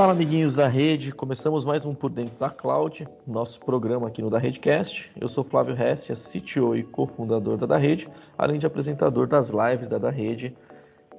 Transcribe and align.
Fala, 0.00 0.14
amiguinhos 0.14 0.54
da 0.54 0.66
rede. 0.66 1.12
Começamos 1.12 1.62
mais 1.62 1.84
um 1.84 1.94
Por 1.94 2.08
Dentro 2.08 2.34
da 2.38 2.48
Cloud, 2.48 3.06
nosso 3.26 3.60
programa 3.60 4.08
aqui 4.08 4.22
no 4.22 4.30
da 4.30 4.38
Redcast. 4.38 5.12
Eu 5.20 5.28
sou 5.28 5.44
Flávio 5.44 5.76
Hessia, 5.78 6.14
CTO 6.16 6.74
e 6.74 6.82
cofundador 6.82 7.58
da 7.58 7.66
da 7.66 7.76
Rede, 7.76 8.08
além 8.38 8.58
de 8.58 8.64
apresentador 8.64 9.26
das 9.26 9.50
lives 9.50 9.90
da 9.90 9.98
da 9.98 10.08
Rede. 10.08 10.56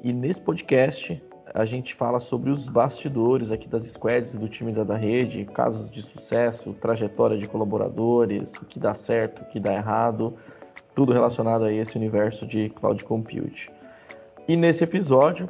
E 0.01 0.11
nesse 0.11 0.41
podcast 0.41 1.21
a 1.53 1.63
gente 1.63 1.93
fala 1.93 2.19
sobre 2.19 2.49
os 2.49 2.67
bastidores 2.67 3.51
aqui 3.51 3.67
das 3.67 3.83
squads 3.83 4.35
do 4.35 4.49
time 4.49 4.71
da 4.71 4.83
da 4.83 4.97
Rede, 4.97 5.45
casos 5.45 5.91
de 5.91 6.01
sucesso, 6.01 6.73
trajetória 6.73 7.37
de 7.37 7.47
colaboradores, 7.47 8.55
o 8.55 8.65
que 8.65 8.79
dá 8.79 8.95
certo, 8.95 9.43
o 9.43 9.45
que 9.45 9.59
dá 9.59 9.75
errado, 9.75 10.33
tudo 10.95 11.13
relacionado 11.13 11.65
a 11.65 11.71
esse 11.71 11.95
universo 11.99 12.47
de 12.47 12.69
cloud 12.69 13.03
compute. 13.03 13.71
E 14.47 14.57
nesse 14.57 14.83
episódio 14.83 15.47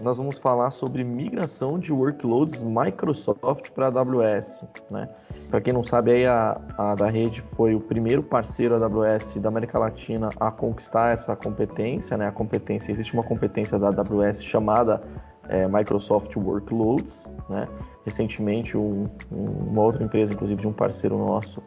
nós 0.00 0.16
vamos 0.16 0.38
falar 0.38 0.70
sobre 0.70 1.04
migração 1.04 1.78
de 1.78 1.92
workloads 1.92 2.62
Microsoft 2.62 3.70
para 3.70 3.88
AWS. 3.88 4.64
Né? 4.90 5.08
Para 5.50 5.60
quem 5.60 5.72
não 5.72 5.82
sabe, 5.82 6.12
aí 6.12 6.26
a, 6.26 6.60
a, 6.76 6.94
da 6.94 7.08
rede 7.08 7.42
foi 7.42 7.74
o 7.74 7.80
primeiro 7.80 8.22
parceiro 8.22 8.82
AWS 8.82 9.36
da 9.36 9.48
América 9.48 9.78
Latina 9.78 10.30
a 10.40 10.50
conquistar 10.50 11.12
essa 11.12 11.36
competência. 11.36 12.16
Né? 12.16 12.26
A 12.26 12.32
competência 12.32 12.90
existe 12.90 13.12
uma 13.12 13.22
competência 13.22 13.78
da 13.78 13.88
AWS 13.88 14.42
chamada 14.42 15.02
é, 15.48 15.68
Microsoft 15.68 16.34
Workloads. 16.34 17.30
Né? 17.48 17.68
Recentemente, 18.04 18.78
um, 18.78 19.06
um, 19.30 19.44
uma 19.44 19.82
outra 19.82 20.02
empresa, 20.02 20.32
inclusive 20.32 20.62
de 20.62 20.68
um 20.68 20.72
parceiro 20.72 21.18
nosso, 21.18 21.62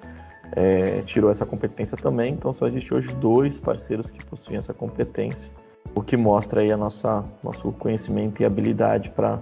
é, 0.55 1.01
tirou 1.01 1.29
essa 1.29 1.45
competência 1.45 1.95
também. 1.95 2.33
Então, 2.33 2.51
só 2.51 2.65
existe 2.65 2.93
hoje 2.93 3.13
dois 3.15 3.59
parceiros 3.59 4.09
que 4.09 4.25
possuem 4.25 4.57
essa 4.57 4.73
competência 4.73 5.51
o 5.95 6.01
que 6.01 6.17
mostra 6.17 6.61
aí 6.61 6.71
a 6.71 6.77
nossa 6.77 7.23
nosso 7.43 7.71
conhecimento 7.73 8.41
e 8.41 8.45
habilidade 8.45 9.09
para 9.09 9.41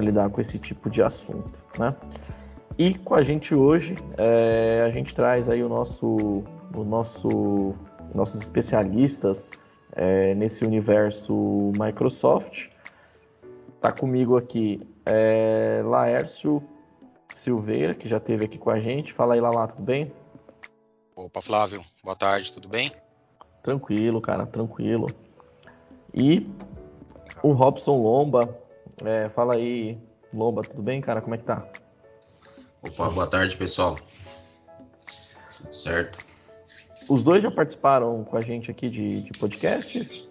lidar 0.00 0.30
com 0.30 0.40
esse 0.40 0.58
tipo 0.58 0.88
de 0.90 1.02
assunto, 1.02 1.52
né? 1.78 1.94
E 2.78 2.94
com 2.94 3.14
a 3.14 3.22
gente 3.22 3.54
hoje 3.54 3.94
é, 4.16 4.82
a 4.86 4.90
gente 4.90 5.14
traz 5.14 5.48
aí 5.48 5.62
o 5.62 5.68
nosso 5.68 6.42
o 6.74 6.84
nosso 6.84 7.74
nossos 8.14 8.42
especialistas 8.42 9.50
é, 9.92 10.34
nesse 10.34 10.64
universo 10.64 11.72
Microsoft. 11.78 12.68
Tá 13.80 13.92
comigo 13.92 14.36
aqui 14.36 14.80
é, 15.06 15.82
Laércio 15.84 16.62
Silveira, 17.32 17.94
que 17.94 18.08
já 18.08 18.18
esteve 18.18 18.44
aqui 18.44 18.58
com 18.58 18.70
a 18.70 18.78
gente. 18.78 19.12
Fala 19.12 19.34
aí, 19.34 19.40
Lala, 19.40 19.68
tudo 19.68 19.82
bem? 19.82 20.12
Opa, 21.14 21.40
Flávio. 21.40 21.84
Boa 22.02 22.16
tarde, 22.16 22.52
tudo 22.52 22.68
bem? 22.68 22.92
Tranquilo, 23.62 24.20
cara, 24.20 24.46
tranquilo. 24.46 25.06
E 26.14 26.46
o 27.42 27.52
Robson 27.52 27.96
Lomba, 27.96 28.58
é, 29.04 29.28
fala 29.28 29.54
aí, 29.54 29.98
Lomba, 30.34 30.62
tudo 30.62 30.82
bem, 30.82 31.00
cara? 31.00 31.20
Como 31.20 31.34
é 31.34 31.38
que 31.38 31.44
tá? 31.44 31.66
Opa, 32.82 33.10
boa 33.10 33.26
tarde, 33.26 33.56
pessoal. 33.56 33.96
Certo. 35.70 36.18
Os 37.08 37.22
dois 37.22 37.42
já 37.42 37.50
participaram 37.50 38.24
com 38.24 38.36
a 38.36 38.40
gente 38.40 38.70
aqui 38.70 38.88
de, 38.88 39.22
de 39.22 39.32
podcasts? 39.38 40.28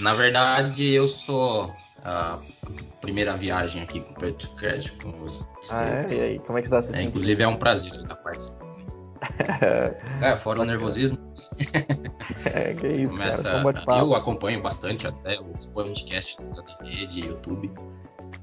Na 0.00 0.14
verdade, 0.14 0.88
eu 0.88 1.06
sou 1.06 1.70
a 2.02 2.38
primeira 3.00 3.36
viagem 3.36 3.82
aqui 3.82 4.00
com 4.00 4.12
o 4.12 4.14
podcast 4.14 4.92
com 4.92 5.12
você. 5.12 5.44
Ah, 5.70 5.84
é? 5.84 6.06
E 6.10 6.20
aí, 6.22 6.38
como 6.38 6.58
é 6.58 6.62
que 6.62 6.68
você 6.68 6.74
tá 6.74 6.82
se 6.82 6.94
é, 6.94 7.02
Inclusive, 7.02 7.42
é 7.42 7.48
um 7.48 7.56
prazer 7.56 7.92
estar 7.94 8.16
participando. 8.16 8.70
é, 10.22 10.36
fora 10.36 10.62
o 10.62 10.64
nervosismo. 10.64 11.18
É, 12.54 12.74
que 12.74 12.86
isso, 12.86 13.16
Começa, 13.16 13.62
cara, 13.62 13.98
Eu 13.98 14.14
acompanho 14.14 14.62
bastante 14.62 15.06
até 15.06 15.38
os 15.40 15.66
podcasts 15.66 16.36
da 16.36 16.84
rede, 16.84 17.26
YouTube. 17.26 17.70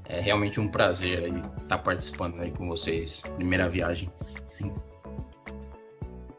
É 0.04 0.20
realmente 0.20 0.58
um 0.58 0.68
prazer 0.68 1.24
aí 1.24 1.42
estar 1.58 1.78
participando 1.78 2.40
aí 2.40 2.50
com 2.50 2.66
vocês. 2.68 3.20
Primeira 3.36 3.68
viagem. 3.68 4.08
Sim. 4.50 4.72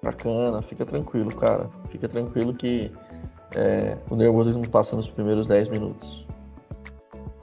Bacana, 0.01 0.61
fica 0.61 0.85
tranquilo, 0.85 1.33
cara. 1.35 1.67
Fica 1.89 2.07
tranquilo 2.07 2.53
que 2.53 2.91
é, 3.55 3.97
o 4.09 4.15
nervosismo 4.15 4.67
passa 4.67 4.95
nos 4.95 5.09
primeiros 5.09 5.45
10 5.45 5.69
minutos. 5.69 6.25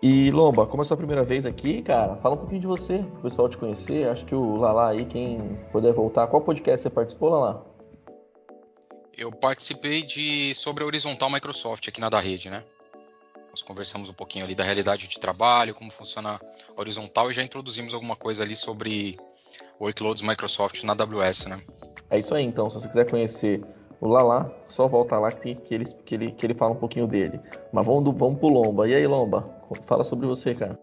E 0.02 0.30
Lomba, 0.30 0.66
como 0.66 0.82
é 0.82 0.84
a 0.84 0.86
sua 0.86 0.96
primeira 0.96 1.24
vez 1.24 1.46
aqui, 1.46 1.82
cara, 1.82 2.16
fala 2.16 2.34
um 2.34 2.38
pouquinho 2.38 2.60
de 2.60 2.66
você, 2.66 2.96
o 3.18 3.22
pessoal 3.22 3.48
te 3.48 3.56
conhecer. 3.56 4.08
Acho 4.08 4.24
que 4.24 4.34
o 4.34 4.56
Lala 4.56 4.88
aí, 4.88 5.04
quem 5.04 5.38
puder 5.72 5.92
voltar, 5.92 6.26
qual 6.26 6.42
podcast 6.42 6.82
você 6.82 6.90
participou, 6.90 7.30
Lala? 7.30 7.75
Eu 9.16 9.32
participei 9.32 10.02
de 10.02 10.54
sobre 10.54 10.84
a 10.84 10.86
horizontal 10.86 11.30
Microsoft 11.30 11.88
aqui 11.88 12.00
na 12.00 12.10
da 12.10 12.20
rede, 12.20 12.50
né? 12.50 12.62
Nós 13.48 13.62
conversamos 13.62 14.10
um 14.10 14.12
pouquinho 14.12 14.44
ali 14.44 14.54
da 14.54 14.62
realidade 14.62 15.08
de 15.08 15.18
trabalho, 15.18 15.74
como 15.74 15.90
funciona 15.90 16.38
a 16.76 16.80
horizontal 16.80 17.30
e 17.30 17.34
já 17.34 17.42
introduzimos 17.42 17.94
alguma 17.94 18.14
coisa 18.14 18.42
ali 18.42 18.54
sobre 18.54 19.16
workloads 19.80 20.20
Microsoft 20.20 20.84
na 20.84 20.92
AWS, 20.92 21.46
né? 21.46 21.62
É 22.10 22.18
isso 22.18 22.34
aí, 22.34 22.44
então. 22.44 22.68
Se 22.68 22.78
você 22.78 22.88
quiser 22.88 23.10
conhecer 23.10 23.62
o 24.02 24.06
Lala, 24.06 24.54
só 24.68 24.86
volta 24.86 25.18
lá 25.18 25.32
que, 25.32 25.54
que, 25.54 25.74
ele, 25.74 25.86
que, 26.04 26.14
ele, 26.14 26.32
que 26.32 26.44
ele 26.44 26.54
fala 26.54 26.72
um 26.72 26.78
pouquinho 26.78 27.06
dele. 27.06 27.40
Mas 27.72 27.86
vamos, 27.86 28.04
do, 28.04 28.12
vamos 28.12 28.38
pro 28.38 28.48
Lomba. 28.48 28.86
E 28.86 28.94
aí, 28.94 29.06
Lomba? 29.06 29.50
Fala 29.86 30.04
sobre 30.04 30.26
você, 30.26 30.54
cara. 30.54 30.78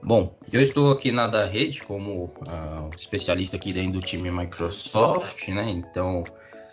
Bom, 0.00 0.32
eu 0.52 0.62
estou 0.62 0.92
aqui 0.92 1.10
na 1.10 1.26
da 1.26 1.44
rede 1.44 1.82
como 1.82 2.26
uh, 2.26 2.88
especialista 2.96 3.56
aqui 3.56 3.72
dentro 3.72 3.94
do 3.94 4.00
time 4.00 4.30
Microsoft, 4.30 5.48
né? 5.48 5.68
Então, 5.68 6.22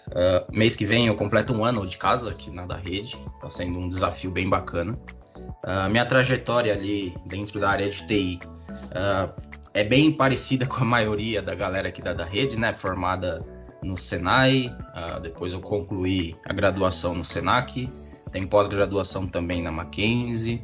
Uh, 0.08 0.46
mês 0.56 0.76
que 0.76 0.86
vem 0.86 1.08
eu 1.08 1.16
completo 1.16 1.52
um 1.52 1.66
ano 1.66 1.86
de 1.88 1.98
casa 1.98 2.30
aqui 2.30 2.52
na 2.52 2.66
da 2.66 2.78
rede, 2.78 3.20
está 3.36 3.50
sendo 3.50 3.80
um 3.80 3.90
desafio 3.90 4.30
bem 4.30 4.48
bacana. 4.48 4.94
Uh, 5.36 5.90
minha 5.90 6.06
trajetória 6.06 6.74
ali 6.74 7.16
dentro 7.26 7.60
da 7.60 7.70
área 7.70 7.90
de 7.90 8.06
TI 8.06 8.40
uh, 8.46 9.34
é 9.74 9.84
bem 9.84 10.12
parecida 10.12 10.66
com 10.68 10.78
a 10.78 10.86
maioria 10.86 11.42
da 11.42 11.56
galera 11.56 11.88
aqui 11.88 12.02
da, 12.02 12.14
da 12.14 12.24
rede, 12.24 12.58
né? 12.58 12.74
Formada 12.74 13.42
no 13.84 13.98
Senai, 13.98 14.76
depois 15.22 15.54
eu 15.54 15.62
concluí 15.62 16.36
a 16.50 16.54
graduação 16.54 17.14
no 17.14 17.24
Senac, 17.24 17.88
tem 18.32 18.42
pós-graduação 18.48 19.28
também 19.28 19.62
na 19.62 19.72
Mackenzie. 19.72 20.60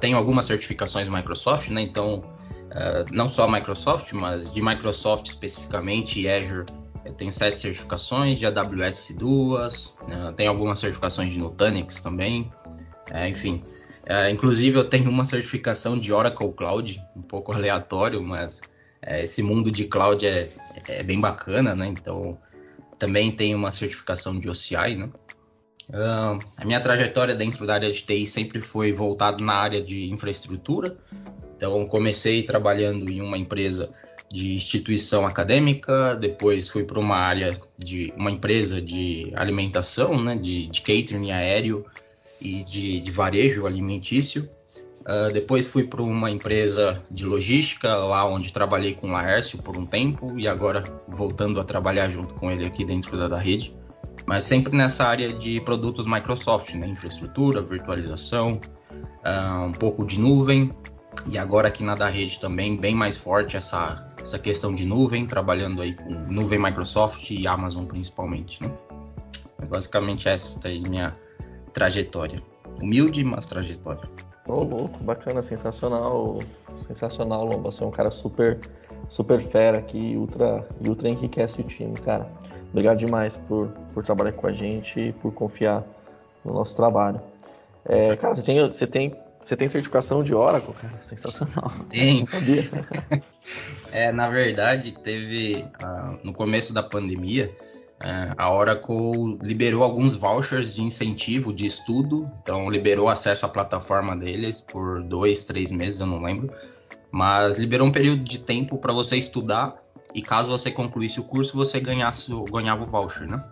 tenho 0.00 0.16
algumas 0.16 0.46
certificações 0.46 1.10
Microsoft, 1.10 1.68
né? 1.68 1.82
Então, 1.82 2.22
não 3.12 3.28
só 3.28 3.46
Microsoft, 3.46 4.14
mas 4.14 4.50
de 4.50 4.62
Microsoft 4.62 5.26
especificamente 5.26 6.22
e 6.22 6.30
Azure 6.30 6.64
eu 7.04 7.12
tenho 7.12 7.32
sete 7.32 7.60
certificações, 7.60 8.38
de 8.38 8.46
AWS 8.46 9.14
duas, 9.16 9.86
uh, 10.02 10.32
tenho 10.36 10.50
algumas 10.50 10.80
certificações 10.80 11.32
de 11.32 11.38
Nutanix 11.38 12.00
também, 12.00 12.50
é, 13.10 13.28
enfim. 13.28 13.62
É, 14.06 14.30
inclusive 14.30 14.78
eu 14.78 14.84
tenho 14.84 15.08
uma 15.08 15.24
certificação 15.24 15.98
de 15.98 16.12
Oracle 16.12 16.52
Cloud, 16.52 17.02
um 17.16 17.22
pouco 17.22 17.52
aleatório, 17.52 18.22
mas 18.22 18.60
é, 19.00 19.22
esse 19.22 19.42
mundo 19.42 19.70
de 19.70 19.84
cloud 19.84 20.26
é, 20.26 20.48
é, 20.88 21.02
bem 21.02 21.20
bacana, 21.20 21.74
né? 21.74 21.86
Então 21.86 22.38
também 22.98 23.34
tenho 23.34 23.56
uma 23.56 23.72
certificação 23.72 24.38
de 24.38 24.48
OCI, 24.48 24.96
né? 24.96 25.10
Uh, 25.90 26.38
a 26.56 26.64
minha 26.64 26.80
trajetória 26.80 27.34
dentro 27.34 27.66
da 27.66 27.74
área 27.74 27.92
de 27.92 28.02
TI 28.02 28.26
sempre 28.26 28.62
foi 28.62 28.92
voltada 28.92 29.44
na 29.44 29.54
área 29.54 29.82
de 29.82 30.10
infraestrutura. 30.10 30.96
Então 31.56 31.86
comecei 31.86 32.42
trabalhando 32.42 33.10
em 33.10 33.20
uma 33.20 33.36
empresa 33.36 33.90
de 34.30 34.52
instituição 34.52 35.26
acadêmica, 35.26 36.16
depois 36.16 36.68
fui 36.68 36.84
para 36.84 36.98
uma 36.98 37.16
área 37.16 37.58
de 37.78 38.12
uma 38.16 38.30
empresa 38.30 38.80
de 38.80 39.32
alimentação, 39.34 40.20
né, 40.20 40.36
de, 40.36 40.66
de 40.66 40.80
catering 40.80 41.30
aéreo 41.30 41.84
e 42.40 42.64
de, 42.64 43.00
de 43.00 43.12
varejo 43.12 43.66
alimentício. 43.66 44.48
Uh, 45.02 45.30
depois 45.32 45.66
fui 45.66 45.84
para 45.84 46.02
uma 46.02 46.30
empresa 46.30 47.02
de 47.10 47.26
logística, 47.26 47.94
lá 47.94 48.26
onde 48.26 48.52
trabalhei 48.52 48.94
com 48.94 49.06
o 49.06 49.10
Laércio 49.10 49.58
por 49.58 49.76
um 49.76 49.84
tempo 49.84 50.38
e 50.38 50.48
agora 50.48 50.82
voltando 51.06 51.60
a 51.60 51.64
trabalhar 51.64 52.08
junto 52.08 52.32
com 52.34 52.50
ele 52.50 52.64
aqui 52.64 52.84
dentro 52.84 53.16
da, 53.18 53.28
da 53.28 53.38
rede. 53.38 53.74
Mas 54.26 54.44
sempre 54.44 54.74
nessa 54.74 55.04
área 55.04 55.30
de 55.30 55.60
produtos 55.60 56.06
Microsoft, 56.06 56.72
né? 56.74 56.88
infraestrutura, 56.88 57.60
virtualização, 57.60 58.58
uh, 59.24 59.64
um 59.64 59.72
pouco 59.72 60.06
de 60.06 60.18
nuvem 60.18 60.70
e 61.26 61.38
agora 61.38 61.68
aqui 61.68 61.82
na 61.82 61.94
da 61.94 62.08
rede 62.08 62.38
também 62.38 62.76
bem 62.76 62.94
mais 62.94 63.16
forte 63.16 63.56
essa, 63.56 64.12
essa 64.20 64.38
questão 64.38 64.74
de 64.74 64.84
nuvem, 64.84 65.26
trabalhando 65.26 65.80
aí 65.80 65.94
com 65.94 66.10
nuvem 66.10 66.58
Microsoft 66.58 67.30
e 67.30 67.46
Amazon 67.46 67.84
principalmente. 67.84 68.62
Né? 68.62 68.70
É 69.62 69.66
basicamente 69.66 70.28
essa 70.28 70.68
aí 70.68 70.80
minha 70.80 71.14
trajetória. 71.72 72.42
Humilde, 72.80 73.22
mas 73.24 73.46
trajetória. 73.46 74.02
Ô, 74.46 74.52
oh, 74.52 74.62
louco, 74.62 75.02
bacana, 75.02 75.42
sensacional, 75.42 76.38
sensacional, 76.86 77.46
Lomba. 77.46 77.72
Você 77.72 77.82
é 77.82 77.86
um 77.86 77.90
cara 77.90 78.10
super, 78.10 78.58
super 79.08 79.40
fera 79.40 79.78
aqui 79.78 80.16
ultra, 80.16 80.66
e 80.84 80.88
ultra 80.88 81.08
enriquece 81.08 81.62
o 81.62 81.64
time, 81.64 81.94
cara. 81.94 82.30
Obrigado 82.70 82.98
demais 82.98 83.36
por, 83.36 83.68
por 83.94 84.04
trabalhar 84.04 84.32
com 84.32 84.46
a 84.46 84.52
gente 84.52 85.00
e 85.00 85.12
por 85.14 85.32
confiar 85.32 85.82
no 86.44 86.52
nosso 86.52 86.76
trabalho. 86.76 87.20
É, 87.86 88.16
cara, 88.16 88.36
você 88.36 88.42
tem, 88.42 88.60
você 88.60 88.86
tem 88.86 89.16
você 89.44 89.56
tem 89.56 89.68
certificação 89.68 90.24
de 90.24 90.34
Oracle, 90.34 90.72
cara? 90.74 90.98
Sensacional. 91.02 91.70
Tem. 91.90 92.24
Sabia. 92.24 92.64
é, 93.92 94.10
na 94.10 94.28
verdade, 94.28 94.92
teve. 95.02 95.66
Uh, 95.82 96.18
no 96.24 96.32
começo 96.32 96.72
da 96.72 96.82
pandemia, 96.82 97.54
é, 98.02 98.34
a 98.36 98.52
Oracle 98.52 99.38
liberou 99.40 99.82
alguns 99.82 100.14
vouchers 100.14 100.74
de 100.74 100.82
incentivo 100.82 101.52
de 101.52 101.66
estudo, 101.66 102.30
então 102.42 102.68
liberou 102.68 103.08
acesso 103.08 103.46
à 103.46 103.48
plataforma 103.48 104.16
deles 104.16 104.60
por 104.60 105.02
dois, 105.02 105.44
três 105.44 105.70
meses, 105.70 106.00
eu 106.00 106.06
não 106.06 106.22
lembro, 106.22 106.52
mas 107.10 107.56
liberou 107.56 107.86
um 107.86 107.92
período 107.92 108.24
de 108.24 108.38
tempo 108.38 108.78
para 108.78 108.92
você 108.92 109.16
estudar 109.16 109.76
e 110.14 110.20
caso 110.20 110.50
você 110.50 110.70
concluísse 110.70 111.20
o 111.20 111.24
curso, 111.24 111.56
você 111.56 111.80
ganhasse, 111.80 112.30
ganhava 112.50 112.84
o 112.84 112.86
voucher, 112.86 113.26
né? 113.26 113.42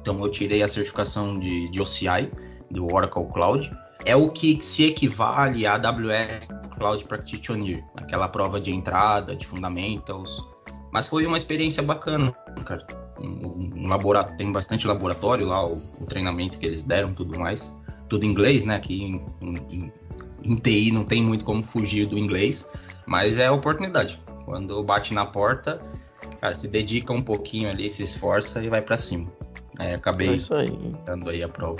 Então 0.00 0.18
eu 0.20 0.30
tirei 0.30 0.62
a 0.62 0.68
certificação 0.68 1.38
de, 1.38 1.68
de 1.70 1.80
OCI, 1.80 2.30
do 2.70 2.92
Oracle 2.92 3.26
Cloud, 3.32 3.70
é 4.04 4.16
o 4.16 4.28
que 4.28 4.62
se 4.62 4.84
equivale 4.84 5.66
à 5.66 5.74
AWS 5.74 6.48
Cloud 6.76 7.04
Practitioner, 7.04 7.84
aquela 7.96 8.28
prova 8.28 8.60
de 8.60 8.72
entrada, 8.72 9.36
de 9.36 9.46
fundamentals. 9.46 10.42
Mas 10.92 11.06
foi 11.06 11.26
uma 11.26 11.38
experiência 11.38 11.82
bacana, 11.82 12.32
cara. 12.64 12.86
Um, 13.20 13.84
um 13.84 13.88
laboratório, 13.88 14.36
tem 14.36 14.50
bastante 14.50 14.86
laboratório 14.86 15.46
lá, 15.46 15.64
o, 15.64 15.80
o, 16.00 16.06
treinamento 16.06 16.58
que 16.58 16.66
eles 16.66 16.82
deram, 16.82 17.14
tudo 17.14 17.38
mais. 17.38 17.74
Tudo 18.08 18.24
em 18.24 18.30
inglês, 18.30 18.64
né? 18.64 18.76
Aqui 18.76 19.02
em, 19.02 19.24
em, 19.40 19.92
em 20.42 20.56
TI 20.56 20.90
não 20.90 21.04
tem 21.04 21.22
muito 21.22 21.44
como 21.44 21.62
fugir 21.62 22.06
do 22.06 22.18
inglês, 22.18 22.68
mas 23.06 23.38
é 23.38 23.46
a 23.46 23.52
oportunidade. 23.52 24.20
Quando 24.44 24.82
bate 24.82 25.14
na 25.14 25.24
porta, 25.24 25.80
cara, 26.40 26.54
se 26.54 26.68
dedica 26.68 27.12
um 27.12 27.22
pouquinho 27.22 27.68
ali, 27.68 27.88
se 27.88 28.02
esforça 28.02 28.62
e 28.62 28.68
vai 28.68 28.82
para 28.82 28.98
cima. 28.98 29.28
É, 29.78 29.94
acabei 29.94 30.34
é 30.34 31.04
dando 31.06 31.30
aí 31.30 31.42
a 31.42 31.48
prova. 31.48 31.78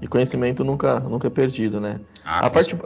E 0.00 0.06
conhecimento 0.06 0.64
nunca, 0.64 1.00
nunca 1.00 1.26
é 1.26 1.30
perdido, 1.30 1.80
né? 1.80 2.00
Ah, 2.24 2.46
a, 2.46 2.50
parte, 2.50 2.76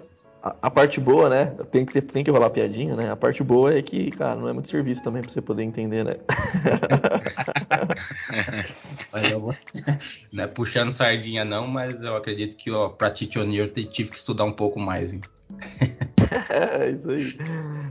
a, 0.43 0.57
a, 0.63 0.71
parte 0.71 1.01
boa, 1.01 1.29
né? 1.29 1.47
Tem 1.71 1.85
que, 1.85 2.01
tem 2.01 2.23
que 2.23 2.31
rolar 2.31 2.51
piadinha, 2.51 2.95
né? 2.95 3.11
A 3.11 3.17
parte 3.17 3.43
boa 3.43 3.75
é 3.75 3.83
que, 3.83 4.11
cara, 4.11 4.37
não 4.37 4.49
é 4.49 4.53
muito 4.53 4.71
serviço 4.71 5.03
também 5.03 5.23
pra 5.23 5.31
você 5.31 5.41
poder 5.41 5.63
entender, 5.63 6.05
né? 6.05 6.17
não 10.33 10.45
é 10.45 10.47
puxando 10.47 10.93
sardinha 10.93 11.45
não, 11.45 11.67
mas 11.67 12.03
eu 12.03 12.17
acredito 12.17 12.57
que, 12.57 12.71
ó, 12.71 12.89
pra 12.89 13.11
Titionir 13.11 13.63
eu 13.63 13.73
tive 13.73 14.11
que 14.11 14.17
estudar 14.17 14.45
um 14.45 14.53
pouco 14.53 14.79
mais, 14.79 15.13
hein? 15.13 15.21
é, 16.51 16.91
isso 16.91 17.11
aí. 17.11 17.35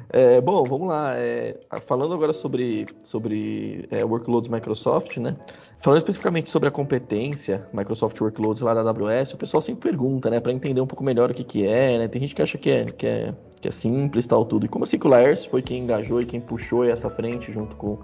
É, 0.09 0.42
bom, 0.42 0.63
vamos 0.63 0.88
lá. 0.88 1.15
É, 1.15 1.57
falando 1.86 2.13
agora 2.13 2.33
sobre, 2.33 2.86
sobre 3.01 3.88
é, 3.92 4.04
workloads 4.04 4.50
Microsoft, 4.50 5.18
né? 5.18 5.36
Falando 5.81 6.00
especificamente 6.00 6.50
sobre 6.50 6.69
a 6.69 6.71
competência 6.71 7.68
Microsoft 7.74 8.19
Workloads 8.19 8.62
lá 8.62 8.74
da 8.74 8.81
AWS, 8.81 9.33
o 9.33 9.38
pessoal 9.38 9.62
sempre 9.62 9.89
pergunta, 9.89 10.30
né? 10.30 10.39
Para 10.39 10.51
entender 10.51 10.81
um 10.81 10.88
pouco 10.88 11.04
melhor 11.04 11.31
o 11.31 11.33
que, 11.33 11.44
que 11.44 11.65
é, 11.65 11.98
né? 11.98 12.07
Tem 12.07 12.21
gente 12.21 12.36
que 12.36 12.42
acha 12.42 12.57
que 12.57 12.69
é, 12.69 12.86
que 12.86 13.07
é, 13.07 13.33
que 13.59 13.68
é 13.68 13.71
simples 13.71 14.25
tal, 14.27 14.45
tudo. 14.45 14.65
E 14.65 14.69
como 14.69 14.83
assim 14.83 14.98
que 14.98 15.07
o 15.07 15.09
Laércio 15.09 15.50
foi 15.50 15.62
quem 15.62 15.83
engajou 15.83 16.21
e 16.21 16.25
quem 16.25 16.39
puxou 16.39 16.83
essa 16.83 17.09
frente 17.09 17.51
junto 17.51 17.75
com, 17.75 18.00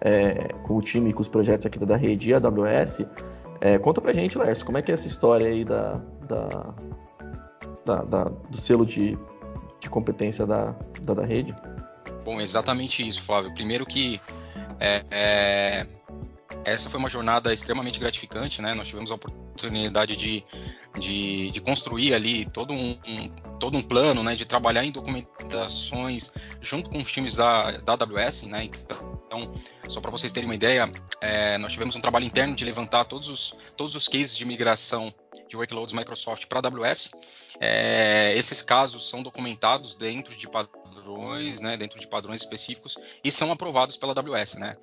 é, 0.00 0.52
com 0.66 0.76
o 0.76 0.82
time 0.82 1.10
e 1.10 1.12
com 1.12 1.22
os 1.22 1.28
projetos 1.28 1.66
aqui 1.66 1.78
da 1.78 1.96
rede 1.96 2.30
e 2.30 2.34
a 2.34 2.38
AWS, 2.38 3.04
é, 3.60 3.78
conta 3.78 4.00
pra 4.00 4.12
gente, 4.12 4.38
Laércio, 4.38 4.64
como 4.64 4.78
é 4.78 4.82
que 4.82 4.90
é 4.90 4.94
essa 4.94 5.08
história 5.08 5.48
aí 5.48 5.64
da, 5.64 5.94
da, 6.28 6.74
da, 7.88 8.02
da 8.02 8.24
do 8.24 8.60
selo 8.60 8.84
de, 8.84 9.16
de 9.80 9.88
competência 9.88 10.46
da, 10.46 10.74
da, 11.02 11.14
da 11.14 11.24
rede? 11.24 11.54
Bom, 12.24 12.40
exatamente 12.40 13.06
isso, 13.06 13.22
Flávio. 13.22 13.52
Primeiro 13.54 13.86
que 13.86 14.20
é, 14.78 15.04
é, 15.10 15.86
essa 16.64 16.90
foi 16.90 17.00
uma 17.00 17.08
jornada 17.08 17.52
extremamente 17.52 17.98
gratificante, 17.98 18.60
né? 18.60 18.74
Nós 18.74 18.88
tivemos 18.88 19.10
a 19.10 19.14
oportunidade 19.14 20.14
de, 20.14 20.44
de, 20.98 21.50
de 21.50 21.60
construir 21.62 22.12
ali 22.12 22.44
todo 22.44 22.74
um, 22.74 22.98
um, 23.08 23.28
todo 23.58 23.78
um 23.78 23.82
plano, 23.82 24.22
né? 24.22 24.34
De 24.34 24.44
trabalhar 24.44 24.84
em 24.84 24.90
documentações 24.90 26.30
junto 26.60 26.90
com 26.90 26.98
os 26.98 27.10
times 27.10 27.34
da, 27.34 27.78
da 27.78 27.94
AWS, 27.94 28.42
né? 28.42 28.64
Então, 28.64 29.50
só 29.88 30.00
para 30.00 30.10
vocês 30.10 30.32
terem 30.32 30.48
uma 30.48 30.54
ideia, 30.54 30.90
é, 31.20 31.56
nós 31.56 31.72
tivemos 31.72 31.96
um 31.96 32.00
trabalho 32.00 32.26
interno 32.26 32.54
de 32.54 32.64
levantar 32.64 33.04
todos 33.04 33.28
os, 33.28 33.54
todos 33.76 33.94
os 33.94 34.06
cases 34.06 34.36
de 34.36 34.44
migração 34.44 35.12
de 35.48 35.56
workloads 35.56 35.94
Microsoft 35.94 36.46
para 36.46 36.60
AWS. 36.60 37.10
É, 37.60 38.32
esses 38.36 38.62
casos 38.62 39.08
são 39.08 39.22
documentados 39.22 39.96
dentro 39.96 40.34
de 40.36 40.48
padrões, 40.48 41.60
né, 41.60 41.76
dentro 41.76 41.98
de 41.98 42.06
padrões 42.06 42.40
específicos 42.40 42.96
e 43.22 43.32
são 43.32 43.50
aprovados 43.50 43.96
pela 43.96 44.12
AWS, 44.12 44.54
né? 44.54 44.76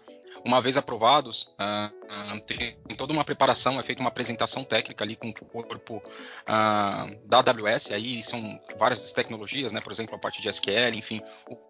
Uma 0.45 0.62
vez 0.62 0.77
aprovados, 0.77 1.56
uh, 1.60 2.39
tem 2.42 2.77
toda 2.95 3.12
uma 3.12 3.24
preparação, 3.24 3.80
é 3.80 3.83
feita 3.83 4.00
uma 4.00 4.10
apresentação 4.10 4.63
técnica 4.63 5.04
ali 5.04 5.16
com 5.16 5.30
o 5.30 5.33
corpo 5.33 5.98
uh, 5.98 7.16
da 7.25 7.39
AWS, 7.39 7.92
aí 7.92 8.22
são 8.22 8.60
várias 8.77 9.12
tecnologias, 9.12 9.74
né? 9.74 9.81
por 9.81 9.92
exemplo, 9.92 10.13
a 10.13 10.19
parte 10.19 10.44
de 10.44 10.48
SQL, 10.48 10.94
enfim, 10.94 11.19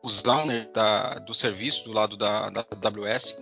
os 0.03 0.21
owners 0.25 0.67
do 1.25 1.33
serviço 1.33 1.85
do 1.85 1.93
lado 1.93 2.17
da, 2.17 2.49
da 2.49 2.65
AWS, 2.83 3.37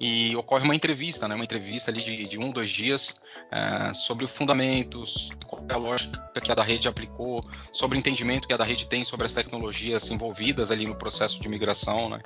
e 0.00 0.34
ocorre 0.36 0.64
uma 0.64 0.74
entrevista, 0.74 1.28
né? 1.28 1.34
uma 1.34 1.44
entrevista 1.44 1.90
ali 1.90 2.02
de, 2.02 2.28
de 2.28 2.38
um, 2.38 2.50
dois 2.50 2.70
dias, 2.70 3.20
é, 3.50 3.94
sobre 3.94 4.26
fundamentos, 4.26 5.30
qual 5.46 5.64
é 5.68 5.74
a 5.74 5.76
lógica 5.76 6.40
que 6.40 6.50
a 6.50 6.54
da 6.54 6.62
rede 6.62 6.88
aplicou, 6.88 7.44
sobre 7.72 7.96
o 7.96 8.00
entendimento 8.00 8.48
que 8.48 8.54
a 8.54 8.56
da 8.56 8.64
rede 8.64 8.86
tem 8.86 9.04
sobre 9.04 9.26
as 9.26 9.34
tecnologias 9.34 10.10
envolvidas 10.10 10.70
ali 10.70 10.86
no 10.86 10.94
processo 10.96 11.40
de 11.40 11.48
migração, 11.48 12.08
né? 12.08 12.20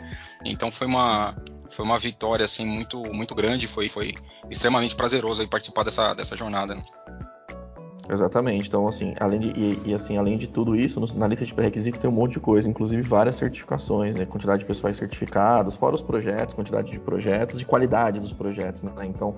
Então 0.45 0.71
foi 0.71 0.87
uma 0.87 1.37
foi 1.71 1.85
uma 1.85 1.99
vitória 1.99 2.45
assim 2.45 2.65
muito 2.65 3.03
muito 3.13 3.35
grande, 3.35 3.67
foi 3.67 3.89
foi 3.89 4.15
extremamente 4.51 4.95
prazeroso 4.95 5.43
aí 5.43 5.47
participar 5.47 5.85
dessa 5.85 6.15
dessa 6.15 6.37
jornada. 6.37 6.75
Né? 6.75 6.83
Exatamente. 8.11 8.69
Então, 8.69 8.89
assim, 8.89 9.15
além 9.21 9.41
de, 9.41 9.49
e, 9.49 9.83
e, 9.91 9.95
assim, 9.95 10.17
além 10.17 10.39
de 10.39 10.47
tudo 10.47 10.75
isso, 10.75 10.99
na 11.17 11.27
lista 11.27 11.45
de 11.45 11.53
pré-requisitos 11.53 12.01
tem 12.01 12.09
um 12.09 12.13
monte 12.13 12.33
de 12.33 12.41
coisa, 12.41 12.69
inclusive 12.69 13.03
várias 13.03 13.37
certificações, 13.37 14.17
né? 14.17 14.25
Quantidade 14.25 14.61
de 14.61 14.65
pessoais 14.67 14.97
certificados, 14.97 15.75
fora 15.77 15.95
os 15.95 16.01
projetos, 16.01 16.55
quantidade 16.55 16.91
de 16.91 16.99
projetos 16.99 17.61
e 17.61 17.65
qualidade 17.65 18.19
dos 18.19 18.33
projetos, 18.33 18.83
né? 18.83 18.93
Então, 19.05 19.37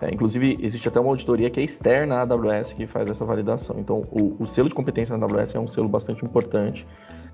é, 0.00 0.12
inclusive, 0.12 0.56
existe 0.60 0.88
até 0.88 0.98
uma 0.98 1.10
auditoria 1.10 1.48
que 1.50 1.60
é 1.60 1.62
externa 1.62 2.16
à 2.16 2.22
AWS 2.22 2.72
que 2.72 2.86
faz 2.86 3.08
essa 3.08 3.24
validação. 3.24 3.78
Então, 3.78 4.02
o, 4.10 4.42
o 4.42 4.46
selo 4.46 4.68
de 4.68 4.74
competência 4.74 5.16
na 5.16 5.26
AWS 5.26 5.54
é 5.54 5.60
um 5.60 5.68
selo 5.68 5.88
bastante 5.88 6.24
importante 6.24 6.86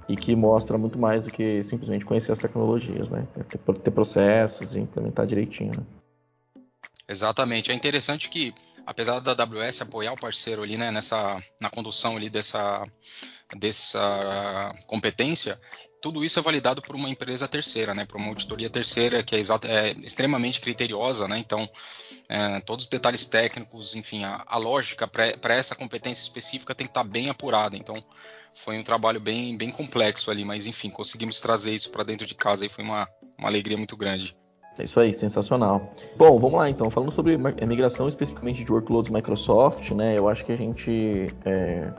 e 0.09 0.15
que 0.15 0.37
mostra 0.37 0.77
muito 0.77 0.99
mais 0.99 1.23
do 1.23 1.31
que 1.31 1.63
simplesmente 1.63 2.05
conhecer 2.05 2.33
as 2.33 2.39
tecnologias, 2.39 3.09
né? 3.09 3.27
É 3.39 3.43
ter, 3.43 3.59
ter 3.59 3.91
processos 3.91 4.75
e 4.75 4.81
implementar 4.81 5.27
direitinho, 5.27 5.73
né? 5.77 6.63
Exatamente. 7.09 7.71
É 7.71 7.75
interessante 7.75 8.29
que 8.29 8.53
apesar 8.87 9.21
da 9.21 9.33
AWS 9.33 9.83
apoiar 9.83 10.13
o 10.13 10.21
parceiro 10.21 10.63
ali, 10.63 10.77
né, 10.77 10.91
nessa, 10.91 11.43
na 11.61 11.69
condução 11.69 12.17
ali 12.17 12.31
dessa, 12.31 12.85
dessa 13.57 14.73
competência, 14.87 15.61
tudo 16.01 16.25
isso 16.25 16.39
é 16.39 16.43
validado 16.43 16.81
por 16.81 16.95
uma 16.95 17.09
empresa 17.09 17.49
terceira, 17.49 17.93
né, 17.93 18.05
por 18.05 18.17
uma 18.17 18.29
auditoria 18.29 18.71
terceira 18.71 19.23
que 19.23 19.35
é, 19.35 19.39
exata, 19.39 19.67
é 19.67 19.91
extremamente 20.03 20.61
criteriosa, 20.61 21.27
né, 21.27 21.37
então 21.39 21.69
é, 22.29 22.61
todos 22.61 22.85
os 22.85 22.91
detalhes 22.91 23.27
técnicos, 23.27 23.97
enfim, 23.97 24.25
a, 24.25 24.45
a 24.47 24.57
lógica 24.57 25.09
para 25.09 25.55
essa 25.55 25.75
competência 25.75 26.23
específica 26.23 26.75
tem 26.75 26.87
que 26.87 26.93
estar 26.93 27.05
tá 27.05 27.11
bem 27.11 27.29
apurada, 27.29 27.77
então 27.77 28.03
foi 28.55 28.79
um 28.79 28.83
trabalho 28.83 29.21
bem, 29.21 29.57
bem 29.57 29.71
complexo 29.71 30.31
ali, 30.31 30.45
mas 30.45 30.67
enfim, 30.67 30.91
conseguimos 30.91 31.41
trazer 31.41 31.75
isso 31.75 31.91
para 31.91 32.05
dentro 32.05 32.27
de 32.27 32.35
casa 32.35 32.65
e 32.65 32.69
foi 32.69 32.85
uma, 32.85 33.09
uma 33.37 33.49
alegria 33.49 33.77
muito 33.77 33.97
grande. 33.97 34.37
É 34.79 34.85
isso 34.85 35.01
aí, 35.01 35.13
sensacional. 35.13 35.91
Bom, 36.17 36.39
vamos 36.39 36.59
lá 36.59 36.69
então. 36.69 36.91
Falando 36.91 37.11
sobre 37.11 37.39
migração 37.67 38.09
especificamente 38.09 38.63
de 38.63 38.71
workloads 38.71 39.11
Microsoft, 39.11 39.91
né? 39.93 40.19
Eu 40.19 40.29
acho 40.29 40.45
que 40.45 40.53
a 40.53 40.57
gente, 40.57 41.29
é, 41.47 41.91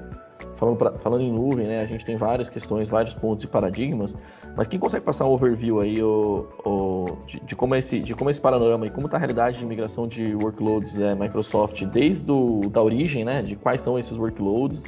falando, 0.56 0.78
pra, 0.78 0.92
falando 0.94 1.24
em 1.24 1.32
nuvem, 1.32 1.66
né? 1.66 1.82
A 1.82 1.86
gente 1.86 2.06
tem 2.06 2.16
várias 2.16 2.50
questões, 2.50 2.88
vários 2.88 3.16
pontos 3.16 3.44
e 3.44 3.48
paradigmas. 3.48 4.16
Mas 4.56 4.68
quem 4.68 4.80
consegue 4.80 5.04
passar 5.04 5.26
um 5.26 5.30
overview 5.30 5.80
aí 5.80 6.02
o, 6.04 6.48
o 6.64 7.06
de, 7.26 7.40
de, 7.40 7.56
como 7.56 7.74
é 7.74 7.80
esse, 7.80 8.00
de 8.00 8.14
como 8.14 8.30
é 8.30 8.32
esse 8.32 8.42
panorama 8.42 8.86
e 8.86 8.92
como 8.92 9.08
está 9.08 9.18
a 9.18 9.20
realidade 9.20 9.58
de 9.58 9.66
migração 9.66 10.08
de 10.08 10.36
workloads 10.36 11.00
é, 11.00 11.16
Microsoft 11.16 11.84
desde 11.86 12.26
do, 12.26 12.62
da 12.70 12.82
origem, 12.82 13.26
né? 13.26 13.42
De 13.42 13.56
quais 13.56 13.82
são 13.82 13.98
esses 13.98 14.16
workloads 14.16 14.84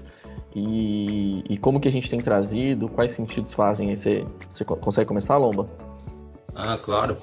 e, 0.56 1.44
e 1.50 1.58
como 1.58 1.80
que 1.80 1.88
a 1.88 1.92
gente 1.92 2.08
tem 2.08 2.20
trazido, 2.20 2.88
quais 2.88 3.14
sentidos 3.14 3.52
fazem 3.52 3.92
esse. 3.92 4.24
Você 4.52 4.64
consegue 4.64 5.08
começar, 5.08 5.38
Lomba? 5.38 5.89
Ah, 6.56 6.78
claro. 6.78 7.18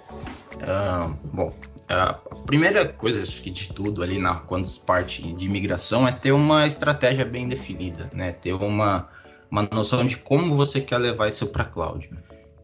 Uh, 0.54 1.14
bom, 1.34 1.52
a 1.88 2.14
primeira 2.46 2.86
coisa 2.86 3.22
acho 3.22 3.42
que 3.42 3.50
de 3.50 3.72
tudo 3.72 4.02
ali 4.02 4.18
na 4.18 4.36
quando 4.36 4.66
se 4.66 4.80
parte 4.80 5.22
de 5.22 5.44
imigração 5.44 6.06
é 6.06 6.12
ter 6.12 6.32
uma 6.32 6.66
estratégia 6.66 7.24
bem 7.24 7.46
definida, 7.46 8.10
né? 8.12 8.32
Ter 8.32 8.52
uma, 8.54 9.08
uma 9.50 9.62
noção 9.62 10.06
de 10.06 10.16
como 10.16 10.56
você 10.56 10.80
quer 10.80 10.98
levar 10.98 11.28
isso 11.28 11.46
para 11.46 11.64
cloud. 11.64 12.10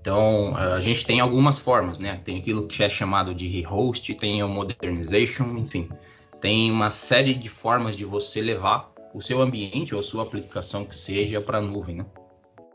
Então 0.01 0.57
a 0.57 0.81
gente 0.81 1.07
tem 1.07 1.21
algumas 1.21 1.59
formas, 1.59 1.99
né? 1.99 2.19
Tem 2.25 2.39
aquilo 2.39 2.67
que 2.67 2.83
é 2.83 2.89
chamado 2.89 3.33
de 3.33 3.47
rehost, 3.47 4.13
tem 4.15 4.43
o 4.43 4.49
modernization, 4.49 5.47
enfim, 5.57 5.89
tem 6.41 6.71
uma 6.73 6.91
série 6.91 7.35
de 7.35 7.49
formas 7.49 7.97
de 7.97 8.05
você 8.05 8.41
levar 8.41 8.91
o 9.15 9.23
seu 9.23 9.41
ambiente 9.41 9.95
ou 9.95 10.03
sua 10.03 10.25
aplicação 10.25 10.85
que 10.85 10.97
seja 10.97 11.41
para 11.41 11.59
a 11.59 11.61
nuvem, 11.61 11.97
né? 11.97 12.07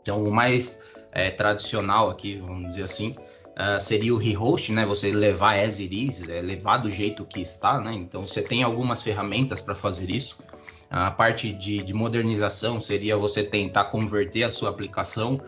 Então 0.00 0.24
o 0.24 0.32
mais 0.32 0.80
é, 1.12 1.30
tradicional 1.30 2.08
aqui, 2.08 2.36
vamos 2.36 2.70
dizer 2.70 2.84
assim, 2.84 3.14
uh, 3.58 3.80
seria 3.80 4.14
o 4.14 4.16
rehost, 4.16 4.72
né? 4.72 4.86
Você 4.86 5.10
levar 5.10 5.58
as 5.58 5.80
it 5.80 5.92
is, 5.92 6.28
é, 6.28 6.40
levar 6.40 6.78
do 6.78 6.88
jeito 6.88 7.24
que 7.24 7.40
está, 7.40 7.80
né? 7.80 7.92
Então 7.92 8.22
você 8.22 8.40
tem 8.40 8.62
algumas 8.62 9.02
ferramentas 9.02 9.60
para 9.60 9.74
fazer 9.74 10.08
isso. 10.10 10.38
A 10.90 11.10
parte 11.10 11.52
de, 11.52 11.78
de, 11.82 11.92
modernização 11.92 12.80
seria 12.80 13.16
você 13.16 13.42
tentar 13.42 13.84
converter 13.84 14.44
a 14.44 14.50
sua 14.50 14.70
aplicação 14.70 15.38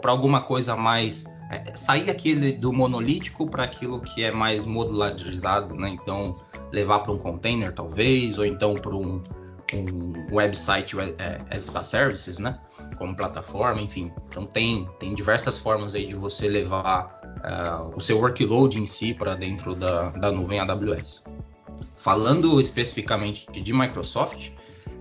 para 0.00 0.10
alguma 0.10 0.42
coisa 0.42 0.76
mais 0.76 1.24
é, 1.50 1.74
sair 1.74 2.10
aquele 2.10 2.52
do 2.52 2.70
monolítico 2.72 3.46
para 3.46 3.64
aquilo 3.64 4.00
que 4.00 4.22
é 4.22 4.30
mais 4.30 4.66
modularizado, 4.66 5.74
né? 5.74 5.88
Então, 5.88 6.34
levar 6.70 7.00
para 7.00 7.12
um 7.12 7.18
container, 7.18 7.72
talvez, 7.72 8.38
ou 8.38 8.44
então 8.44 8.74
para 8.74 8.94
um, 8.94 9.22
um 9.74 10.34
website 10.34 10.96
é, 11.18 11.40
as 11.50 11.74
a 11.74 11.82
services, 11.82 12.38
né? 12.38 12.58
Como 12.96 13.16
plataforma, 13.16 13.80
enfim. 13.80 14.12
Então, 14.28 14.46
tem, 14.46 14.86
tem 14.98 15.14
diversas 15.14 15.58
formas 15.58 15.94
aí 15.94 16.06
de 16.06 16.14
você 16.14 16.48
levar 16.48 17.20
uh, 17.38 17.96
o 17.96 18.00
seu 18.00 18.18
workload 18.18 18.80
em 18.80 18.86
si 18.86 19.14
para 19.14 19.34
dentro 19.34 19.74
da, 19.74 20.10
da 20.10 20.30
nuvem 20.30 20.60
AWS. 20.60 21.22
Falando 21.98 22.60
especificamente 22.60 23.46
de 23.50 23.72
Microsoft, 23.72 24.50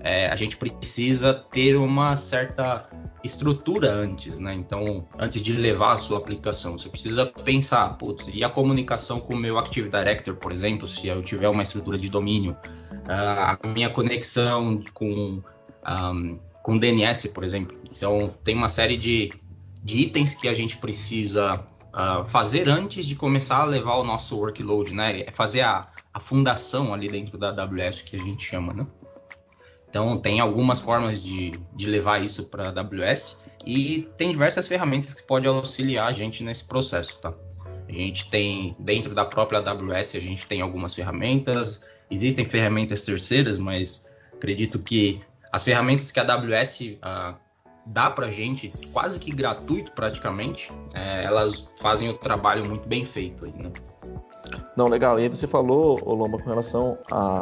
é, 0.03 0.27
a 0.27 0.35
gente 0.35 0.57
precisa 0.57 1.33
ter 1.33 1.75
uma 1.75 2.15
certa 2.15 2.89
estrutura 3.23 3.91
antes, 3.93 4.39
né? 4.39 4.53
Então, 4.53 5.07
antes 5.19 5.41
de 5.41 5.53
levar 5.53 5.93
a 5.93 5.97
sua 5.97 6.17
aplicação, 6.17 6.77
você 6.77 6.89
precisa 6.89 7.25
pensar, 7.25 7.97
putz, 7.97 8.25
e 8.33 8.43
a 8.43 8.49
comunicação 8.49 9.19
com 9.19 9.35
o 9.35 9.37
meu 9.37 9.59
Active 9.59 9.89
Director, 9.89 10.35
por 10.35 10.51
exemplo, 10.51 10.87
se 10.87 11.07
eu 11.07 11.21
tiver 11.21 11.49
uma 11.49 11.63
estrutura 11.63 11.97
de 11.97 12.09
domínio, 12.09 12.53
uh, 12.53 13.57
a 13.63 13.67
minha 13.67 13.89
conexão 13.89 14.83
com 14.93 15.41
um, 15.87 16.39
com 16.63 16.77
DNS, 16.77 17.27
por 17.29 17.43
exemplo. 17.43 17.77
Então, 17.95 18.33
tem 18.43 18.55
uma 18.55 18.69
série 18.69 18.97
de, 18.97 19.31
de 19.83 19.99
itens 19.99 20.33
que 20.33 20.47
a 20.47 20.53
gente 20.53 20.77
precisa 20.77 21.63
uh, 21.93 22.25
fazer 22.25 22.67
antes 22.67 23.05
de 23.05 23.15
começar 23.15 23.57
a 23.57 23.65
levar 23.65 23.97
o 23.97 24.03
nosso 24.03 24.35
workload, 24.37 24.93
né? 24.93 25.21
É 25.21 25.31
fazer 25.31 25.61
a, 25.61 25.87
a 26.13 26.19
fundação 26.19 26.93
ali 26.93 27.07
dentro 27.07 27.37
da 27.37 27.49
AWS 27.49 28.01
que 28.01 28.15
a 28.15 28.19
gente 28.19 28.43
chama, 28.43 28.73
né? 28.73 28.87
Então, 29.91 30.17
tem 30.17 30.39
algumas 30.39 30.79
formas 30.79 31.21
de, 31.21 31.51
de 31.75 31.85
levar 31.85 32.23
isso 32.23 32.45
para 32.45 32.69
a 32.69 32.79
AWS 32.79 33.35
e 33.65 34.07
tem 34.15 34.31
diversas 34.31 34.65
ferramentas 34.65 35.13
que 35.13 35.21
podem 35.21 35.51
auxiliar 35.51 36.07
a 36.07 36.11
gente 36.13 36.45
nesse 36.45 36.63
processo, 36.63 37.17
tá? 37.17 37.33
A 37.89 37.91
gente 37.91 38.29
tem, 38.29 38.73
dentro 38.79 39.13
da 39.13 39.25
própria 39.25 39.59
AWS, 39.59 40.15
a 40.15 40.19
gente 40.21 40.47
tem 40.47 40.61
algumas 40.61 40.95
ferramentas, 40.95 41.81
existem 42.09 42.45
ferramentas 42.45 43.01
terceiras, 43.01 43.57
mas 43.57 44.07
acredito 44.33 44.79
que 44.79 45.19
as 45.51 45.61
ferramentas 45.65 46.09
que 46.09 46.21
a 46.21 46.23
AWS 46.23 46.97
ah, 47.01 47.35
dá 47.85 48.09
para 48.09 48.27
a 48.27 48.31
gente, 48.31 48.71
quase 48.93 49.19
que 49.19 49.29
gratuito 49.29 49.91
praticamente, 49.91 50.71
é, 50.93 51.25
elas 51.25 51.69
fazem 51.81 52.07
o 52.07 52.13
trabalho 52.13 52.65
muito 52.65 52.87
bem 52.87 53.03
feito 53.03 53.43
aí, 53.43 53.51
né? 53.51 53.73
Não, 54.75 54.87
legal. 54.87 55.19
E 55.19 55.23
aí 55.23 55.29
você 55.29 55.47
falou, 55.47 55.99
Lomba, 56.05 56.37
com 56.37 56.49
relação 56.49 56.97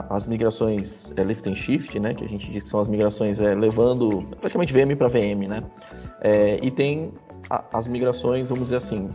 às 0.10 0.28
migrações 0.28 1.14
é, 1.16 1.24
lift 1.24 1.48
and 1.50 1.56
shift, 1.56 2.00
né? 2.00 2.14
Que 2.14 2.26
a 2.26 2.28
gente 2.28 2.52
diz 2.52 2.64
que 2.64 2.70
são 2.70 2.80
as 2.80 2.88
migrações 2.88 3.40
é, 3.40 3.54
levando 3.54 4.24
praticamente 4.40 4.74
VM 4.74 4.96
para 4.98 5.08
VM, 5.08 5.48
né? 5.48 5.64
É, 6.22 6.60
e 6.64 6.72
tem 6.72 7.12
a, 7.50 7.64
as 7.74 7.88
migrações, 7.88 8.50
vamos 8.50 8.66
dizer 8.66 8.78
assim, 8.78 9.10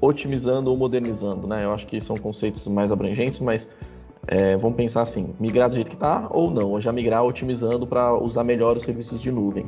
otimizando 0.00 0.70
ou 0.70 0.76
modernizando, 0.76 1.46
né? 1.46 1.64
Eu 1.64 1.72
acho 1.72 1.86
que 1.86 2.00
são 2.00 2.16
conceitos 2.16 2.66
mais 2.66 2.92
abrangentes, 2.92 3.40
mas 3.40 3.68
é, 4.28 4.56
vamos 4.56 4.76
pensar 4.76 5.02
assim, 5.02 5.34
migrar 5.38 5.68
do 5.68 5.76
jeito 5.76 5.88
que 5.88 5.96
está 5.96 6.28
ou 6.30 6.50
não, 6.50 6.70
ou 6.70 6.80
já 6.80 6.92
migrar 6.92 7.24
otimizando 7.24 7.86
para 7.86 8.12
usar 8.14 8.42
melhor 8.42 8.76
os 8.76 8.82
serviços 8.82 9.20
de 9.20 9.30
nuvem. 9.30 9.66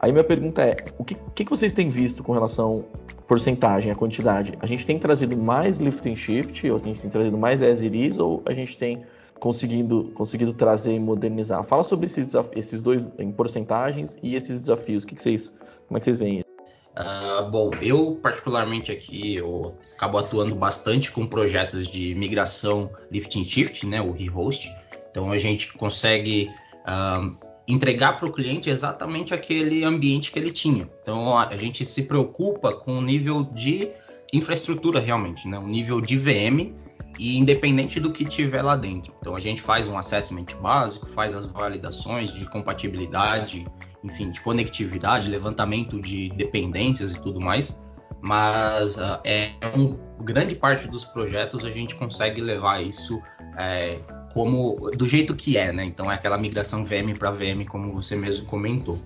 Aí 0.00 0.12
minha 0.12 0.24
pergunta 0.24 0.62
é, 0.62 0.76
o 0.96 1.04
que, 1.04 1.14
que, 1.34 1.44
vocês 1.44 1.72
têm 1.72 1.90
visto 1.90 2.22
com 2.22 2.32
relação 2.32 2.84
porcentagem, 3.28 3.92
a 3.92 3.94
quantidade? 3.94 4.54
A 4.58 4.66
gente 4.66 4.84
tem 4.86 4.98
trazido 4.98 5.36
mais 5.36 5.78
lift 5.78 6.08
and 6.08 6.16
shift, 6.16 6.68
ou 6.68 6.76
a 6.76 6.80
gente 6.80 7.00
tem 7.00 7.10
trazido 7.10 7.36
mais 7.36 7.62
as 7.62 7.82
it 7.82 8.06
is, 8.06 8.18
ou 8.18 8.42
a 8.46 8.54
gente 8.54 8.76
tem 8.76 9.04
conseguindo, 9.38 10.10
conseguido 10.14 10.54
trazer 10.54 10.94
e 10.94 10.98
modernizar? 10.98 11.62
Fala 11.62 11.84
sobre 11.84 12.06
esses, 12.06 12.32
esses 12.56 12.80
dois 12.80 13.06
em 13.18 13.30
porcentagens 13.30 14.16
e 14.22 14.34
esses 14.34 14.62
desafios. 14.62 15.04
O 15.04 15.06
que, 15.06 15.14
que 15.14 15.22
vocês, 15.22 15.52
como 15.86 15.98
é 15.98 16.00
que 16.00 16.04
vocês 16.06 16.16
veem 16.16 16.38
isso? 16.38 16.48
Uh, 16.96 17.48
bom, 17.48 17.70
eu 17.80 18.18
particularmente 18.20 18.90
aqui 18.90 19.36
eu 19.36 19.76
acabo 19.96 20.18
atuando 20.18 20.56
bastante 20.56 21.12
com 21.12 21.24
projetos 21.24 21.86
de 21.86 22.12
migração 22.16 22.90
lift 23.12 23.38
and 23.38 23.44
shift, 23.44 23.86
né, 23.86 24.00
o 24.00 24.10
rehost. 24.10 24.74
Então 25.10 25.30
a 25.30 25.38
gente 25.38 25.72
consegue 25.74 26.50
uh, 26.80 27.36
entregar 27.68 28.16
para 28.16 28.26
o 28.26 28.32
cliente 28.32 28.70
exatamente 28.70 29.34
aquele 29.34 29.84
ambiente 29.84 30.32
que 30.32 30.38
ele 30.38 30.50
tinha. 30.50 30.88
Então 31.02 31.36
a, 31.36 31.54
gente 31.56 31.84
se 31.84 32.02
preocupa 32.02 32.72
com 32.72 32.98
o 32.98 33.02
nível 33.02 33.44
de 33.44 33.90
infraestrutura 34.32 34.98
realmente, 34.98 35.46
né? 35.46 35.58
o 35.58 35.66
nível 35.66 36.00
de 36.00 36.18
VM 36.18 36.74
e 37.18 37.36
independente 37.36 38.00
do 38.00 38.10
que 38.10 38.24
tiver 38.24 38.62
lá 38.62 38.74
dentro. 38.74 39.12
Então 39.20 39.36
a 39.36 39.40
gente 39.40 39.60
faz 39.60 39.86
um 39.86 39.98
assessment 39.98 40.46
básico, 40.62 41.06
faz 41.10 41.34
as 41.34 41.44
validações 41.44 42.32
de 42.32 42.48
compatibilidade, 42.48 43.66
enfim, 44.02 44.30
de 44.30 44.40
conectividade, 44.40 45.28
levantamento 45.28 46.00
de 46.00 46.30
dependências 46.30 47.12
e 47.12 47.20
tudo 47.20 47.40
mais. 47.40 47.80
Mas 48.20 48.96
uh, 48.96 49.20
é 49.24 49.52
um 49.76 49.92
grande 50.24 50.54
parte 50.54 50.88
dos 50.88 51.04
projetos 51.04 51.64
a 51.64 51.70
gente 51.70 51.94
consegue 51.94 52.40
levar 52.40 52.82
isso 52.82 53.20
é, 53.56 53.98
como 54.38 54.88
do 54.92 55.04
jeito 55.08 55.34
que 55.34 55.56
é, 55.56 55.72
né? 55.72 55.84
Então 55.84 56.08
é 56.08 56.14
aquela 56.14 56.38
migração 56.38 56.84
VM 56.84 57.12
para 57.18 57.32
VM, 57.32 57.64
como 57.68 57.92
você 57.92 58.14
mesmo 58.14 58.46
comentou. 58.46 58.96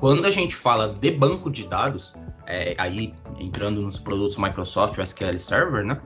Quando 0.00 0.26
a 0.26 0.30
gente 0.30 0.56
fala 0.56 0.88
de 0.88 1.08
banco 1.08 1.48
de 1.48 1.68
dados, 1.68 2.12
é, 2.48 2.74
aí 2.76 3.14
entrando 3.38 3.80
nos 3.80 3.96
produtos 3.96 4.36
Microsoft, 4.36 4.98
o 4.98 5.02
SQL 5.02 5.38
Server, 5.38 5.84
né? 5.84 6.00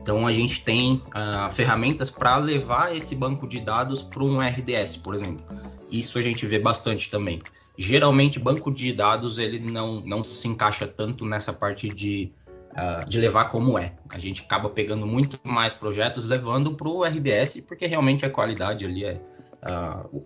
Então 0.00 0.26
a 0.26 0.32
gente 0.32 0.64
tem 0.64 0.94
uh, 0.94 1.52
ferramentas 1.52 2.10
para 2.10 2.36
levar 2.38 2.92
esse 2.92 3.14
banco 3.14 3.46
de 3.46 3.60
dados 3.60 4.02
para 4.02 4.24
um 4.24 4.40
RDS, 4.40 4.96
por 4.96 5.14
exemplo. 5.14 5.46
Isso 5.88 6.18
a 6.18 6.22
gente 6.22 6.44
vê 6.44 6.58
bastante 6.58 7.08
também. 7.08 7.38
Geralmente 7.78 8.36
banco 8.36 8.72
de 8.72 8.92
dados 8.92 9.38
ele 9.38 9.60
não, 9.60 10.00
não 10.00 10.24
se 10.24 10.48
encaixa 10.48 10.88
tanto 10.88 11.24
nessa 11.24 11.52
parte 11.52 11.88
de 11.88 12.32
uh, 12.72 13.08
de 13.08 13.18
levar 13.18 13.46
como 13.46 13.78
é. 13.78 13.92
A 14.12 14.18
gente 14.18 14.42
acaba 14.42 14.68
pegando 14.68 15.06
muito 15.06 15.38
mais 15.44 15.74
projetos 15.74 16.26
levando 16.26 16.74
para 16.74 16.88
o 16.88 17.04
RDS, 17.04 17.60
porque 17.66 17.86
realmente 17.86 18.24
a 18.24 18.30
qualidade 18.30 18.84
ali 18.84 19.04
é. 19.04 19.20
Uh, 19.62 20.24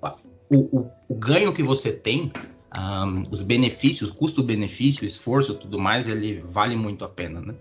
o, 0.50 0.78
o, 0.78 0.90
o, 1.08 1.14
ganho 1.14 1.52
que 1.52 1.62
você 1.62 1.92
tem, 1.92 2.32
um, 2.74 3.22
os 3.30 3.42
benefícios, 3.42 4.10
custo-benefício, 4.10 5.04
esforço 5.04 5.54
tudo 5.54 5.78
mais, 5.78 6.08
ele 6.08 6.42
vale 6.48 6.74
muito 6.74 7.04
a 7.04 7.08
pena, 7.08 7.40
né? 7.40 7.54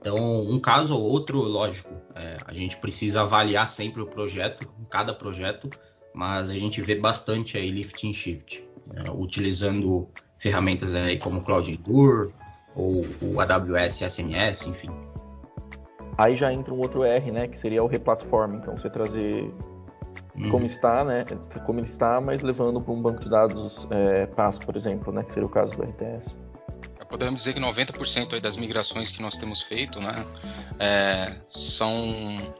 Então, 0.00 0.16
um 0.42 0.58
caso 0.58 0.94
ou 0.94 1.00
outro, 1.00 1.40
lógico, 1.42 1.94
é, 2.16 2.36
a 2.44 2.52
gente 2.52 2.76
precisa 2.78 3.20
avaliar 3.20 3.68
sempre 3.68 4.02
o 4.02 4.04
projeto, 4.04 4.68
cada 4.90 5.14
projeto, 5.14 5.70
mas 6.12 6.50
a 6.50 6.54
gente 6.54 6.82
vê 6.82 6.96
bastante 6.96 7.56
aí 7.56 7.70
lift 7.70 8.04
and 8.04 8.12
shift, 8.12 8.64
né? 8.92 9.04
utilizando 9.14 10.10
ferramentas 10.38 10.92
aí 10.96 11.20
como 11.20 11.42
Cloud 11.42 11.70
Endure, 11.70 12.32
ou 12.74 13.04
o 13.20 13.40
AWS 13.40 14.02
SMS, 14.02 14.66
enfim. 14.66 14.90
Aí 16.16 16.36
já 16.36 16.52
entra 16.52 16.72
um 16.74 16.78
outro 16.78 17.04
R, 17.04 17.30
né, 17.30 17.48
que 17.48 17.58
seria 17.58 17.82
o 17.82 17.86
replatform. 17.86 18.56
Então 18.56 18.76
você 18.76 18.90
trazer 18.90 19.52
uhum. 20.36 20.50
como 20.50 20.66
está, 20.66 21.04
né, 21.04 21.24
como 21.64 21.80
ele 21.80 21.86
está, 21.86 22.20
mas 22.20 22.42
levando 22.42 22.80
para 22.80 22.92
um 22.92 23.00
banco 23.00 23.20
de 23.20 23.30
dados 23.30 23.86
é, 23.90 24.26
PAS, 24.26 24.58
por 24.58 24.76
exemplo, 24.76 25.12
né, 25.12 25.22
que 25.22 25.32
seria 25.32 25.46
o 25.46 25.50
caso 25.50 25.74
do 25.76 25.82
RTS. 25.82 26.34
Podemos 27.08 27.40
dizer 27.40 27.52
que 27.52 27.60
90% 27.60 28.40
das 28.40 28.56
migrações 28.56 29.10
que 29.10 29.20
nós 29.20 29.36
temos 29.36 29.60
feito, 29.60 30.00
né, 30.00 30.14
é, 30.78 31.32
são 31.50 31.94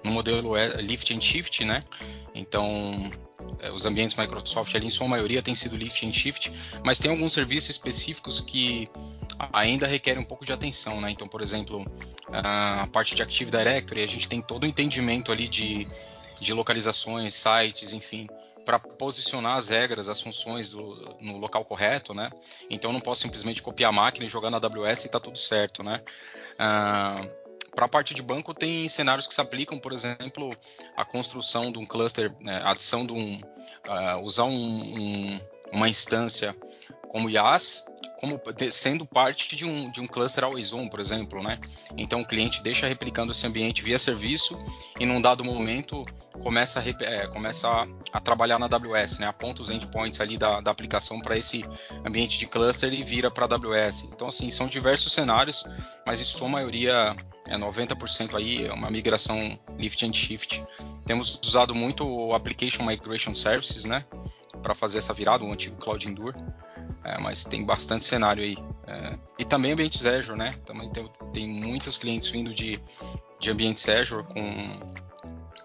no 0.05 0.11
modelo 0.11 0.55
lift 0.79 1.15
and 1.15 1.21
shift, 1.23 1.65
né. 1.65 1.83
Então 2.35 3.11
é, 3.32 3.32
os 3.75 3.87
ambientes 3.87 4.17
Microsoft 4.17 4.75
ali 4.75 4.87
em 4.87 4.91
sua 4.91 5.07
maioria 5.07 5.43
tem 5.43 5.55
sido 5.55 5.77
lift 5.77 6.07
and 6.07 6.13
shift, 6.13 6.53
mas 6.85 6.99
tem 6.99 7.11
alguns 7.11 7.33
serviços 7.33 7.71
específicos 7.71 8.41
que 8.41 8.89
ainda 9.53 9.87
requerem 9.87 10.23
um 10.23 10.25
pouco 10.25 10.45
de 10.45 10.53
atenção, 10.53 11.01
né? 11.01 11.11
Então, 11.11 11.29
por 11.29 11.41
exemplo, 11.41 11.85
a 12.33 12.87
parte 12.93 13.15
de 13.15 13.23
Active 13.23 13.51
Directory, 13.51 14.03
a 14.03 14.07
gente 14.07 14.29
tem 14.29 14.41
todo 14.41 14.65
o 14.65 14.67
entendimento 14.67 15.31
ali 15.33 15.49
de, 15.49 15.87
de 16.41 16.53
localizações, 16.53 17.35
sites, 17.35 17.93
enfim, 17.93 18.27
para 18.65 18.79
posicionar 18.79 19.57
as 19.57 19.69
regras, 19.69 20.09
as 20.09 20.21
funções 20.21 20.71
do, 20.71 21.17
no 21.21 21.39
local 21.39 21.65
correto, 21.65 22.15
né? 22.15 22.31
Então, 22.71 22.91
eu 22.91 22.93
não 22.93 23.01
posso 23.01 23.23
simplesmente 23.23 23.63
copiar 23.63 23.91
a 23.91 23.93
máquina 23.93 24.27
e 24.27 24.29
jogar 24.29 24.51
na 24.51 24.59
AWS 24.59 25.05
e 25.05 25.09
tá 25.09 25.19
tudo 25.19 25.39
certo, 25.39 25.83
né? 25.83 26.01
Uh, 26.55 27.42
para 27.75 27.87
a 27.87 27.89
parte 27.89 28.15
de 28.15 28.23
banco, 28.23 28.53
tem 28.55 28.89
cenários 28.89 29.27
que 29.27 29.35
se 29.35 29.41
aplicam, 29.41 29.79
por 29.79 29.93
exemplo, 29.93 30.55
a 30.97 31.05
construção 31.05 31.73
de 31.73 31.79
um 31.79 31.87
cluster, 31.87 32.33
né, 32.41 32.61
adição 32.65 33.07
de 33.07 33.13
um. 33.13 33.41
Uh, 33.89 34.21
usar 34.23 34.45
um, 34.45 34.51
um, 34.55 35.41
uma 35.73 35.89
instância 35.89 36.57
como 37.13 37.31
IaaS 37.31 37.85
como 38.23 38.41
sendo 38.71 39.05
parte 39.05 39.57
de 39.57 39.65
um, 39.65 39.91
de 39.91 40.01
um 40.01 40.07
cluster 40.07 40.45
always 40.45 40.73
on, 40.73 40.87
por 40.87 41.01
exemplo, 41.01 41.43
né? 41.43 41.59
Então 41.99 42.21
o 42.21 42.25
cliente 42.25 42.63
deixa 42.63 42.87
replicando 42.87 43.33
esse 43.33 43.45
ambiente 43.45 43.83
via 43.83 43.99
serviço 43.99 44.57
e 45.01 45.05
num 45.05 45.21
dado 45.21 45.45
momento 45.45 46.05
começa 46.41 46.79
a, 46.79 47.05
é, 47.05 47.27
começa 47.27 47.67
a, 47.67 47.85
a, 48.13 48.21
trabalhar 48.21 48.61
na 48.61 48.67
AWS, 48.67 49.19
né? 49.19 49.27
Aponta 49.27 49.61
os 49.61 49.71
endpoints 49.71 50.21
ali 50.21 50.39
da, 50.39 50.61
da 50.61 50.71
aplicação 50.71 51.21
para 51.21 51.37
esse 51.37 51.65
ambiente 52.07 52.39
de 52.39 52.47
cluster 52.47 52.93
e 52.93 53.03
vira 53.03 53.29
para 53.29 53.45
AWS. 53.45 54.05
Então 54.05 54.29
assim, 54.29 54.53
são 54.53 54.69
diversos 54.69 55.13
cenários, 55.13 55.65
mas 56.07 56.21
em 56.21 56.25
sua 56.25 56.49
maioria 56.49 57.17
é 57.49 57.59
90% 57.59 58.37
aí 58.37 58.67
é 58.67 58.73
uma 58.73 58.89
migração 58.89 59.59
lift 59.77 60.07
and 60.07 60.13
shift. 60.13 60.65
Temos 61.07 61.41
usado 61.45 61.75
muito 61.75 62.07
o 62.07 62.37
Application 62.37 62.85
Migration 62.85 63.35
Services, 63.35 63.85
né? 63.85 64.05
Para 64.63 64.77
fazer 64.77 64.99
essa 64.99 65.13
virada, 65.13 65.43
o 65.43 65.53
antigo 65.53 65.75
Cloud 65.75 66.09
Endure. 66.09 66.39
É, 67.05 67.19
mas 67.21 67.45
tem 67.45 67.65
bastante 67.65 68.05
cenário 68.05 68.43
aí. 68.43 68.57
É, 68.87 69.19
e 69.39 69.45
também 69.45 69.73
ambientes 69.73 70.05
Azure, 70.05 70.39
né? 70.39 70.55
Também 70.65 70.91
tem, 70.91 71.11
tem 71.33 71.49
muitos 71.49 71.97
clientes 71.99 72.29
vindo 72.29 72.55
de, 72.55 72.81
de 73.41 73.51
ambientes 73.51 73.89
Azure 73.89 74.25
com 74.25 74.43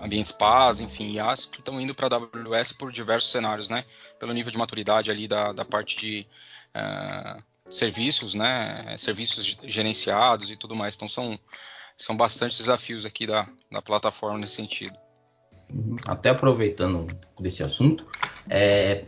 ambientes 0.01 0.31
PaaS, 0.31 0.79
enfim, 0.79 1.11
IaaS, 1.11 1.45
que 1.45 1.59
estão 1.59 1.79
indo 1.79 1.93
para 1.93 2.15
a 2.15 2.19
AWS 2.19 2.71
por 2.73 2.91
diversos 2.91 3.31
cenários, 3.31 3.69
né? 3.69 3.83
Pelo 4.19 4.33
nível 4.33 4.51
de 4.51 4.57
maturidade 4.57 5.11
ali 5.11 5.27
da, 5.27 5.51
da 5.51 5.65
parte 5.65 5.97
de 5.97 6.27
uh, 6.75 7.41
serviços, 7.69 8.33
né? 8.33 8.95
Serviços 8.97 9.57
gerenciados 9.63 10.49
e 10.49 10.55
tudo 10.55 10.75
mais. 10.75 10.95
Então 10.95 11.07
são, 11.07 11.37
são 11.97 12.15
bastante 12.15 12.57
desafios 12.57 13.05
aqui 13.05 13.25
da, 13.27 13.47
da 13.71 13.81
plataforma 13.81 14.39
nesse 14.39 14.55
sentido. 14.55 14.97
Uhum. 15.73 15.95
Até 16.07 16.29
aproveitando 16.29 17.07
desse 17.39 17.61
assunto, 17.61 18.07
é, 18.49 19.05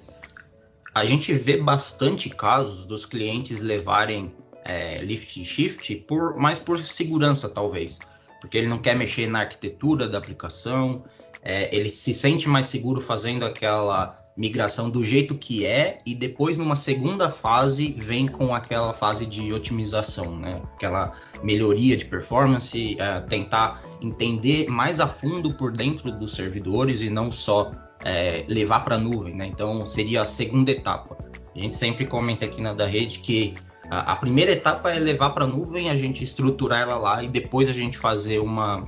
a 0.94 1.06
gente 1.06 1.34
vê 1.34 1.58
bastante 1.58 2.30
casos 2.30 2.86
dos 2.86 3.06
clientes 3.06 3.60
levarem 3.60 4.34
é, 4.66 5.02
lift 5.02 5.40
and 5.40 5.46
shift 5.46 5.96
por 6.08 6.38
mais 6.38 6.60
por 6.60 6.78
segurança 6.80 7.48
talvez 7.48 7.98
porque 8.40 8.58
ele 8.58 8.68
não 8.68 8.78
quer 8.78 8.96
mexer 8.96 9.28
na 9.28 9.40
arquitetura 9.40 10.08
da 10.08 10.18
aplicação, 10.18 11.04
é, 11.42 11.74
ele 11.76 11.90
se 11.90 12.14
sente 12.14 12.48
mais 12.48 12.68
seguro 12.68 13.02
fazendo 13.02 13.46
aquela 13.46 14.18
migração 14.36 14.90
do 14.90 15.04
jeito 15.04 15.36
que 15.36 15.66
é 15.66 15.98
e 16.06 16.16
depois 16.16 16.58
numa 16.58 16.76
segunda 16.76 17.30
fase 17.30 17.94
vem 17.98 18.28
com 18.28 18.56
aquela 18.56 18.94
fase 18.94 19.26
de 19.26 19.52
otimização, 19.52 20.38
né? 20.38 20.62
Aquela 20.76 21.14
melhoria 21.44 21.98
de 21.98 22.06
performance, 22.06 22.96
é, 22.98 23.20
tentar 23.22 23.84
entender 24.02 24.70
mais 24.70 25.02
a 25.02 25.08
fundo 25.08 25.54
por 25.54 25.74
dentro 25.74 26.10
dos 26.12 26.36
servidores 26.36 27.02
e 27.02 27.10
não 27.10 27.32
só 27.34 27.72
é, 28.04 28.46
levar 28.48 28.82
para 28.82 28.96
a 28.96 28.98
nuvem, 28.98 29.36
né? 29.36 29.46
Então 29.46 29.86
seria 29.86 30.22
a 30.22 30.26
segunda 30.26 30.72
etapa. 30.72 31.18
A 31.56 31.60
gente 31.60 31.76
sempre 31.76 32.06
comenta 32.06 32.46
aqui 32.46 32.62
na 32.62 32.74
da 32.74 32.86
rede 32.86 33.20
que 33.20 33.56
a, 33.90 34.14
a 34.14 34.16
primeira 34.16 34.52
etapa 34.52 34.92
é 34.92 35.00
levar 35.00 35.32
para 35.32 35.46
a 35.46 35.48
nuvem, 35.48 35.90
a 35.90 35.96
gente 35.96 36.24
estruturar 36.24 36.82
ela 36.82 36.98
lá 36.98 37.24
e 37.24 37.28
depois 37.28 37.68
a 37.68 37.74
gente 37.74 37.98
fazer 37.98 38.40
uma 38.40 38.84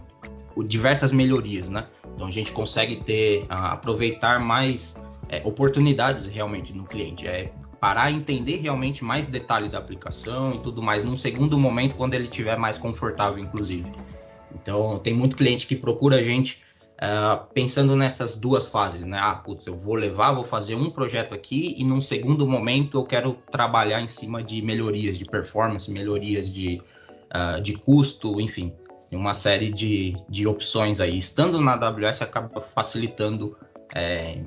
diversas 0.68 1.12
melhorias, 1.12 1.70
né? 1.70 1.88
Então 2.14 2.28
a 2.28 2.32
gente 2.32 2.52
consegue 2.52 2.98
ter 2.98 3.46
aproveitar 3.50 4.40
mais 4.40 4.96
é, 5.30 5.42
oportunidades 5.46 6.28
realmente 6.28 6.74
no 6.74 6.84
cliente, 6.84 7.26
é 7.26 7.52
parar 7.80 8.12
e 8.12 8.16
entender 8.16 8.58
realmente 8.58 9.04
mais 9.04 9.26
detalhe 9.26 9.68
da 9.68 9.80
aplicação 9.80 10.54
e 10.54 10.60
tudo 10.60 10.84
mais 10.84 11.04
num 11.04 11.18
segundo 11.18 11.58
momento 11.58 11.96
quando 11.96 12.14
ele 12.14 12.26
estiver 12.26 12.58
mais 12.58 12.78
confortável, 12.78 13.40
inclusive. 13.40 13.90
Então 14.54 15.00
tem 15.00 15.14
muito 15.14 15.36
cliente 15.36 15.66
que 15.66 15.76
procura 15.76 16.18
a 16.18 16.24
gente 16.24 16.60
Uh, 17.02 17.52
pensando 17.52 17.96
nessas 17.96 18.36
duas 18.36 18.68
fases, 18.68 19.04
né? 19.04 19.18
Ah, 19.20 19.34
putz, 19.34 19.66
eu 19.66 19.76
vou 19.76 19.96
levar, 19.96 20.34
vou 20.34 20.44
fazer 20.44 20.76
um 20.76 20.92
projeto 20.92 21.34
aqui 21.34 21.74
e 21.76 21.84
num 21.84 22.00
segundo 22.00 22.46
momento 22.46 23.00
eu 23.00 23.04
quero 23.04 23.34
trabalhar 23.50 24.00
em 24.02 24.08
cima 24.08 24.44
de 24.44 24.62
melhorias 24.62 25.18
de 25.18 25.26
performance, 25.26 25.90
melhorias 25.90 26.54
de, 26.54 26.80
uh, 27.34 27.60
de 27.60 27.74
custo, 27.74 28.40
enfim, 28.40 28.72
uma 29.12 29.34
série 29.34 29.72
de, 29.72 30.16
de 30.30 30.46
opções 30.46 31.00
aí. 31.00 31.18
Estando 31.18 31.60
na 31.60 31.74
AWS 31.74 32.22
acaba 32.22 32.62
facilitando 32.62 33.58
é, 33.96 34.40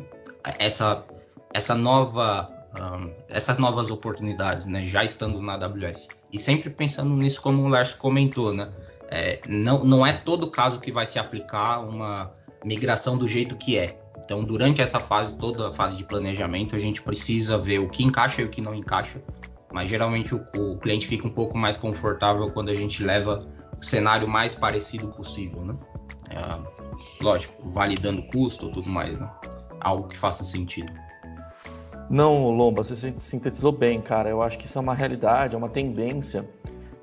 essa, 0.56 1.04
essa 1.52 1.74
nova, 1.74 2.48
um, 2.80 3.10
essas 3.28 3.58
novas 3.58 3.90
oportunidades, 3.90 4.64
né? 4.66 4.84
Já 4.84 5.04
estando 5.04 5.42
na 5.42 5.54
AWS. 5.54 6.06
E 6.32 6.38
sempre 6.38 6.70
pensando 6.70 7.10
nisso 7.16 7.42
como 7.42 7.64
o 7.64 7.68
Lars 7.68 7.94
comentou, 7.94 8.54
né? 8.54 8.70
É, 9.10 9.40
não, 9.48 9.84
não 9.84 10.06
é 10.06 10.12
todo 10.12 10.50
caso 10.50 10.80
que 10.80 10.92
vai 10.92 11.04
se 11.04 11.18
aplicar 11.18 11.80
uma 11.80 12.32
migração 12.64 13.16
do 13.18 13.28
jeito 13.28 13.56
que 13.56 13.76
é. 13.76 13.98
Então, 14.24 14.42
durante 14.42 14.80
essa 14.80 14.98
fase, 14.98 15.36
toda 15.36 15.68
a 15.68 15.72
fase 15.72 15.98
de 15.98 16.04
planejamento, 16.04 16.74
a 16.74 16.78
gente 16.78 17.02
precisa 17.02 17.58
ver 17.58 17.78
o 17.78 17.88
que 17.88 18.02
encaixa 18.02 18.40
e 18.40 18.44
o 18.44 18.48
que 18.48 18.60
não 18.60 18.74
encaixa. 18.74 19.22
Mas 19.72 19.90
geralmente 19.90 20.34
o, 20.34 20.40
o 20.56 20.78
cliente 20.78 21.06
fica 21.06 21.26
um 21.26 21.30
pouco 21.30 21.58
mais 21.58 21.76
confortável 21.76 22.50
quando 22.50 22.70
a 22.70 22.74
gente 22.74 23.02
leva 23.02 23.46
o 23.78 23.84
cenário 23.84 24.26
mais 24.26 24.54
parecido 24.54 25.08
possível, 25.08 25.64
né? 25.64 25.74
É, 26.30 26.58
lógico, 27.22 27.54
validando 27.70 28.22
custo 28.28 28.70
tudo 28.70 28.88
mais, 28.88 29.18
né? 29.18 29.28
Algo 29.80 30.08
que 30.08 30.16
faça 30.16 30.42
sentido. 30.42 30.90
Não, 32.08 32.50
Lomba, 32.50 32.84
você 32.84 33.12
sintetizou 33.18 33.72
bem, 33.72 34.00
cara. 34.00 34.30
Eu 34.30 34.42
acho 34.42 34.56
que 34.58 34.66
isso 34.66 34.78
é 34.78 34.80
uma 34.80 34.94
realidade, 34.94 35.54
é 35.54 35.58
uma 35.58 35.68
tendência 35.68 36.48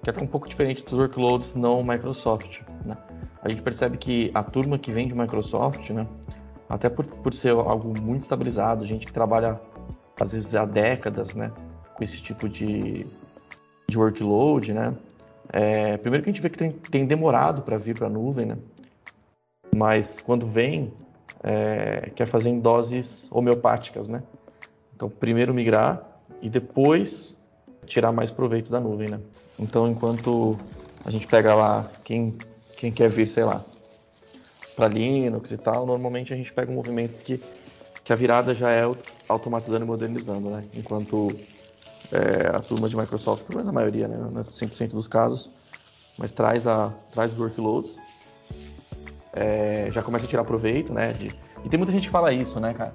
que 0.04 0.10
é 0.10 0.14
um 0.22 0.28
pouco 0.28 0.48
diferente 0.48 0.84
dos 0.84 0.94
workloads 0.94 1.56
não 1.56 1.84
Microsoft, 1.84 2.62
né? 2.86 2.96
a 3.42 3.50
gente 3.50 3.62
percebe 3.62 3.98
que 3.98 4.32
a 4.34 4.44
turma 4.44 4.78
que 4.78 4.92
vem 4.92 5.08
de 5.08 5.16
Microsoft, 5.16 5.90
né, 5.90 6.08
até 6.70 6.90
por, 6.90 7.06
por 7.06 7.34
ser 7.34 7.50
algo 7.50 8.00
muito 8.00 8.24
estabilizado, 8.24 8.86
gente 8.86 9.06
que 9.06 9.12
trabalha 9.12 9.60
às 10.20 10.32
vezes 10.32 10.54
há 10.54 10.66
décadas, 10.66 11.34
né, 11.34 11.52
com 11.96 12.04
esse 12.04 12.22
tipo 12.22 12.48
de, 12.48 13.06
de 13.90 13.98
workload, 13.98 14.74
né, 14.74 14.94
é, 15.52 15.98
primeiro 15.98 16.24
que 16.24 16.30
a 16.30 16.34
gente 16.34 16.42
vê 16.42 16.50
que 16.50 16.58
tem, 16.58 16.72
tem 16.72 17.06
demorado 17.06 17.64
para 17.64 17.78
vir 17.78 17.98
para 17.98 18.08
a 18.08 18.10
nuvem, 18.10 18.46
né, 18.46 18.58
mas 19.76 20.20
quando 20.20 20.46
vem, 20.46 20.94
é, 21.44 22.12
quer 22.16 22.28
fazer 22.28 22.50
em 22.50 22.60
doses 22.60 23.28
homeopáticas, 23.32 24.08
né, 24.08 24.22
então 24.96 25.10
primeiro 25.10 25.54
migrar 25.54 26.04
e 26.44 26.50
depois 26.50 27.41
tirar 27.92 28.12
mais 28.14 28.32
proveito 28.32 28.72
da 28.72 28.80
nuvem, 28.80 29.10
né. 29.10 29.20
Então 29.60 29.88
enquanto 29.88 30.58
a 31.04 31.12
gente 31.12 31.28
pega 31.28 31.54
lá 31.54 31.92
quem 32.04 32.38
quem 32.78 32.92
quer 32.92 33.10
vir, 33.10 33.28
sei 33.28 33.44
lá, 33.44 33.64
para 34.76 34.88
Linux 34.88 35.52
e 35.52 35.58
tal, 35.58 35.86
normalmente 35.86 36.34
a 36.34 36.36
gente 36.36 36.52
pega 36.52 36.72
um 36.72 36.76
movimento 36.76 37.22
que, 37.24 37.40
que 38.04 38.12
a 38.12 38.16
virada 38.16 38.56
já 38.56 38.72
é 38.72 38.82
automatizando 39.28 39.86
e 39.86 39.88
modernizando, 39.88 40.50
né? 40.50 40.64
Enquanto 40.74 41.32
é, 42.12 42.48
a 42.56 42.60
turma 42.60 42.90
de 42.90 42.98
Microsoft, 42.98 43.44
pelo 43.44 43.58
menos 43.58 43.70
a 43.70 43.72
maioria, 43.72 44.08
né? 44.08 44.18
Não 44.18 44.42
é 44.42 44.44
100% 44.46 44.92
dos 44.92 45.06
casos, 45.06 45.50
mas 46.18 46.32
traz, 46.32 46.66
a, 46.66 46.92
traz 47.12 47.34
os 47.34 47.40
workloads, 47.40 48.00
é, 49.34 49.90
já 49.92 50.02
começa 50.02 50.26
a 50.26 50.28
tirar 50.28 50.44
proveito, 50.44 50.92
né? 50.92 51.14
De, 51.14 51.28
e 51.64 51.70
tem 51.70 51.78
muita 51.78 51.92
gente 51.92 52.08
que 52.08 52.12
fala 52.12 52.34
isso, 52.34 52.60
né, 52.60 52.74
cara? 52.74 52.94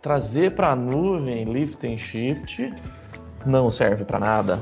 Trazer 0.00 0.54
para 0.54 0.70
a 0.70 0.76
nuvem 0.76 1.44
lift 1.44 1.84
and 1.84 1.98
shift 1.98 2.72
não 3.46 3.70
serve 3.70 4.04
para 4.04 4.18
nada. 4.18 4.60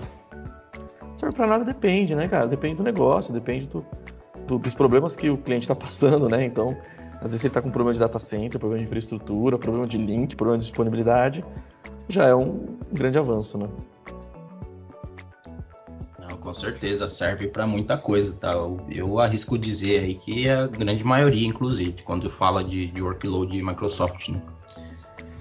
Serve 1.17 1.35
para 1.35 1.47
nada 1.47 1.64
depende, 1.64 2.14
né, 2.14 2.29
cara? 2.29 2.47
Depende 2.47 2.77
do 2.77 2.83
negócio, 2.83 3.33
depende 3.33 3.67
do, 3.67 3.85
do, 4.47 4.59
dos 4.59 4.75
problemas 4.75 5.17
que 5.17 5.29
o 5.29 5.37
cliente 5.37 5.64
está 5.64 5.75
passando, 5.75 6.29
né? 6.29 6.45
Então, 6.45 6.77
às 7.17 7.31
vezes 7.33 7.41
ele 7.41 7.49
está 7.49 7.61
com 7.61 7.71
problema 7.71 7.93
de 7.93 8.01
data 8.01 8.19
center, 8.19 8.59
problema 8.59 8.81
de 8.81 8.87
infraestrutura, 8.87 9.59
problema 9.59 9.87
de 9.87 9.99
link, 9.99 10.37
problema 10.37 10.59
de 10.59 10.67
disponibilidade, 10.67 11.45
já 12.09 12.27
é 12.27 12.35
um, 12.35 12.79
grande 12.93 13.19
avanço, 13.19 13.59
né? 13.59 13.69
Não, 16.19 16.37
com 16.37 16.55
certeza, 16.55 17.09
serve 17.09 17.49
para 17.49 17.67
muita 17.67 17.99
coisa, 17.99 18.33
tá? 18.35 18.53
Eu, 18.53 18.81
eu, 18.88 19.19
arrisco 19.19 19.59
dizer 19.59 20.05
aí 20.05 20.14
que 20.14 20.49
a 20.49 20.69
grande 20.69 21.03
maioria, 21.03 21.47
inclusive, 21.47 22.03
quando 22.03 22.31
fala 22.31 22.62
de, 22.62 22.87
de 22.87 23.03
workload 23.03 23.51
de 23.51 23.62
Microsoft, 23.62 24.29
né? 24.29 24.41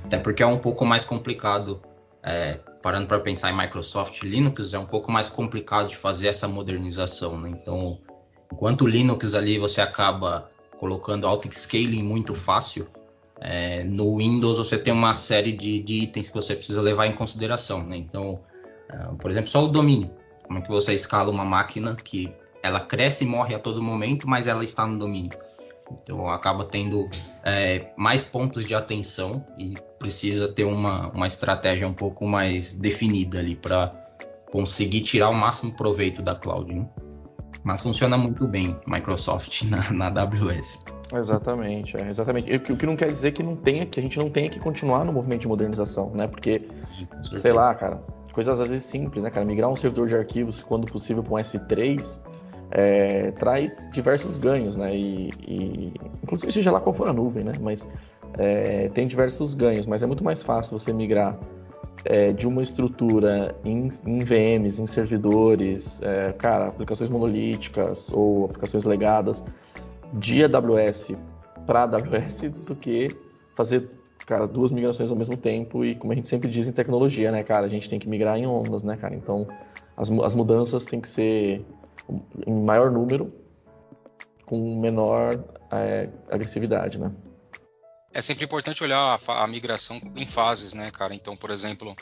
Até 0.04 0.17
porque 0.17 0.41
é 0.41 0.47
um 0.47 0.58
pouco 0.58 0.86
mais 0.86 1.06
complicado, 1.06 1.82
é, 2.23 2.60
parando 2.88 3.08
para 3.08 3.19
pensar 3.19 3.52
em 3.52 3.58
Microsoft 3.58 4.23
Linux, 4.23 4.73
é 4.73 4.80
um 4.80 4.86
pouco 4.86 5.12
mais 5.12 5.30
complicado 5.30 5.89
de 5.89 5.97
fazer 5.97 6.28
essa 6.28 6.47
modernização, 6.47 7.38
né? 7.38 7.50
Então, 7.50 8.00
Enquanto 8.52 8.84
o 8.84 8.88
Linux 8.88 9.36
ali 9.36 9.60
você 9.60 9.82
acaba 9.82 10.50
colocando 10.80 11.28
auto-scaling 11.28 12.02
muito 12.02 12.34
fácil, 12.34 12.88
é, 13.39 13.84
no 13.84 14.17
Windows 14.17 14.58
você 14.58 14.78
tem 14.78 14.93
uma 14.93 15.13
série 15.13 15.52
de, 15.52 15.82
de, 15.82 15.93
itens 15.95 16.30
que 16.30 16.36
você 16.36 16.56
precisa 16.56 16.82
levar 16.82 17.08
em 17.08 17.13
consideração. 17.13 17.84
Né? 17.84 17.97
Então, 17.97 18.39
é, 18.89 18.97
por 19.15 19.30
exemplo, 19.30 19.50
só 19.50 19.65
o 19.65 19.67
domínio. 19.67 20.10
Como 20.45 20.60
é 20.60 20.62
que 20.62 20.69
você 20.69 20.93
escala 20.93 21.30
uma 21.30 21.45
máquina 21.45 21.95
que 21.95 22.32
ela 22.63 22.80
cresce 22.80 23.26
e 23.26 23.28
morre 23.28 23.54
a 23.54 23.60
todo 23.60 23.82
momento, 23.82 24.28
mas 24.28 24.47
ela 24.47 24.63
está 24.63 24.88
no 24.88 24.97
domínio. 24.97 25.38
Então 25.91 26.30
acaba 26.30 26.65
tendo 26.65 27.10
é, 27.43 27.91
mais 27.95 28.23
pontos 28.23 28.65
de 28.65 28.76
atenção 28.76 29.45
e 29.58 29.76
precisa 30.00 30.47
ter 30.47 30.63
uma, 30.63 31.10
uma 31.10 31.28
estratégia 31.28 31.88
um 31.88 31.93
pouco 31.93 32.28
mais 32.28 32.73
definida 32.73 33.39
ali 33.39 33.56
para 33.56 33.91
conseguir 34.52 35.02
tirar 35.02 35.30
o 35.30 35.36
máximo 35.36 35.71
proveito 35.73 36.21
da 36.21 36.36
cloud. 36.36 36.73
Né? 36.73 36.88
Mas 37.63 37.82
funciona 37.82 38.17
muito 38.17 38.47
bem 38.47 38.78
Microsoft 38.88 39.63
na, 39.69 39.91
na 39.91 40.08
AWS. 40.08 40.80
Exatamente, 41.13 41.95
é, 41.95 42.10
exatamente. 42.10 42.54
O 42.54 42.76
que 42.76 42.86
não 42.86 42.95
quer 42.95 43.08
dizer 43.08 43.32
que 43.32 43.41
não 43.41 43.56
tenha, 43.56 43.86
que 43.86 44.00
a 44.00 44.04
gente 44.04 44.19
não 44.19 44.30
tenha 44.30 44.50
que 44.50 44.60
continuar 44.60 45.06
no 45.06 45.13
movimento 45.13 45.41
de 45.41 45.47
modernização, 45.47 46.10
né? 46.12 46.28
Porque, 46.28 46.60
Sim, 46.60 47.38
sei 47.38 47.54
lá, 47.54 47.73
cara, 47.73 48.04
coisas 48.34 48.60
às 48.60 48.69
vezes 48.69 48.86
simples, 48.86 49.23
né, 49.23 49.30
cara? 49.30 49.45
Migrar 49.45 49.69
um 49.69 49.76
servidor 49.76 50.08
de 50.08 50.15
arquivos, 50.15 50.62
quando 50.62 50.86
possível, 50.86 51.23
para 51.23 51.34
um 51.34 51.38
S3, 51.38 52.19
é, 52.71 53.32
traz 53.32 53.89
diversos 53.91 54.38
ganhos, 54.38 54.75
né? 54.75 54.95
E, 54.95 55.30
e, 55.47 55.93
inclusive 56.23 56.51
seja 56.51 56.71
lá 56.71 56.80
qual 56.80 56.93
for 56.93 57.08
a 57.08 57.13
nuvem, 57.13 57.43
né? 57.43 57.53
Mas 57.62 57.88
é, 58.38 58.89
tem 58.89 59.08
diversos 59.08 59.53
ganhos, 59.53 59.86
mas 59.86 60.03
é 60.03 60.06
muito 60.06 60.23
mais 60.23 60.43
fácil 60.43 60.77
você 60.77 60.91
migrar 60.91 61.38
é, 62.06 62.32
de 62.32 62.47
uma 62.47 62.62
estrutura 62.62 63.56
em, 63.65 63.89
em 64.06 64.19
VMs, 64.19 64.82
em 64.82 64.88
servidores, 64.88 66.01
é, 66.01 66.32
cara, 66.34 66.67
aplicações 66.67 67.10
monolíticas 67.10 68.12
ou 68.12 68.45
aplicações 68.45 68.84
legadas 68.84 69.43
de 70.13 70.43
AWS 70.43 71.13
para 71.65 71.84
AWS 71.84 72.41
do 72.65 72.75
que 72.75 73.08
fazer 73.56 73.89
cara, 74.25 74.45
duas 74.45 74.71
migrações 74.71 75.10
ao 75.10 75.15
mesmo 75.15 75.38
tempo 75.38 75.86
e 75.86 75.95
como 75.95 76.12
a 76.12 76.15
gente 76.15 76.27
sempre 76.27 76.49
diz 76.49 76.67
em 76.67 76.71
tecnologia, 76.73 77.32
né, 77.32 77.43
cara, 77.43 77.65
a 77.65 77.69
gente 77.69 77.89
tem 77.89 77.97
que 77.97 78.10
migrar 78.10 78.38
em 78.38 78.45
ondas, 78.45 78.84
né, 78.84 78.97
cara? 78.97 79.15
Então, 79.15 79.47
as, 79.95 80.12
as 80.12 80.36
mudanças 80.36 80.86
têm 80.86 80.99
que 80.99 81.08
ser 81.08 81.65
em 82.46 82.54
maior 82.54 82.91
número 82.91 83.34
com 84.46 84.80
menor 84.80 85.43
é, 85.72 86.10
agressividade, 86.30 86.98
né? 86.98 87.12
É 88.13 88.22
sempre 88.22 88.46
importante 88.46 88.84
olhar 88.84 89.20
a, 89.28 89.43
a, 89.43 89.48
migração 89.48 90.02
em 90.15 90.26
fases, 90.26 90.74
né, 90.74 90.89
cara? 90.89 91.13
Então, 91.13 91.36
por 91.36 91.52
exemplo, 91.52 91.96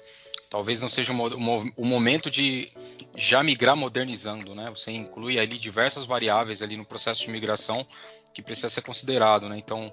talvez 0.50 0.82
não 0.82 0.88
seja 0.88 1.12
o, 1.12 1.72
o, 1.76 1.86
momento 1.86 2.30
de 2.30 2.72
já 3.15 3.44
migrar 3.44 3.76
modernizando, 3.76 4.56
né? 4.56 4.70
Você 4.70 4.91
inclui 4.91 5.39
ali 5.39 5.58
diversas 5.58 6.06
variáveis 6.06 6.62
ali 6.62 6.78
no 6.78 6.86
processo 6.86 7.26
de 7.26 7.32
migração 7.32 7.86
que 8.34 8.41
precisa 8.41 8.70
ser 8.70 8.82
considerado, 8.82 9.50
né? 9.50 9.58
Então, 9.58 9.91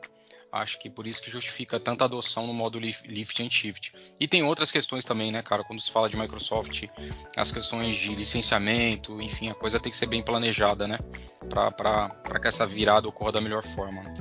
acho 0.52 0.78
que 0.78 0.90
por 0.90 1.06
isso 1.06 1.22
que 1.22 1.30
justifica 1.30 1.80
tanta 1.80 2.04
adoção 2.04 2.46
no 2.46 2.52
modo 2.52 2.78
lift 2.78 3.42
and 3.42 3.50
shift. 3.50 3.94
E 4.20 4.28
tem 4.28 4.42
outras 4.42 4.70
questões 4.70 5.02
também, 5.04 5.32
né, 5.32 5.40
cara? 5.42 5.64
Quando 5.64 5.80
se 5.80 5.90
fala 5.90 6.10
de 6.10 6.16
Microsoft, 6.16 6.84
as 7.34 7.50
questões 7.50 7.96
de 7.96 8.14
licenciamento, 8.14 9.20
enfim, 9.22 9.48
a 9.48 9.54
coisa 9.54 9.80
tem 9.80 9.90
que 9.90 9.96
ser 9.96 10.06
bem 10.06 10.22
planejada, 10.22 10.86
né? 10.86 10.98
Para 11.48 12.38
que 12.38 12.46
essa 12.46 12.66
virada 12.66 13.08
ocorra 13.08 13.32
da 13.32 13.40
melhor 13.40 13.64
forma. 13.64 14.02
Né? 14.02 14.14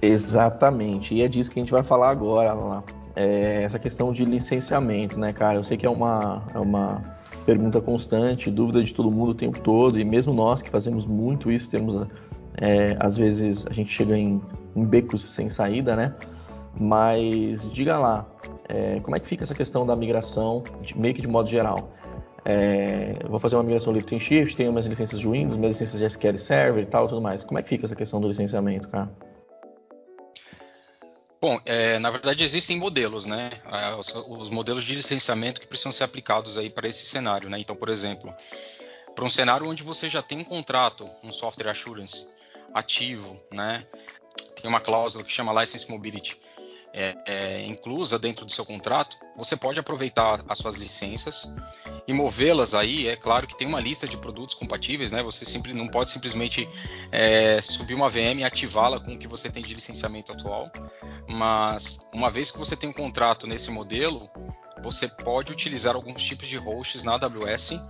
Exatamente, 0.00 1.14
e 1.14 1.22
é 1.22 1.28
disso 1.28 1.50
que 1.50 1.58
a 1.58 1.62
gente 1.62 1.72
vai 1.72 1.82
falar 1.82 2.10
agora, 2.10 2.54
lá. 2.54 2.82
É 3.14 3.64
essa 3.64 3.78
questão 3.78 4.12
de 4.12 4.24
licenciamento, 4.24 5.18
né, 5.18 5.32
cara? 5.32 5.58
Eu 5.58 5.64
sei 5.64 5.76
que 5.76 5.84
é 5.84 5.90
uma, 5.90 6.46
é 6.54 6.58
uma 6.58 7.02
pergunta 7.44 7.80
constante, 7.80 8.50
dúvida 8.50 8.82
de 8.82 8.94
todo 8.94 9.10
mundo 9.10 9.30
o 9.30 9.34
tempo 9.34 9.58
todo, 9.58 9.98
e 9.98 10.04
mesmo 10.04 10.32
nós 10.32 10.62
que 10.62 10.70
fazemos 10.70 11.04
muito 11.04 11.50
isso, 11.50 11.68
temos 11.68 12.06
é, 12.60 12.96
às 12.98 13.16
vezes 13.16 13.66
a 13.66 13.72
gente 13.72 13.92
chega 13.92 14.16
em, 14.16 14.40
em, 14.74 14.84
becos 14.84 15.22
sem 15.22 15.48
saída, 15.48 15.94
né? 15.94 16.14
Mas 16.80 17.60
diga 17.72 17.98
lá, 17.98 18.26
é, 18.68 19.00
como 19.00 19.16
é 19.16 19.20
que 19.20 19.26
fica 19.26 19.44
essa 19.44 19.54
questão 19.54 19.86
da 19.86 19.96
migração, 19.96 20.62
de, 20.82 20.98
meio 20.98 21.14
que 21.14 21.22
de 21.22 21.28
modo 21.28 21.48
geral? 21.48 21.92
É, 22.44 23.14
vou 23.28 23.38
fazer 23.38 23.56
uma 23.56 23.62
migração 23.62 23.92
lift 23.92 24.14
and 24.14 24.20
shift, 24.20 24.56
tenho 24.56 24.72
minhas 24.72 24.86
licenças 24.86 25.20
de 25.20 25.28
Windows, 25.28 25.56
minhas 25.56 25.78
licenças 25.78 26.00
de 26.00 26.06
SQL 26.06 26.38
Server 26.38 26.82
e 26.82 26.86
tal, 26.86 27.08
tudo 27.08 27.20
mais. 27.20 27.44
Como 27.44 27.58
é 27.58 27.62
que 27.62 27.68
fica 27.68 27.86
essa 27.86 27.96
questão 27.96 28.20
do 28.20 28.28
licenciamento, 28.28 28.88
cara? 28.88 29.10
Bom, 31.40 31.60
é, 31.64 32.00
na 32.00 32.10
verdade 32.10 32.42
existem 32.42 32.76
modelos, 32.76 33.26
né? 33.26 33.50
É, 33.70 33.94
os, 33.94 34.12
os, 34.14 34.50
modelos 34.50 34.82
de 34.82 34.96
licenciamento 34.96 35.60
que 35.60 35.68
precisam 35.68 35.92
ser 35.92 36.02
aplicados 36.02 36.58
aí 36.58 36.68
para 36.68 36.88
esse 36.88 37.04
cenário, 37.04 37.48
né? 37.48 37.60
Então, 37.60 37.76
por 37.76 37.88
exemplo, 37.88 38.34
para 39.14 39.24
um 39.24 39.30
cenário 39.30 39.68
onde 39.68 39.84
você 39.84 40.08
já 40.08 40.20
tem 40.20 40.38
um 40.38 40.44
contrato, 40.44 41.08
um 41.22 41.30
software 41.30 41.70
assurance, 41.70 42.26
ativo, 42.74 43.40
né? 43.52 43.86
Tem 44.60 44.68
uma 44.68 44.80
cláusula 44.80 45.24
que 45.24 45.32
chama 45.32 45.58
License 45.60 45.90
Mobility 45.90 46.40
é, 46.92 47.14
é, 47.26 47.66
inclusa 47.66 48.18
dentro 48.18 48.44
do 48.44 48.52
seu 48.52 48.64
contrato, 48.64 49.16
você 49.38 49.56
pode 49.56 49.78
aproveitar 49.78 50.44
as 50.48 50.58
suas 50.58 50.74
licenças 50.74 51.54
e 52.08 52.12
movê-las 52.12 52.74
aí. 52.74 53.06
É 53.06 53.14
claro 53.14 53.46
que 53.46 53.56
tem 53.56 53.68
uma 53.68 53.80
lista 53.80 54.08
de 54.08 54.16
produtos 54.16 54.56
compatíveis, 54.56 55.12
né? 55.12 55.22
Você 55.22 55.44
sempre 55.44 55.72
não 55.72 55.86
pode 55.86 56.10
simplesmente 56.10 56.68
é, 57.12 57.62
subir 57.62 57.94
uma 57.94 58.10
VM 58.10 58.40
e 58.40 58.44
ativá-la 58.44 58.98
com 58.98 59.14
o 59.14 59.18
que 59.18 59.28
você 59.28 59.48
tem 59.48 59.62
de 59.62 59.72
licenciamento 59.72 60.32
atual. 60.32 60.72
Mas 61.28 62.04
uma 62.12 62.32
vez 62.32 62.50
que 62.50 62.58
você 62.58 62.74
tem 62.74 62.88
um 62.88 62.92
contrato 62.92 63.46
nesse 63.46 63.70
modelo, 63.70 64.28
você 64.82 65.06
pode 65.06 65.52
utilizar 65.52 65.94
alguns 65.94 66.20
tipos 66.20 66.48
de 66.48 66.56
hosts 66.56 67.04
na 67.04 67.14
AWS 67.14 67.70
uh, 67.70 67.80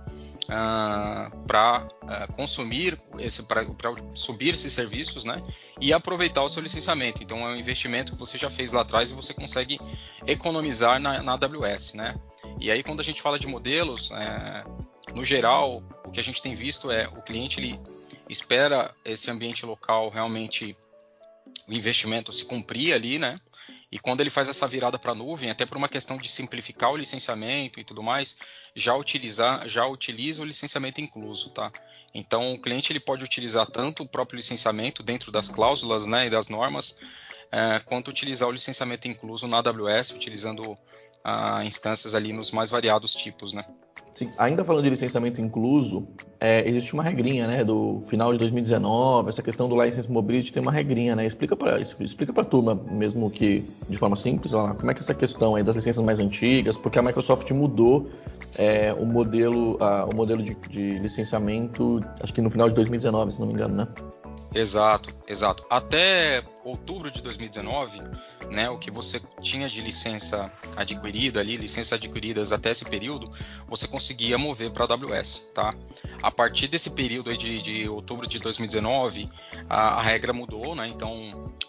ah, 0.49 1.31
para 1.47 1.87
uh, 2.03 2.07
ah, 2.07 2.27
consumir 2.27 2.99
para 3.47 3.65
subir 4.13 4.53
esses 4.53 4.73
serviços, 4.73 5.23
né? 5.23 5.41
E 5.79 5.93
aproveitar 5.93 6.43
o 6.43 6.49
seu 6.49 6.61
licenciamento. 6.61 7.23
Então 7.23 7.47
é 7.47 7.53
um 7.53 7.55
investimento 7.55 8.13
que 8.13 8.17
você 8.17 8.37
já 8.37 8.49
fez 8.49 8.71
lá 8.71 8.81
atrás 8.81 9.11
e 9.11 9.13
você 9.13 9.33
consegue 9.33 9.79
economizar 10.25 10.99
na, 10.99 11.21
na 11.21 11.37
AWS, 11.45 11.93
né? 11.93 12.19
E 12.59 12.69
aí 12.71 12.83
quando 12.83 12.99
a 12.99 13.03
gente 13.03 13.21
fala 13.21 13.39
de 13.39 13.47
modelos, 13.47 14.11
é, 14.11 14.63
no 15.13 15.23
geral 15.23 15.83
o 16.05 16.11
que 16.11 16.19
a 16.19 16.23
gente 16.23 16.41
tem 16.41 16.55
visto 16.55 16.91
é 16.91 17.07
o 17.07 17.21
cliente 17.21 17.59
ele 17.59 17.79
espera 18.29 18.93
esse 19.03 19.29
ambiente 19.29 19.65
local 19.65 20.09
realmente 20.09 20.77
o 21.67 21.73
investimento 21.73 22.31
se 22.31 22.45
cumprir 22.45 22.93
ali, 22.93 23.19
né? 23.19 23.39
E 23.91 23.97
quando 23.97 24.21
ele 24.21 24.29
faz 24.29 24.47
essa 24.47 24.67
virada 24.67 24.99
para 24.99 25.13
a 25.13 25.15
nuvem, 25.15 25.49
até 25.49 25.65
por 25.65 25.77
uma 25.77 25.89
questão 25.89 26.17
de 26.17 26.31
simplificar 26.31 26.91
o 26.91 26.97
licenciamento 26.97 27.79
e 27.79 27.83
tudo 27.83 28.03
mais, 28.03 28.37
já 28.75 28.95
utilizar, 28.95 29.67
já 29.67 29.85
utiliza 29.87 30.43
o 30.43 30.45
licenciamento 30.45 31.01
incluso, 31.01 31.49
tá? 31.49 31.71
Então 32.13 32.53
o 32.53 32.59
cliente 32.59 32.91
ele 32.91 32.99
pode 32.99 33.23
utilizar 33.23 33.65
tanto 33.65 34.03
o 34.03 34.07
próprio 34.07 34.37
licenciamento 34.37 35.01
dentro 35.01 35.31
das 35.31 35.49
cláusulas, 35.49 36.05
né, 36.05 36.27
e 36.27 36.29
das 36.29 36.49
normas, 36.49 36.97
é, 37.51 37.79
quanto 37.79 38.09
utilizar 38.09 38.47
o 38.47 38.51
licenciamento 38.51 39.07
incluso 39.07 39.47
na 39.47 39.57
AWS, 39.57 40.11
utilizando 40.11 40.77
ah, 41.29 41.65
instâncias 41.65 42.15
ali 42.15 42.33
nos 42.33 42.51
mais 42.51 42.69
variados 42.69 43.13
tipos, 43.13 43.53
né? 43.53 43.65
Sim, 44.19 44.29
ainda 44.37 44.65
falando 44.65 44.83
de 44.83 44.89
licenciamento 44.89 45.39
incluso, 45.39 46.05
é, 46.41 46.67
existe 46.67 46.93
uma 46.93 47.01
regrinha, 47.01 47.47
né, 47.47 47.63
do 47.63 48.01
final 48.09 48.33
de 48.33 48.39
2019, 48.39 49.29
essa 49.29 49.41
questão 49.41 49.69
do 49.69 49.81
license 49.81 50.11
mobility 50.11 50.51
tem 50.51 50.61
uma 50.61 50.73
regrinha, 50.73 51.15
né? 51.15 51.25
Explica 51.25 51.55
para 51.55 51.79
explica 51.79 52.33
para 52.33 52.43
a 52.43 52.45
turma, 52.45 52.75
mesmo 52.75 53.29
que 53.29 53.63
de 53.87 53.97
forma 53.97 54.17
simples, 54.17 54.51
lá, 54.51 54.73
como 54.73 54.91
é 54.91 54.93
que 54.93 54.99
é 54.99 55.03
essa 55.03 55.13
questão 55.13 55.55
aí 55.55 55.63
das 55.63 55.77
licenças 55.77 56.03
mais 56.03 56.19
antigas, 56.19 56.77
porque 56.77 56.99
a 56.99 57.01
Microsoft 57.01 57.49
mudou 57.51 58.09
é, 58.57 58.93
o 58.93 59.05
modelo, 59.05 59.77
a, 59.81 60.03
o 60.05 60.13
modelo 60.13 60.43
de, 60.43 60.53
de 60.69 60.97
licenciamento, 60.99 62.01
acho 62.21 62.33
que 62.33 62.41
no 62.41 62.49
final 62.49 62.67
de 62.67 62.75
2019, 62.75 63.31
se 63.31 63.39
não 63.39 63.47
me 63.47 63.53
engano, 63.53 63.75
né? 63.75 63.87
Exato, 64.53 65.13
exato. 65.27 65.63
Até 65.69 66.41
outubro 66.69 67.11
de 67.11 67.21
2019, 67.21 68.01
né, 68.49 68.69
o 68.69 68.77
que 68.77 68.89
você 68.89 69.21
tinha 69.41 69.69
de 69.69 69.81
licença 69.81 70.51
adquirida 70.75 71.39
ali, 71.39 71.57
licenças 71.57 71.93
adquiridas 71.93 72.51
até 72.51 72.71
esse 72.71 72.85
período, 72.85 73.31
você 73.67 73.87
conseguia 73.87 74.37
mover 74.37 74.71
para 74.71 74.85
a 74.85 74.87
AWS, 74.93 75.51
tá? 75.53 75.73
A 76.21 76.31
partir 76.31 76.67
desse 76.67 76.91
período 76.91 77.35
de, 77.37 77.61
de 77.61 77.89
outubro 77.89 78.27
de 78.27 78.39
2019, 78.39 79.29
a, 79.69 79.99
a 79.99 80.01
regra 80.01 80.33
mudou, 80.33 80.75
né? 80.75 80.87
Então, 80.87 81.13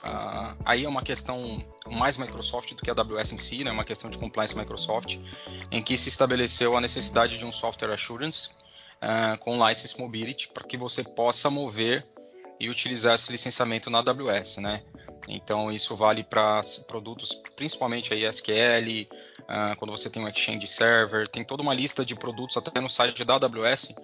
a, 0.02 0.54
aí 0.64 0.84
é 0.84 0.88
uma 0.88 1.02
questão 1.02 1.64
mais 1.90 2.16
Microsoft 2.16 2.74
do 2.74 2.82
que 2.82 2.90
a 2.90 2.94
AWS 2.94 3.32
em 3.32 3.38
si, 3.38 3.64
né? 3.64 3.70
Uma 3.70 3.84
questão 3.84 4.10
de 4.10 4.18
compliance 4.18 4.56
Microsoft, 4.56 5.18
em 5.70 5.82
que 5.82 5.96
se 5.98 6.08
estabeleceu 6.08 6.76
a 6.76 6.80
necessidade 6.80 7.38
de 7.38 7.44
um 7.44 7.52
software 7.52 7.92
assurance 7.92 8.50
uh, 9.00 9.38
com 9.38 9.66
license 9.66 9.98
mobility 9.98 10.48
para 10.48 10.64
que 10.64 10.76
você 10.76 11.02
possa 11.02 11.50
mover 11.50 12.06
e 12.60 12.68
utilizar 12.68 13.14
esse 13.14 13.32
licenciamento 13.32 13.88
na 13.88 13.98
AWS, 13.98 14.58
né? 14.58 14.82
Então 15.26 15.72
isso 15.72 15.96
vale 15.96 16.22
para 16.22 16.60
produtos, 16.86 17.42
principalmente 17.56 18.12
aí 18.12 18.24
SQL, 18.24 19.08
uh, 19.42 19.76
quando 19.78 19.90
você 19.90 20.10
tem 20.10 20.22
um 20.22 20.28
Exchange 20.28 20.68
Server, 20.68 21.26
tem 21.26 21.42
toda 21.42 21.62
uma 21.62 21.72
lista 21.72 22.04
de 22.04 22.14
produtos 22.14 22.56
até 22.56 22.80
no 22.80 22.90
site 22.90 23.24
da 23.24 23.34
AWS 23.34 23.94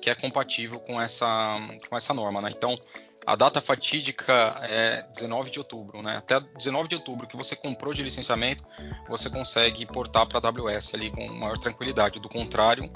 que 0.00 0.08
é 0.08 0.14
compatível 0.14 0.80
com 0.80 1.00
essa, 1.00 1.58
com 1.88 1.96
essa 1.96 2.14
norma, 2.14 2.40
né? 2.40 2.52
Então 2.56 2.76
a 3.26 3.36
data 3.36 3.60
fatídica 3.60 4.32
é 4.62 5.02
19 5.14 5.50
de 5.50 5.58
outubro, 5.58 6.02
né? 6.02 6.16
Até 6.16 6.40
19 6.40 6.88
de 6.88 6.94
outubro 6.96 7.26
que 7.26 7.36
você 7.36 7.54
comprou 7.54 7.92
de 7.92 8.02
licenciamento, 8.02 8.64
você 9.08 9.28
consegue 9.28 9.84
portar 9.86 10.26
para 10.26 10.38
a 10.38 10.50
AWS 10.50 10.94
ali 10.94 11.10
com 11.10 11.26
maior 11.28 11.58
tranquilidade. 11.58 12.18
Do 12.18 12.28
contrário, 12.28 12.90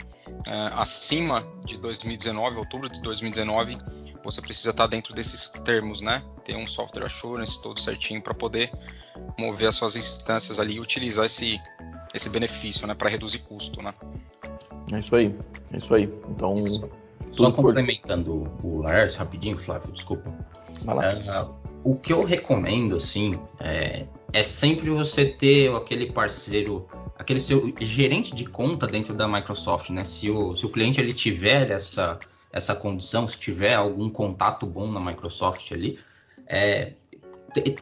é, 0.49 0.71
acima 0.75 1.47
de 1.65 1.77
2019, 1.77 2.57
outubro 2.57 2.89
de 2.89 3.01
2019, 3.03 3.79
você 4.23 4.41
precisa 4.41 4.71
estar 4.71 4.87
dentro 4.87 5.15
desses 5.15 5.49
termos, 5.65 6.01
né? 6.01 6.25
Ter 6.43 6.57
um 6.57 6.67
software 6.67 7.05
assurance 7.05 7.61
todo 7.63 7.79
certinho 7.81 8.23
para 8.23 8.35
poder 8.35 8.73
mover 9.39 9.69
as 9.69 9.77
suas 9.77 9.95
instâncias 9.95 10.59
ali 10.59 10.75
e 10.75 10.81
utilizar 10.81 11.27
esse, 11.27 11.61
esse 12.15 12.31
benefício, 12.31 12.87
né? 12.87 12.95
Para 12.95 13.11
reduzir 13.11 13.41
custo, 13.41 13.83
né? 13.83 13.93
É 14.91 14.99
isso 14.99 15.15
aí, 15.15 15.35
é 15.73 15.77
isso 15.77 15.95
aí. 15.95 16.09
Então, 16.29 16.59
isso. 16.59 17.04
Só 17.33 17.51
complementando 17.51 18.51
o 18.63 18.79
Lars 18.79 19.17
rapidinho, 19.17 19.57
Flávio, 19.59 19.93
desculpa. 19.93 20.31
Uh, 20.83 21.55
o 21.83 21.97
que 21.97 22.13
eu 22.13 22.25
recomendo, 22.25 22.97
assim, 22.97 23.39
é, 23.61 24.07
é 24.33 24.43
sempre 24.43 24.91
você 24.91 25.27
ter 25.27 25.75
aquele 25.75 26.13
parceiro, 26.13 26.89
aquele 27.19 27.41
seu 27.41 27.73
gerente 27.81 28.35
de 28.35 28.45
conta 28.45 28.87
dentro 28.87 29.15
da 29.15 29.29
Microsoft, 29.29 29.91
né? 29.91 30.05
Se 30.05 30.31
o, 30.31 30.57
se 30.57 30.67
o 30.67 30.69
cliente 30.69 31.01
ele 31.01 31.13
tiver 31.13 31.71
essa 31.71 32.19
essa 32.55 32.73
condição, 32.73 33.27
se 33.27 33.37
tiver 33.37 33.75
algum 33.75 34.09
contato 34.09 34.65
bom 34.65 34.87
na 34.87 35.01
Microsoft 35.01 35.73
ali, 35.73 35.99
é, 36.47 36.93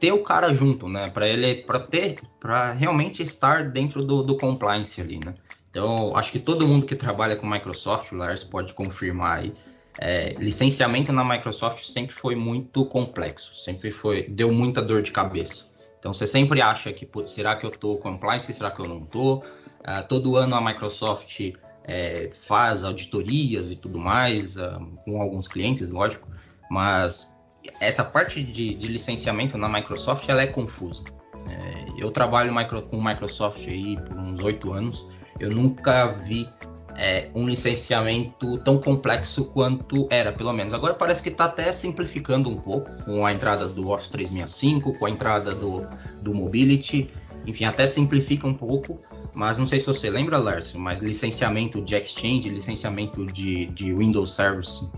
ter 0.01 0.13
o 0.13 0.23
cara 0.23 0.53
junto, 0.55 0.89
né? 0.89 1.11
Para 1.11 1.29
ele, 1.29 1.57
para 1.63 1.79
ter, 1.79 2.17
para 2.41 2.73
realmente 2.73 3.23
estar 3.23 3.71
dentro 3.71 4.03
do, 4.03 4.23
do, 4.23 4.39
compliance 4.39 4.99
ali, 4.99 5.21
né? 5.23 5.35
Então, 5.73 6.15
acho 6.15 6.31
que 6.31 6.39
todo 6.39 6.69
mundo 6.69 6.85
que 6.85 6.95
trabalha 6.95 7.35
com 7.35 7.47
Microsoft, 7.47 8.13
o 8.13 8.17
Lars 8.17 8.45
pode 8.45 8.75
confirmar 8.75 9.39
aí, 9.39 9.55
é, 9.99 10.35
licenciamento 10.35 11.15
na 11.15 11.25
Microsoft 11.25 11.87
sempre 11.87 12.15
foi 12.15 12.37
muito 12.37 12.85
complexo, 12.85 13.55
sempre 13.55 13.91
foi, 13.91 14.29
deu 14.29 14.53
muita 14.53 14.83
dor 14.83 15.01
de 15.01 15.11
cabeça. 15.11 15.65
Então, 15.99 16.13
você 16.13 16.27
sempre 16.27 16.61
acha 16.61 16.93
que, 16.93 17.07
putz, 17.07 17.31
será 17.31 17.57
que 17.57 17.65
eu 17.65 17.71
tô 17.71 17.97
compliance, 17.97 18.53
será 18.53 18.71
que 18.71 18.81
eu 18.81 18.87
não 18.87 19.01
tô? 19.01 19.37
Uh, 19.37 20.07
todo 20.07 20.37
ano 20.37 20.55
a 20.55 20.61
Microsoft 20.61 21.41
é, 21.85 22.31
faz 22.35 22.85
auditorias 22.85 23.71
e 23.71 23.77
tudo 23.77 23.99
mais, 23.99 24.57
uh, 24.57 24.79
com 25.07 25.23
alguns 25.23 25.49
clientes, 25.49 25.89
lógico, 25.89 26.31
mas 26.71 27.35
essa 27.81 28.05
parte 28.05 28.43
de, 28.43 28.75
de, 28.75 28.89
licenciamento 28.89 29.57
na 29.57 29.71
Microsoft 29.71 30.29
ela 30.29 30.43
é 30.43 30.47
confusa. 30.47 31.03
É, 31.49 32.05
eu 32.05 32.11
trabalho 32.11 32.55
micro, 32.55 32.83
com 32.83 33.03
Microsoft 33.03 33.67
aí 33.67 33.97
por 33.97 34.19
uns 34.19 34.43
oito 34.43 34.71
anos. 34.71 35.07
Eu 35.39 35.51
nunca 35.51 36.07
vi 36.09 36.49
é, 36.97 37.31
um 37.35 37.49
licenciamento 37.49 38.59
tão 38.59 38.79
complexo 38.79 39.45
quanto 39.47 40.07
era, 40.11 40.33
pelo 40.33 40.53
menos. 40.53 40.75
Agora 40.75 40.95
parece 40.95 41.23
que 41.23 41.29
está 41.29 41.47
até 41.47 41.73
simplificando 41.73 42.51
um 42.51 42.57
pouco 42.57 42.91
com 43.05 43.25
a 43.25 43.33
entrada 43.33 43.67
do 43.67 43.91
Office 43.91 44.09
365, 44.09 44.99
com 44.99 45.07
a 45.07 45.11
entrada 45.11 45.55
do, 45.55 45.85
do 46.21 46.35
Mobility. 46.35 47.09
Enfim, 47.47 47.65
até 47.65 47.87
simplifica 47.87 48.47
um 48.47 48.55
pouco, 48.55 49.01
mas 49.35 49.59
não 49.59 49.67
sei 49.67 49.81
se 49.81 49.87
você 49.87 50.09
lembra, 50.09 50.39
Lars, 50.39 50.75
mas 50.75 51.01
licenciamento 51.01 51.81
de 51.81 51.97
Exchange, 51.97 52.49
licenciamento 52.49 53.27
de, 53.27 53.67
de 53.67 53.93
Windows 53.93 54.31
Service, 54.31 54.89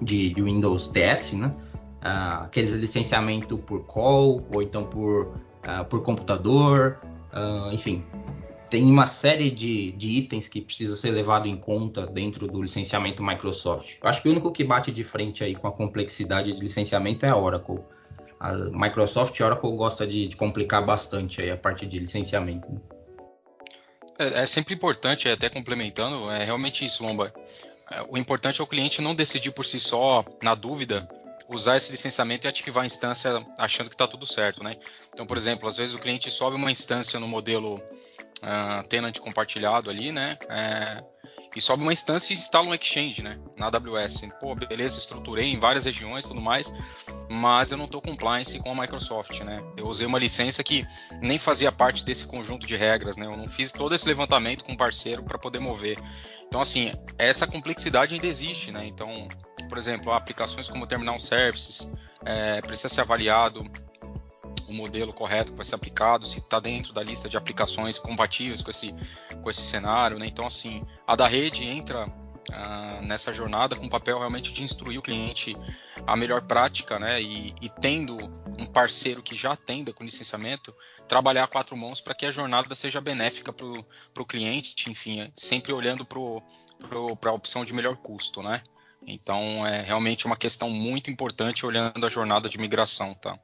de, 0.00 0.32
de 0.32 0.42
Windows 0.42 0.86
TS, 0.88 1.32
né? 1.32 1.52
Uh, 2.00 2.44
aqueles 2.44 2.70
licenciamento 2.70 3.58
por 3.58 3.84
call 3.84 4.40
ou 4.54 4.62
então 4.62 4.84
por, 4.84 5.26
uh, 5.26 5.84
por 5.90 6.02
computador, 6.02 6.98
uh, 7.34 7.70
enfim, 7.70 8.02
tem 8.70 8.84
uma 8.84 9.06
série 9.06 9.50
de, 9.50 9.90
de 9.92 10.10
itens 10.12 10.46
que 10.46 10.60
precisa 10.60 10.96
ser 10.96 11.10
levado 11.10 11.48
em 11.48 11.56
conta 11.56 12.06
dentro 12.06 12.46
do 12.46 12.62
licenciamento 12.62 13.22
Microsoft. 13.22 13.96
Eu 14.00 14.08
acho 14.08 14.22
que 14.22 14.28
o 14.28 14.30
único 14.30 14.52
que 14.52 14.62
bate 14.62 14.92
de 14.92 15.02
frente 15.02 15.42
aí 15.42 15.56
com 15.56 15.66
a 15.66 15.72
complexidade 15.72 16.52
de 16.52 16.60
licenciamento 16.60 17.26
é 17.26 17.28
a 17.28 17.36
Oracle. 17.36 17.80
A 18.38 18.54
Microsoft 18.54 19.38
e 19.38 19.42
a 19.42 19.46
Oracle 19.46 19.76
gosta 19.76 20.06
de, 20.06 20.28
de 20.28 20.36
complicar 20.36 20.86
bastante 20.86 21.42
aí 21.42 21.50
a 21.50 21.56
parte 21.56 21.84
de 21.84 21.98
licenciamento. 21.98 22.80
É, 24.18 24.42
é, 24.42 24.46
sempre 24.46 24.74
importante, 24.74 25.28
até 25.28 25.48
complementando, 25.48 26.30
é 26.30 26.44
realmente 26.44 26.84
isso, 26.84 27.02
Lomba. 27.02 27.34
É, 27.90 28.02
o 28.08 28.16
importante 28.16 28.60
é 28.60 28.64
o 28.64 28.66
cliente 28.68 29.02
não 29.02 29.16
decidir 29.16 29.50
por 29.50 29.66
si 29.66 29.80
só, 29.80 30.24
na 30.42 30.54
dúvida, 30.54 31.08
usar 31.48 31.76
esse 31.76 31.90
licenciamento 31.90 32.46
e 32.46 32.48
ativar 32.48 32.84
a 32.84 32.86
instância 32.86 33.44
achando 33.58 33.88
que 33.88 33.94
está 33.94 34.06
tudo 34.06 34.24
certo, 34.24 34.62
né? 34.62 34.76
Então, 35.12 35.26
por 35.26 35.36
exemplo, 35.36 35.68
às 35.68 35.76
vezes 35.76 35.94
o 35.94 35.98
cliente 35.98 36.30
sobe 36.30 36.54
uma 36.54 36.70
instância 36.70 37.18
no 37.18 37.26
modelo 37.26 37.82
uh, 38.42 38.86
tenant 38.88 39.18
compartilhado 39.18 39.90
ali, 39.90 40.12
né? 40.12 40.38
É, 40.48 41.02
e 41.54 41.60
sobe 41.60 41.82
uma 41.82 41.92
instância 41.92 42.32
e 42.32 42.36
instala 42.36 42.68
um 42.68 42.74
exchange, 42.74 43.22
né? 43.22 43.38
Na 43.56 43.66
AWS. 43.66 44.22
Pô, 44.40 44.54
beleza, 44.54 44.98
estruturei 44.98 45.52
em 45.52 45.58
várias 45.58 45.84
regiões 45.84 46.24
e 46.24 46.28
tudo 46.28 46.40
mais, 46.40 46.72
mas 47.28 47.70
eu 47.70 47.76
não 47.76 47.86
estou 47.86 48.00
compliance 48.00 48.58
com 48.60 48.70
a 48.70 48.74
Microsoft, 48.74 49.40
né? 49.40 49.62
Eu 49.76 49.86
usei 49.86 50.06
uma 50.06 50.18
licença 50.18 50.62
que 50.62 50.86
nem 51.20 51.38
fazia 51.38 51.72
parte 51.72 52.04
desse 52.04 52.26
conjunto 52.26 52.66
de 52.66 52.76
regras, 52.76 53.16
né? 53.16 53.26
Eu 53.26 53.36
não 53.36 53.48
fiz 53.48 53.72
todo 53.72 53.94
esse 53.94 54.06
levantamento 54.06 54.64
com 54.64 54.72
o 54.72 54.76
parceiro 54.76 55.24
para 55.24 55.38
poder 55.38 55.58
mover. 55.58 55.98
Então, 56.46 56.60
assim, 56.60 56.92
essa 57.18 57.46
complexidade 57.46 58.14
ainda 58.14 58.26
existe, 58.26 58.70
né? 58.70 58.86
Então, 58.86 59.26
por 59.68 59.76
exemplo, 59.76 60.12
aplicações 60.12 60.68
como 60.68 60.86
Terminal 60.86 61.18
Services 61.18 61.86
é, 62.24 62.60
precisa 62.60 62.88
ser 62.88 63.00
avaliado 63.00 63.64
o 64.68 64.72
modelo 64.72 65.12
correto 65.12 65.52
que 65.52 65.56
vai 65.56 65.64
ser 65.64 65.74
aplicado, 65.74 66.26
se 66.26 66.38
está 66.38 66.60
dentro 66.60 66.92
da 66.92 67.02
lista 67.02 67.28
de 67.28 67.36
aplicações 67.36 67.98
compatíveis 67.98 68.62
com 68.62 68.70
esse, 68.70 68.94
com 69.42 69.50
esse 69.50 69.62
cenário, 69.62 70.18
né? 70.18 70.26
Então, 70.26 70.46
assim, 70.46 70.84
a 71.06 71.16
da 71.16 71.26
rede 71.26 71.64
entra 71.64 72.06
ah, 72.52 73.00
nessa 73.02 73.32
jornada 73.32 73.76
com 73.76 73.86
o 73.86 73.90
papel 73.90 74.18
realmente 74.18 74.52
de 74.52 74.62
instruir 74.62 74.98
o 74.98 75.02
cliente 75.02 75.56
a 76.06 76.16
melhor 76.16 76.42
prática, 76.42 76.98
né? 76.98 77.20
E, 77.20 77.54
e 77.60 77.68
tendo 77.68 78.16
um 78.58 78.66
parceiro 78.66 79.22
que 79.22 79.34
já 79.34 79.52
atenda 79.52 79.92
com 79.92 80.04
licenciamento, 80.04 80.74
trabalhar 81.08 81.46
quatro 81.46 81.76
mãos 81.76 82.00
para 82.00 82.14
que 82.14 82.26
a 82.26 82.30
jornada 82.30 82.74
seja 82.74 83.00
benéfica 83.00 83.52
para 83.52 83.66
o 84.22 84.26
cliente, 84.26 84.90
enfim, 84.90 85.30
sempre 85.36 85.72
olhando 85.72 86.04
para 86.04 87.30
a 87.30 87.34
opção 87.34 87.64
de 87.64 87.72
melhor 87.72 87.96
custo, 87.96 88.42
né? 88.42 88.62
Então 89.06 89.66
é 89.66 89.82
realmente 89.82 90.26
uma 90.26 90.36
questão 90.36 90.70
muito 90.70 91.10
importante 91.10 91.64
olhando 91.64 92.04
a 92.04 92.10
jornada 92.10 92.48
de 92.48 92.58
migração, 92.58 93.14
tá? 93.14 93.38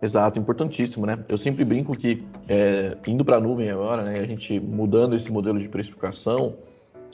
Exato, 0.00 0.38
importantíssimo, 0.38 1.06
né? 1.06 1.18
Eu 1.28 1.38
sempre 1.38 1.64
brinco 1.64 1.96
que 1.96 2.22
é, 2.48 2.96
indo 3.06 3.24
para 3.24 3.36
a 3.36 3.40
nuvem 3.40 3.70
agora, 3.70 4.04
né, 4.04 4.14
a 4.20 4.26
gente 4.26 4.60
mudando 4.60 5.16
esse 5.16 5.32
modelo 5.32 5.58
de 5.58 5.68
precificação, 5.68 6.54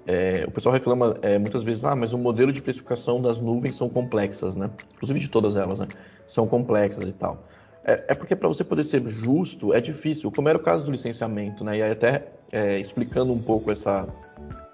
é, 0.04 0.44
o 0.48 0.50
pessoal 0.50 0.72
reclama 0.72 1.16
é, 1.22 1.38
muitas 1.38 1.62
vezes, 1.62 1.84
ah, 1.84 1.94
mas 1.94 2.12
o 2.12 2.18
modelo 2.18 2.52
de 2.52 2.60
precificação 2.60 3.22
das 3.22 3.40
nuvens 3.40 3.76
são 3.76 3.88
complexas, 3.88 4.56
né? 4.56 4.68
Inclusive 4.96 5.20
de 5.20 5.28
todas 5.28 5.54
elas, 5.54 5.78
né? 5.78 5.86
São 6.26 6.46
complexas 6.46 7.08
e 7.08 7.12
tal. 7.12 7.44
É, 7.84 8.04
é 8.08 8.14
porque 8.14 8.34
para 8.34 8.48
você 8.48 8.64
poder 8.64 8.82
ser 8.82 9.06
justo 9.08 9.72
é 9.72 9.80
difícil, 9.80 10.32
como 10.32 10.48
era 10.48 10.58
o 10.58 10.60
caso 10.60 10.84
do 10.84 10.90
licenciamento, 10.90 11.62
né? 11.62 11.78
E 11.78 11.82
aí 11.82 11.92
até 11.92 12.26
é, 12.50 12.80
explicando 12.80 13.32
um 13.32 13.40
pouco 13.40 13.70
essa 13.70 14.06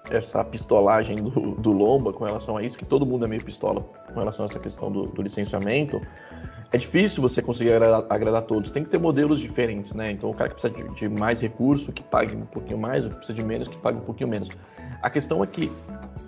essa 0.09 0.43
pistolagem 0.43 1.17
do, 1.17 1.51
do 1.51 1.71
Lomba 1.71 2.11
com 2.11 2.23
relação 2.23 2.57
a 2.57 2.63
isso, 2.63 2.75
que 2.75 2.85
todo 2.85 3.05
mundo 3.05 3.25
é 3.25 3.27
meio 3.27 3.43
pistola 3.43 3.81
com 4.11 4.19
relação 4.19 4.45
a 4.45 4.49
essa 4.49 4.59
questão 4.59 4.91
do, 4.91 5.03
do 5.03 5.21
licenciamento 5.21 6.01
é 6.71 6.77
difícil 6.77 7.21
você 7.21 7.41
conseguir 7.41 7.73
agradar, 7.73 8.05
agradar, 8.09 8.43
todos. 8.43 8.69
Tem 8.71 8.83
que 8.83 8.89
ter 8.89 8.99
modelos 8.99 9.39
diferentes, 9.39 9.93
né? 9.93 10.11
Então, 10.11 10.29
o 10.29 10.33
cara 10.33 10.49
que 10.49 10.61
precisa 10.61 10.73
de, 10.73 10.95
de, 10.95 11.09
mais 11.09 11.41
recurso, 11.41 11.91
que 11.91 12.03
pague 12.03 12.35
um 12.35 12.45
pouquinho 12.45 12.77
mais, 12.77 13.05
o 13.05 13.09
que 13.09 13.17
precisa 13.17 13.37
de 13.37 13.43
menos, 13.43 13.67
que 13.67 13.77
pague 13.77 13.97
um 13.97 14.03
pouquinho 14.03 14.29
menos. 14.29 14.49
A 15.01 15.09
questão 15.09 15.43
é 15.43 15.47
que 15.47 15.71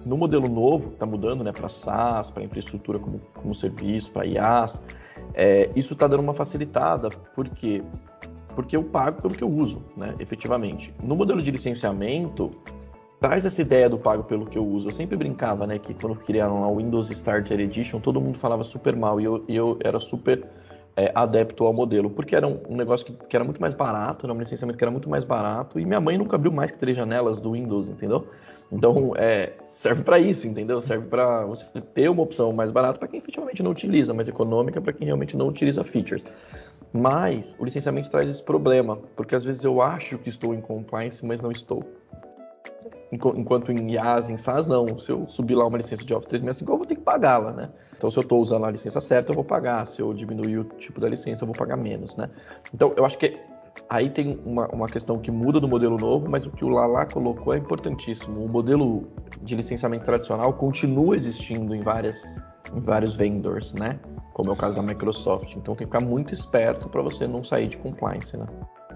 no 0.06 0.18
modelo 0.18 0.48
novo, 0.48 0.92
está 0.92 1.06
mudando, 1.06 1.44
né, 1.44 1.52
para 1.52 1.70
SaaS, 1.70 2.32
para 2.32 2.44
infraestrutura 2.44 3.00
como, 3.00 3.20
como 3.34 3.54
serviço, 3.54 4.12
para 4.12 4.26
IaaS, 4.26 4.84
é, 5.34 5.70
isso 5.76 5.94
está 5.94 6.08
dando 6.08 6.22
uma 6.22 6.34
facilitada. 6.34 7.10
Por 7.10 7.48
quê? 7.50 7.84
Porque 8.56 8.76
eu 8.76 8.84
pago 8.84 9.22
pelo 9.22 9.34
que 9.34 9.44
eu 9.44 9.50
uso, 9.50 9.84
né, 9.96 10.16
efetivamente. 10.20 10.94
No 11.04 11.16
modelo 11.16 11.42
de 11.42 11.52
licenciamento, 11.52 12.52
traz 13.22 13.46
essa 13.46 13.62
ideia 13.62 13.88
do 13.88 14.00
pago 14.00 14.24
pelo 14.24 14.48
que 14.48 14.58
eu 14.58 14.68
uso. 14.68 14.90
Eu 14.90 14.94
sempre 14.94 15.16
brincava, 15.16 15.68
né, 15.68 15.78
que 15.78 15.94
quando 15.94 16.16
criaram 16.16 16.64
o 16.64 16.78
Windows 16.78 17.12
Starter 17.12 17.60
Edition, 17.60 18.00
todo 18.00 18.20
mundo 18.20 18.40
falava 18.40 18.64
super 18.64 18.96
mal 18.96 19.22
e 19.22 19.26
eu, 19.26 19.46
eu 19.48 19.78
era 19.84 20.00
super 20.00 20.44
é, 20.98 21.12
adepto 21.14 21.64
ao 21.66 21.72
modelo, 21.72 22.10
porque 22.10 22.36
era 22.36 22.48
um, 22.48 22.60
um 22.68 22.76
negócio 22.76 23.06
que, 23.06 23.14
que, 23.14 23.36
era 23.36 23.46
muito 23.46 23.62
mais 23.62 23.76
barato, 23.76 24.26
era 24.26 24.34
um 24.34 24.40
licenciamento 24.40 24.76
que 24.76 24.84
era 24.84 24.90
muito 24.90 25.08
mais 25.08 25.24
barato 25.24 25.80
e 25.80 25.86
minha 25.86 26.02
mãe 26.02 26.18
nunca 26.18 26.36
abriu 26.36 26.52
mais 26.52 26.72
que 26.72 26.80
três 26.80 26.98
janelas 26.98 27.40
do 27.40 27.52
Windows, 27.52 27.90
entendeu? 27.90 28.28
Então, 28.72 29.14
é, 29.16 29.54
serve 29.72 30.02
para 30.04 30.18
isso, 30.18 30.48
entendeu? 30.48 30.82
Serve 30.82 31.06
para 31.06 31.46
você 31.46 31.66
ter 31.94 32.10
uma 32.10 32.24
opção 32.24 32.52
mais 32.52 32.72
barata 32.72 32.98
para 32.98 33.08
quem 33.08 33.20
efetivamente 33.20 33.62
não 33.62 33.70
utiliza, 33.70 34.16
mais 34.16 34.28
econômica 34.30 34.82
para 34.82 34.94
quem 34.94 35.06
realmente 35.06 35.38
não 35.38 35.48
utiliza 35.48 35.84
features. 35.84 36.24
Mas 36.92 37.56
o 37.60 37.66
licenciamento 37.66 38.10
traz 38.10 38.28
esse 38.28 38.42
problema, 38.42 38.98
porque 39.16 39.36
às 39.36 39.44
vezes 39.44 39.64
eu 39.64 39.80
acho 39.80 40.18
que 40.18 40.30
estou 40.30 40.56
em 40.56 40.62
compliance, 40.62 41.24
mas 41.24 41.40
não 41.40 41.52
estou. 41.52 41.84
Enquanto 43.12 43.72
em 43.72 43.92
IaaS, 43.92 44.30
em 44.30 44.38
SaaS, 44.38 44.68
não. 44.68 44.98
Se 44.98 45.12
eu 45.12 45.28
subir 45.28 45.56
lá 45.56 45.66
uma 45.66 45.78
licença 45.78 46.06
de 46.06 46.14
Office 46.14 46.30
365, 46.30 46.72
eu 46.72 46.78
vou 46.78 46.88
ter 46.88 46.96
que 46.96 47.02
pagá-la, 47.02 47.52
né? 47.52 47.70
Então, 47.98 48.10
se 48.10 48.18
eu 48.18 48.22
estou 48.22 48.42
usando 48.42 48.66
a 48.66 48.72
licença 48.72 49.02
certa, 49.02 49.32
eu 49.32 49.36
vou 49.36 49.44
pagar. 49.44 49.86
Se 49.86 50.02
eu 50.02 50.14
diminuir 50.14 50.60
o 50.60 50.64
tipo 50.64 51.00
da 51.00 51.10
licença, 51.10 51.44
eu 51.44 51.48
vou 51.48 51.56
pagar 51.56 51.76
menos, 51.76 52.16
né? 52.16 52.30
Então, 52.74 52.94
eu 52.96 53.06
acho 53.06 53.18
que 53.18 53.38
aí 53.90 54.10
tem 54.10 54.40
uma, 54.46 54.68
uma 54.68 54.88
questão 54.88 55.20
que 55.20 55.30
muda 55.30 55.60
do 55.60 55.68
modelo 55.68 55.98
novo, 55.98 56.30
mas 56.30 56.46
o 56.46 56.52
que 56.52 56.64
o 56.64 56.70
Lala 56.70 57.06
colocou 57.06 57.54
é 57.54 57.58
importantíssimo. 57.58 58.46
O 58.46 58.50
modelo 58.50 59.04
de 59.42 59.56
licenciamento 59.56 60.06
tradicional 60.06 60.54
continua 60.54 61.16
existindo 61.16 61.76
em 61.76 61.82
várias 61.82 62.42
em 62.74 62.80
vários 62.80 63.16
vendors, 63.16 63.74
né? 63.74 64.00
Como 64.34 64.50
é 64.50 64.54
o 64.54 64.56
caso 64.56 64.76
da 64.76 64.82
Microsoft. 64.82 65.56
Então 65.56 65.76
tem 65.76 65.86
que 65.86 65.94
ficar 65.94 66.06
muito 66.06 66.34
esperto 66.34 66.88
para 66.88 67.02
você 67.02 67.28
não 67.28 67.44
sair 67.44 67.68
de 67.68 67.78
compliance, 67.78 68.36
né? 68.38 68.46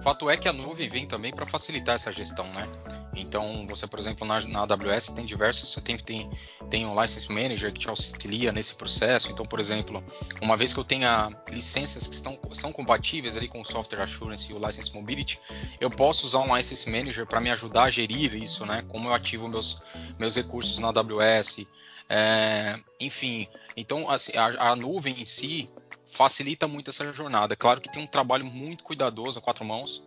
Fato 0.01 0.29
é 0.29 0.37
que 0.37 0.47
a 0.47 0.53
nuvem 0.53 0.87
vem 0.87 1.05
também 1.05 1.31
para 1.33 1.45
facilitar 1.45 1.95
essa 1.95 2.11
gestão, 2.11 2.45
né? 2.53 2.67
Então, 3.15 3.65
você, 3.67 3.87
por 3.87 3.97
exemplo, 3.97 4.27
na, 4.27 4.41
na 4.41 4.61
AWS 4.61 5.09
tem 5.09 5.25
diversos, 5.25 5.71
você 5.71 5.81
tem, 5.81 5.97
tem, 5.97 6.29
tem 6.69 6.85
um 6.85 6.99
License 6.99 7.31
Manager 7.31 7.71
que 7.71 7.79
te 7.79 7.89
auxilia 7.89 8.51
nesse 8.51 8.75
processo. 8.75 9.31
Então, 9.31 9.45
por 9.45 9.59
exemplo, 9.59 10.03
uma 10.41 10.57
vez 10.57 10.73
que 10.73 10.79
eu 10.79 10.83
tenha 10.83 11.31
licenças 11.49 12.07
que 12.07 12.13
estão, 12.13 12.37
são 12.53 12.71
compatíveis 12.71 13.37
ali 13.37 13.47
com 13.47 13.61
o 13.61 13.65
Software 13.65 14.01
Assurance 14.01 14.51
e 14.51 14.53
o 14.53 14.59
License 14.59 14.93
Mobility, 14.93 15.39
eu 15.79 15.89
posso 15.89 16.25
usar 16.25 16.39
um 16.39 16.55
License 16.55 16.89
Manager 16.89 17.25
para 17.25 17.39
me 17.39 17.49
ajudar 17.51 17.83
a 17.83 17.89
gerir 17.89 18.35
isso, 18.35 18.65
né? 18.65 18.83
Como 18.89 19.07
eu 19.07 19.13
ativo 19.13 19.47
meus, 19.47 19.81
meus 20.19 20.35
recursos 20.35 20.77
na 20.79 20.89
AWS. 20.89 21.65
É, 22.07 22.79
enfim, 22.99 23.47
então 23.75 24.07
assim, 24.09 24.37
a, 24.37 24.71
a 24.71 24.75
nuvem 24.75 25.21
em 25.21 25.25
si 25.25 25.67
facilita 26.15 26.67
muito 26.67 26.89
essa 26.89 27.11
jornada. 27.11 27.55
Claro 27.55 27.81
que 27.81 27.91
tem 27.91 28.01
um 28.01 28.07
trabalho 28.07 28.45
muito 28.45 28.83
cuidadoso 28.83 29.37
a 29.37 29.41
quatro 29.41 29.65
mãos 29.65 30.01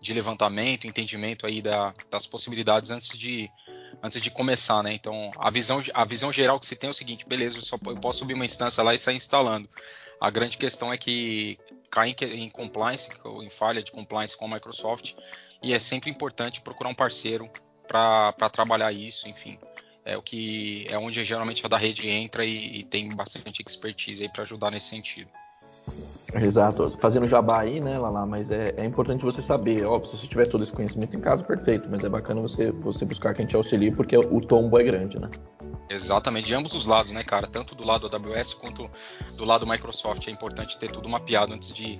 de 0.00 0.12
levantamento, 0.12 0.86
entendimento 0.86 1.46
aí 1.46 1.62
da, 1.62 1.94
das 2.10 2.26
possibilidades 2.26 2.90
antes 2.90 3.16
de 3.16 3.50
antes 4.02 4.20
de 4.20 4.30
começar, 4.30 4.82
né? 4.82 4.92
Então 4.92 5.30
a 5.38 5.50
visão 5.50 5.82
a 5.94 6.04
visão 6.04 6.30
geral 6.30 6.60
que 6.60 6.66
se 6.66 6.76
tem 6.76 6.88
é 6.88 6.90
o 6.90 6.94
seguinte, 6.94 7.26
beleza, 7.26 7.56
eu 7.56 7.62
só 7.62 7.78
eu 7.86 7.96
posso 7.96 8.18
subir 8.18 8.34
uma 8.34 8.44
instância 8.44 8.82
lá 8.82 8.94
e 8.94 8.98
sair 8.98 9.16
instalando. 9.16 9.68
A 10.20 10.30
grande 10.30 10.58
questão 10.58 10.92
é 10.92 10.98
que 10.98 11.58
cai 11.90 12.14
em, 12.20 12.50
compliance, 12.50 13.08
em 13.42 13.50
falha 13.50 13.82
de 13.82 13.90
compliance 13.90 14.36
com 14.36 14.44
a 14.44 14.48
Microsoft, 14.48 15.14
e 15.62 15.72
é 15.72 15.78
sempre 15.78 16.10
importante 16.10 16.60
procurar 16.60 16.90
um 16.90 16.94
parceiro 16.94 17.50
para 17.88 18.50
trabalhar 18.50 18.92
isso, 18.92 19.26
enfim 19.28 19.58
é 20.06 20.16
o 20.16 20.22
que 20.22 20.86
é 20.88 20.96
onde 20.96 21.22
geralmente 21.24 21.66
a 21.66 21.68
da 21.68 21.76
rede 21.76 22.08
entra 22.08 22.44
e, 22.44 22.78
e 22.78 22.84
tem 22.84 23.08
bastante 23.08 23.60
expertise 23.60 24.22
aí 24.22 24.28
para 24.28 24.44
ajudar 24.44 24.70
nesse 24.70 24.86
sentido. 24.86 25.28
Exato, 26.34 26.90
fazendo 27.00 27.26
jabá 27.26 27.60
aí, 27.60 27.80
né, 27.80 27.98
Lala, 27.98 28.26
mas 28.26 28.50
é, 28.50 28.74
é 28.76 28.84
importante 28.84 29.24
você 29.24 29.40
saber, 29.40 29.84
óbvio, 29.86 30.10
se 30.10 30.18
você 30.18 30.26
tiver 30.26 30.46
todo 30.46 30.62
esse 30.62 30.72
conhecimento 30.72 31.16
em 31.16 31.20
casa, 31.20 31.42
perfeito, 31.42 31.88
mas 31.90 32.04
é 32.04 32.08
bacana 32.08 32.40
você, 32.40 32.70
você 32.72 33.04
buscar 33.04 33.32
quem 33.32 33.46
te 33.46 33.56
auxilie, 33.56 33.90
porque 33.90 34.16
o 34.16 34.40
tombo 34.40 34.78
é 34.78 34.82
grande, 34.82 35.18
né? 35.18 35.30
Exatamente, 35.88 36.46
de 36.46 36.54
ambos 36.54 36.74
os 36.74 36.84
lados, 36.84 37.12
né, 37.12 37.22
cara? 37.22 37.46
Tanto 37.46 37.74
do 37.74 37.84
lado 37.86 38.08
AWS 38.12 38.54
quanto 38.54 38.90
do 39.36 39.44
lado 39.44 39.66
Microsoft. 39.66 40.26
É 40.26 40.30
importante 40.30 40.76
ter 40.78 40.90
tudo 40.90 41.08
mapeado 41.08 41.54
antes 41.54 41.72
de. 41.72 41.96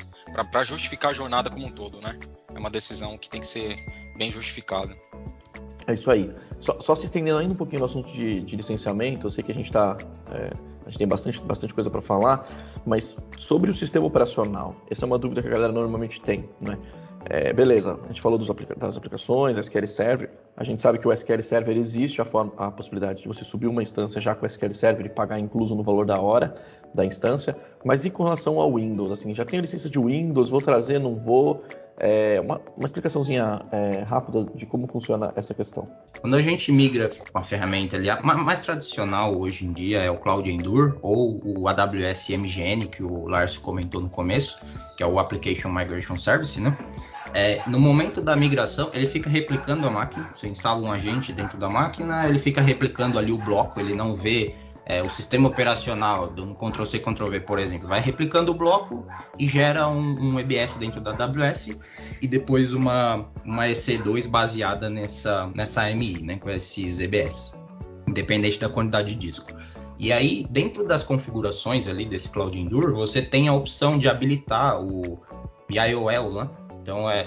para 0.51 0.65
justificar 0.65 1.13
a 1.13 1.15
jornada 1.15 1.49
como 1.49 1.67
um 1.67 1.71
todo, 1.71 2.01
né? 2.01 2.19
É 2.53 2.59
uma 2.59 2.71
decisão 2.71 3.17
que 3.17 3.31
tem 3.31 3.41
que 3.41 3.47
ser 3.47 3.77
bem 4.17 4.29
justificada. 4.29 4.97
É 5.87 5.93
isso 5.95 6.11
aí. 6.11 6.35
Só, 6.67 6.81
só 6.81 6.95
se 6.97 7.07
estendendo 7.07 7.39
ainda 7.39 7.55
um 7.55 7.57
pouquinho 7.57 7.79
no 7.79 7.87
assunto 7.87 8.13
de, 8.13 8.41
de 8.41 8.57
licenciamento, 8.57 9.29
eu 9.29 9.31
sei 9.31 9.45
que 9.45 9.53
a 9.53 9.55
gente 9.55 9.71
tá. 9.71 9.97
É, 10.33 10.51
a 10.85 10.89
gente 10.89 10.99
tem 10.99 11.07
bastante, 11.07 11.41
bastante 11.41 11.73
coisa 11.73 11.89
para 11.89 12.03
falar, 12.03 12.49
mas 12.85 13.15
sobre 13.39 13.71
o 13.71 13.75
sistema 13.75 14.07
operacional, 14.07 14.75
essa 14.91 15.05
é 15.05 15.07
uma 15.07 15.19
dúvida 15.19 15.43
que 15.43 15.49
a 15.49 15.51
galera 15.51 15.73
normalmente 15.73 16.21
tem, 16.21 16.49
né? 16.61 16.77
É, 17.29 17.53
beleza, 17.53 17.99
a 18.05 18.07
gente 18.07 18.21
falou 18.21 18.41
aplica 18.49 18.75
das 18.77 18.97
aplicações, 18.97 19.57
SQL 19.57 19.87
Server. 19.87 20.31
A 20.57 20.63
gente 20.63 20.81
sabe 20.81 20.99
que 20.99 21.09
o 21.09 21.13
SQL 21.13 21.43
Server 21.43 21.77
existe 21.77 22.21
a, 22.21 22.25
forma, 22.25 22.53
a 22.57 22.71
possibilidade 22.71 23.23
de 23.23 23.29
você 23.29 23.45
subir 23.45 23.67
uma 23.67 23.83
instância 23.83 24.21
já 24.21 24.33
com 24.35 24.45
o 24.45 24.47
SQL 24.47 24.75
Server 24.75 25.07
e 25.07 25.09
pagar 25.09 25.39
incluso 25.41 25.75
no 25.75 25.83
valor 25.83 26.07
da 26.07 26.21
hora 26.21 26.55
da 26.95 27.05
instância. 27.05 27.57
Mas 27.85 28.05
e 28.05 28.11
com 28.11 28.23
relação 28.23 28.61
ao 28.61 28.73
Windows? 28.75 29.11
Assim, 29.11 29.35
já 29.35 29.45
tenho 29.45 29.61
licença 29.61 29.91
de 29.91 29.99
Windows, 29.99 30.51
vou 30.51 30.61
trazer, 30.61 31.01
não 31.01 31.17
vou? 31.17 31.65
É, 31.99 32.41
uma, 32.41 32.61
uma 32.77 32.87
explicaçãozinha 32.87 33.63
é, 33.73 34.03
rápida 34.03 34.45
de 34.55 34.67
como 34.67 34.87
funciona 34.87 35.33
essa 35.35 35.55
questão. 35.55 35.89
Quando 36.21 36.37
a 36.37 36.43
gente 36.43 36.71
migra 36.71 37.11
com 37.33 37.39
a 37.39 37.43
ferramenta 37.43 37.97
ali, 37.97 38.11
a 38.11 38.21
mais 38.23 38.65
tradicional 38.65 39.39
hoje 39.39 39.65
em 39.65 39.73
dia 39.73 40.01
é 40.01 40.11
o 40.11 40.19
Cloud 40.19 40.51
Endure 40.51 40.95
ou 41.01 41.41
o 41.45 41.69
AWS 41.69 42.29
MGN, 42.31 42.87
que 42.89 43.03
o 43.03 43.27
Lars 43.27 43.57
comentou 43.57 44.01
no 44.01 44.11
começo, 44.11 44.59
que 44.97 45.03
é 45.03 45.07
o 45.07 45.19
Application 45.19 45.71
Migration 45.71 46.17
Service, 46.17 46.61
né? 46.61 46.77
É, 47.35 47.63
no 47.67 47.79
momento 47.79 48.21
da 48.23 48.37
migração, 48.37 48.91
ele 48.95 49.07
fica 49.07 49.29
replicando 49.29 49.87
a 49.87 49.91
máquina. 49.91 50.31
Você 50.35 50.49
instala 50.49 50.81
um 50.81 50.91
agente 50.91 51.33
dentro 51.33 51.59
da 51.59 51.69
máquina, 51.69 52.27
ele 52.27 52.39
fica 52.39 52.61
replicando 52.61 53.19
ali 53.19 53.33
o 53.33 53.37
bloco, 53.37 53.79
ele 53.79 53.95
não 53.95 54.17
vê 54.17 54.55
é, 54.89 55.03
o 55.03 55.11
sistema 55.11 55.49
operacional 55.49 56.29
do 56.29 56.55
Ctrl-C, 56.55 57.01
Ctrl-V, 57.01 57.41
por 57.41 57.59
exemplo, 57.59 57.89
vai 57.89 58.01
replicando 58.01 58.53
o 58.53 58.55
bloco 58.55 59.05
e 59.37 59.49
gera 59.49 59.89
um, 59.89 60.35
um, 60.35 60.41
EBS 60.41 60.77
dentro 60.77 61.01
da 61.01 61.11
AWS 61.11 61.77
e 62.23 62.29
depois 62.29 62.73
uma, 62.73 63.29
uma 63.45 63.67
EC2 63.67 64.29
baseada 64.29 64.89
nessa, 64.89 65.51
nessa 65.57 65.83
AMI, 65.83 66.23
né, 66.23 66.39
com 66.39 66.49
esses 66.51 67.01
EBS, 67.01 67.59
independente 68.07 68.61
da 68.61 68.69
quantidade 68.69 69.09
de 69.09 69.17
disco. 69.17 69.49
E 69.99 70.13
aí, 70.13 70.47
dentro 70.51 70.87
das 70.87 71.03
configurações 71.03 71.89
ali 71.89 72.05
desse 72.05 72.29
Cloud 72.29 72.57
Endure, 72.57 72.93
você 72.93 73.21
tem 73.21 73.49
a 73.49 73.55
opção 73.55 73.99
de 73.99 74.09
habilitar 74.09 74.81
o 74.81 75.21
BIOL, 75.69 76.33
né? 76.33 76.51
Então 76.81 77.11
é 77.11 77.25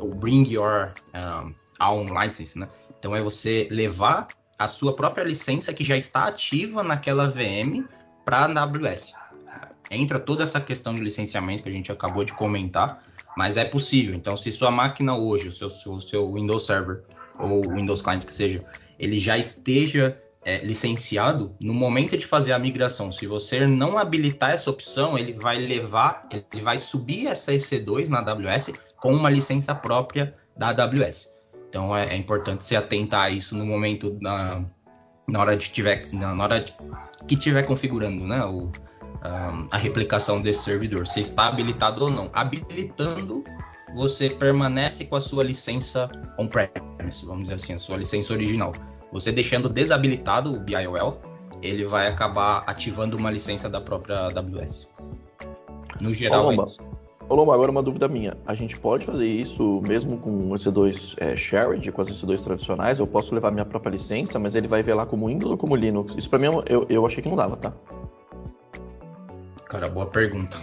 o 0.00 0.08
Bring 0.08 0.48
Your 0.48 0.94
um, 1.14 1.54
Own 1.80 2.06
License, 2.06 2.58
né? 2.58 2.66
Então 2.98 3.14
é 3.14 3.22
você 3.22 3.68
levar 3.70 4.26
a 4.64 4.68
sua 4.68 4.96
própria 4.96 5.22
licença 5.22 5.74
que 5.74 5.84
já 5.84 5.96
está 5.96 6.24
ativa 6.24 6.82
naquela 6.82 7.28
VM 7.28 7.84
para 8.24 8.38
a 8.38 8.62
AWS. 8.62 9.12
Entra 9.90 10.18
toda 10.18 10.42
essa 10.42 10.58
questão 10.58 10.94
de 10.94 11.02
licenciamento 11.02 11.62
que 11.62 11.68
a 11.68 11.72
gente 11.72 11.92
acabou 11.92 12.24
de 12.24 12.32
comentar, 12.32 13.02
mas 13.36 13.58
é 13.58 13.64
possível. 13.66 14.14
Então, 14.14 14.36
se 14.38 14.50
sua 14.50 14.70
máquina 14.70 15.14
hoje, 15.14 15.48
o 15.48 15.52
seu, 15.52 15.68
seu, 15.68 16.00
seu 16.00 16.32
Windows 16.32 16.64
Server 16.64 17.02
ou 17.38 17.60
Windows 17.74 18.00
Client 18.00 18.24
que 18.24 18.32
seja, 18.32 18.64
ele 18.98 19.18
já 19.18 19.36
esteja 19.36 20.18
é, 20.42 20.64
licenciado, 20.64 21.50
no 21.60 21.74
momento 21.74 22.16
de 22.16 22.26
fazer 22.26 22.52
a 22.52 22.58
migração, 22.58 23.12
se 23.12 23.26
você 23.26 23.66
não 23.66 23.98
habilitar 23.98 24.52
essa 24.52 24.70
opção, 24.70 25.18
ele 25.18 25.34
vai 25.34 25.58
levar, 25.58 26.26
ele 26.32 26.62
vai 26.62 26.78
subir 26.78 27.26
essa 27.26 27.52
EC2 27.52 28.08
na 28.08 28.20
AWS 28.20 28.72
com 28.96 29.12
uma 29.12 29.28
licença 29.28 29.74
própria 29.74 30.34
da 30.56 30.68
AWS. 30.68 31.33
Então 31.74 31.96
é, 31.96 32.06
é 32.06 32.16
importante 32.16 32.64
se 32.64 32.76
atentar 32.76 33.22
a 33.22 33.30
isso 33.30 33.56
no 33.56 33.66
momento 33.66 34.16
na, 34.20 34.62
na 35.28 35.40
hora 35.40 35.56
de 35.56 35.68
tiver 35.70 36.06
na 36.12 36.40
hora 36.40 36.60
de, 36.60 36.72
que 37.26 37.34
tiver 37.34 37.66
configurando, 37.66 38.24
né, 38.24 38.44
o, 38.44 38.60
um, 38.60 39.66
a 39.72 39.76
replicação 39.76 40.40
desse 40.40 40.62
servidor, 40.62 41.04
se 41.08 41.18
está 41.18 41.48
habilitado 41.48 42.04
ou 42.04 42.10
não. 42.10 42.30
Habilitando, 42.32 43.42
você 43.92 44.30
permanece 44.30 45.04
com 45.04 45.16
a 45.16 45.20
sua 45.20 45.42
licença 45.42 46.08
on-premise, 46.38 47.26
vamos 47.26 47.42
dizer 47.42 47.54
assim, 47.54 47.72
a 47.72 47.78
sua 47.78 47.96
licença 47.96 48.32
original. 48.32 48.72
Você 49.10 49.32
deixando 49.32 49.68
desabilitado 49.68 50.54
o 50.54 50.60
BIOL, 50.60 51.20
ele 51.60 51.84
vai 51.84 52.06
acabar 52.06 52.62
ativando 52.68 53.16
uma 53.16 53.32
licença 53.32 53.68
da 53.68 53.80
própria 53.80 54.28
AWS. 54.28 54.86
No 56.00 56.14
geral, 56.14 56.52
é 56.52 56.54
isso. 56.54 56.93
Ô 57.28 57.34
Lomba, 57.34 57.54
agora 57.54 57.70
uma 57.70 57.82
dúvida 57.82 58.06
minha. 58.06 58.36
A 58.46 58.54
gente 58.54 58.78
pode 58.78 59.06
fazer 59.06 59.26
isso 59.26 59.80
mesmo 59.86 60.18
com 60.18 60.30
o 60.30 60.54
EC2 60.54 61.14
é, 61.16 61.34
shared, 61.34 61.90
com 61.90 62.02
as 62.02 62.10
EC2 62.10 62.42
tradicionais? 62.42 62.98
Eu 62.98 63.06
posso 63.06 63.34
levar 63.34 63.50
minha 63.50 63.64
própria 63.64 63.90
licença, 63.90 64.38
mas 64.38 64.54
ele 64.54 64.68
vai 64.68 64.82
ver 64.82 64.94
lá 64.94 65.06
como 65.06 65.28
Windows 65.28 65.50
ou 65.50 65.56
como 65.56 65.74
Linux? 65.74 66.14
Isso 66.18 66.28
pra 66.28 66.38
mim 66.38 66.48
eu, 66.66 66.86
eu 66.88 67.06
achei 67.06 67.22
que 67.22 67.28
não 67.28 67.36
dava, 67.36 67.56
tá? 67.56 67.72
Cara, 69.64 69.88
boa 69.88 70.06
pergunta. 70.06 70.58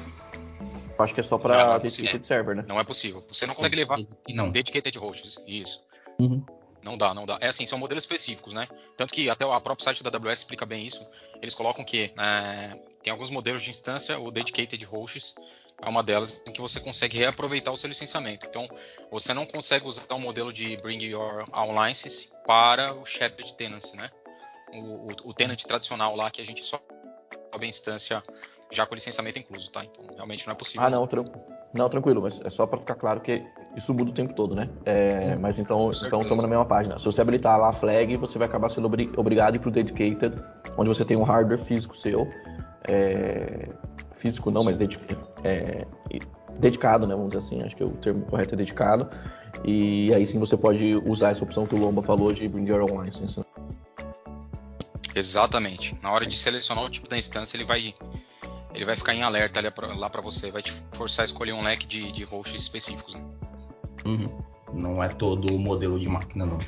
Eu 0.97 1.03
acho 1.03 1.13
que 1.15 1.19
é 1.19 1.23
só 1.23 1.37
pra 1.37 1.57
não, 1.57 1.67
não 1.67 1.75
é 1.75 1.79
dedicated 1.79 2.27
server, 2.27 2.55
né? 2.55 2.65
Não 2.67 2.79
é 2.79 2.83
possível. 2.83 3.23
Você 3.27 3.47
não 3.47 3.55
consegue 3.55 3.75
levar 3.75 3.97
não. 4.29 4.51
dedicated 4.51 4.95
hosts. 4.99 5.43
Isso. 5.47 5.83
Uhum. 6.19 6.43
Não 6.83 6.95
dá, 6.95 7.13
não 7.13 7.25
dá. 7.25 7.37
É 7.41 7.47
assim, 7.47 7.65
são 7.65 7.77
modelos 7.77 8.03
específicos, 8.03 8.53
né? 8.53 8.67
Tanto 8.95 9.13
que 9.13 9.29
até 9.29 9.45
o 9.45 9.61
próprio 9.61 9.83
site 9.83 10.03
da 10.03 10.09
AWS 10.15 10.39
explica 10.39 10.65
bem 10.65 10.85
isso. 10.85 11.05
Eles 11.41 11.55
colocam 11.55 11.83
que 11.83 12.11
é, 12.17 12.77
tem 13.01 13.11
alguns 13.11 13.29
modelos 13.29 13.61
de 13.61 13.69
instância, 13.69 14.19
o 14.19 14.31
dedicated 14.31 14.83
hosts 14.85 15.35
é 15.81 15.89
uma 15.89 16.03
delas 16.03 16.41
em 16.47 16.51
que 16.51 16.61
você 16.61 16.79
consegue 16.79 17.17
reaproveitar 17.17 17.71
o 17.71 17.77
seu 17.77 17.87
licenciamento. 17.87 18.45
Então, 18.45 18.67
você 19.09 19.33
não 19.33 19.45
consegue 19.45 19.87
usar 19.87 20.03
um 20.13 20.19
modelo 20.19 20.53
de 20.53 20.77
Bring 20.77 21.03
Your 21.03 21.45
Own 21.53 21.85
License 21.85 22.29
para 22.45 22.93
o 22.93 23.05
Shared 23.05 23.53
Tenancy, 23.55 23.97
né? 23.97 24.09
O, 24.73 24.77
o, 24.77 25.09
o 25.25 25.33
tenant 25.33 25.61
tradicional 25.63 26.15
lá 26.15 26.29
que 26.29 26.39
a 26.39 26.45
gente 26.45 26.63
só 26.63 26.79
sobe 27.51 27.65
a 27.65 27.69
instância 27.69 28.23
já 28.71 28.85
com 28.85 28.95
licenciamento 28.95 29.37
incluso, 29.37 29.69
tá? 29.69 29.83
Então, 29.83 30.05
realmente 30.15 30.47
não 30.47 30.53
é 30.53 30.55
possível. 30.55 30.85
Ah, 30.85 30.89
não, 30.89 31.05
tran 31.05 31.23
não 31.73 31.89
tranquilo, 31.89 32.21
mas 32.21 32.39
é 32.43 32.49
só 32.49 32.65
para 32.65 32.79
ficar 32.79 32.95
claro 32.95 33.21
que 33.21 33.41
isso 33.75 33.93
muda 33.93 34.11
o 34.11 34.13
tempo 34.13 34.33
todo, 34.33 34.53
né? 34.53 34.69
É, 34.85 35.35
mas 35.37 35.57
então, 35.57 35.89
então 36.05 36.21
estamos 36.21 36.41
na 36.41 36.47
mesma 36.47 36.65
página. 36.65 36.99
Se 36.99 37.05
você 37.05 37.21
habilitar 37.21 37.57
lá 37.57 37.69
a 37.69 37.73
flag, 37.73 38.15
você 38.17 38.37
vai 38.37 38.47
acabar 38.47 38.69
sendo 38.69 38.85
obri 38.85 39.09
obrigado 39.15 39.53
a 39.53 39.55
ir 39.57 39.59
pro 39.59 39.71
dedicated, 39.71 40.35
onde 40.77 40.89
você 40.89 41.05
tem 41.05 41.15
um 41.15 41.23
hardware 41.23 41.59
físico 41.59 41.95
seu. 41.95 42.27
É, 42.89 43.69
físico 44.21 44.51
não, 44.51 44.63
mas 44.63 44.77
é, 45.43 45.85
dedicado, 46.59 47.07
né? 47.07 47.15
Vamos 47.15 47.31
dizer 47.31 47.45
assim, 47.45 47.63
acho 47.63 47.75
que 47.75 47.83
o 47.83 47.91
termo 47.91 48.25
correto 48.25 48.53
é 48.53 48.57
dedicado. 48.57 49.09
E 49.65 50.13
aí 50.13 50.25
sim 50.25 50.39
você 50.39 50.55
pode 50.55 50.95
usar 51.05 51.31
essa 51.31 51.43
opção 51.43 51.63
que 51.63 51.75
o 51.75 51.77
Lomba 51.77 52.01
falou 52.01 52.31
de 52.31 52.47
Bring 52.47 52.67
Your 52.67 52.89
Own 52.89 53.03
License. 53.03 53.41
Exatamente. 55.13 55.97
Na 56.01 56.11
hora 56.11 56.25
de 56.25 56.37
selecionar 56.37 56.85
o 56.85 56.89
tipo 56.89 57.09
da 57.09 57.17
instância, 57.17 57.57
ele 57.57 57.65
vai 57.65 57.93
ele 58.73 58.85
vai 58.85 58.95
ficar 58.95 59.13
em 59.13 59.23
alerta 59.23 59.61
lá 59.97 60.09
para 60.09 60.21
você, 60.21 60.49
vai 60.49 60.61
te 60.61 60.73
forçar 60.93 61.23
a 61.23 61.25
escolher 61.25 61.51
um 61.51 61.61
leque 61.61 61.85
de, 61.85 62.11
de 62.11 62.23
hosts 62.23 62.61
específicos. 62.61 63.15
Né? 63.15 63.21
Uhum. 64.05 64.27
Não 64.73 65.03
é 65.03 65.09
todo 65.09 65.53
o 65.53 65.59
modelo 65.59 65.99
de 65.99 66.07
máquina, 66.07 66.45
não. 66.45 66.59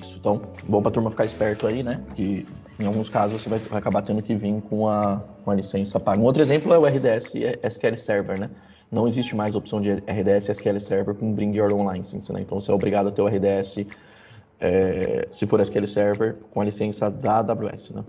Isso, 0.00 0.16
então, 0.18 0.40
bom 0.68 0.80
pra 0.80 0.92
turma 0.92 1.10
ficar 1.10 1.24
esperto 1.24 1.66
aí, 1.66 1.82
né? 1.82 2.04
Que 2.14 2.46
em 2.78 2.86
alguns 2.86 3.08
casos 3.08 3.42
você 3.42 3.48
vai, 3.48 3.58
vai 3.58 3.78
acabar 3.78 4.02
tendo 4.02 4.22
que 4.22 4.34
vir 4.34 4.60
com 4.62 4.88
a, 4.88 5.22
licença 5.54 5.98
paga. 5.98 6.20
Um 6.20 6.24
outro 6.24 6.42
exemplo 6.42 6.72
é 6.72 6.78
o 6.78 6.84
RDS 6.84 7.32
SQL 7.62 7.96
Server, 7.96 8.38
né? 8.38 8.50
Não 8.90 9.08
existe 9.08 9.34
mais 9.34 9.54
opção 9.54 9.80
de 9.80 9.92
RDS 9.92 10.50
SQL 10.50 10.78
Server 10.78 11.14
com 11.14 11.32
Bring 11.32 11.56
Your 11.56 11.72
Own 11.72 11.90
License, 11.92 12.32
né? 12.32 12.40
Então 12.40 12.60
você 12.60 12.70
é 12.70 12.74
obrigado 12.74 13.08
a 13.08 13.12
ter 13.12 13.22
o 13.22 13.26
RDS, 13.26 13.86
é, 14.60 15.26
se 15.30 15.46
for 15.46 15.60
SQL 15.60 15.86
Server, 15.86 16.36
com 16.50 16.60
a 16.60 16.64
licença 16.64 17.10
da 17.10 17.38
AWS, 17.38 17.90
né? 17.90 18.04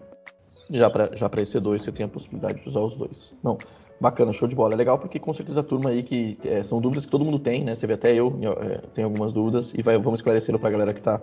Já 0.69 0.89
para 0.89 1.15
já 1.15 1.29
EC2 1.29 1.79
você 1.79 1.91
tem 1.91 2.05
a 2.05 2.09
possibilidade 2.09 2.61
de 2.61 2.67
usar 2.67 2.81
os 2.81 2.95
dois. 2.95 3.33
Não, 3.41 3.57
bacana, 4.01 4.33
show 4.33 4.47
de 4.47 4.55
bola. 4.55 4.73
É 4.73 4.77
legal 4.77 4.99
porque 4.99 5.17
com 5.17 5.33
certeza 5.33 5.61
a 5.61 5.63
turma 5.63 5.91
aí 5.91 6.03
que 6.03 6.37
é, 6.43 6.61
são 6.61 6.81
dúvidas 6.81 7.05
que 7.05 7.11
todo 7.11 7.23
mundo 7.23 7.39
tem, 7.39 7.63
né? 7.63 7.73
Você 7.73 7.87
vê 7.87 7.93
até 7.93 8.13
eu 8.13 8.37
é, 8.61 8.79
tenho 8.93 9.07
algumas 9.07 9.31
dúvidas 9.31 9.73
e 9.73 9.81
vai, 9.81 9.97
vamos 9.97 10.19
esclarecendo 10.19 10.59
para 10.59 10.67
a 10.67 10.71
galera 10.71 10.93
que 10.93 11.01
tá, 11.01 11.21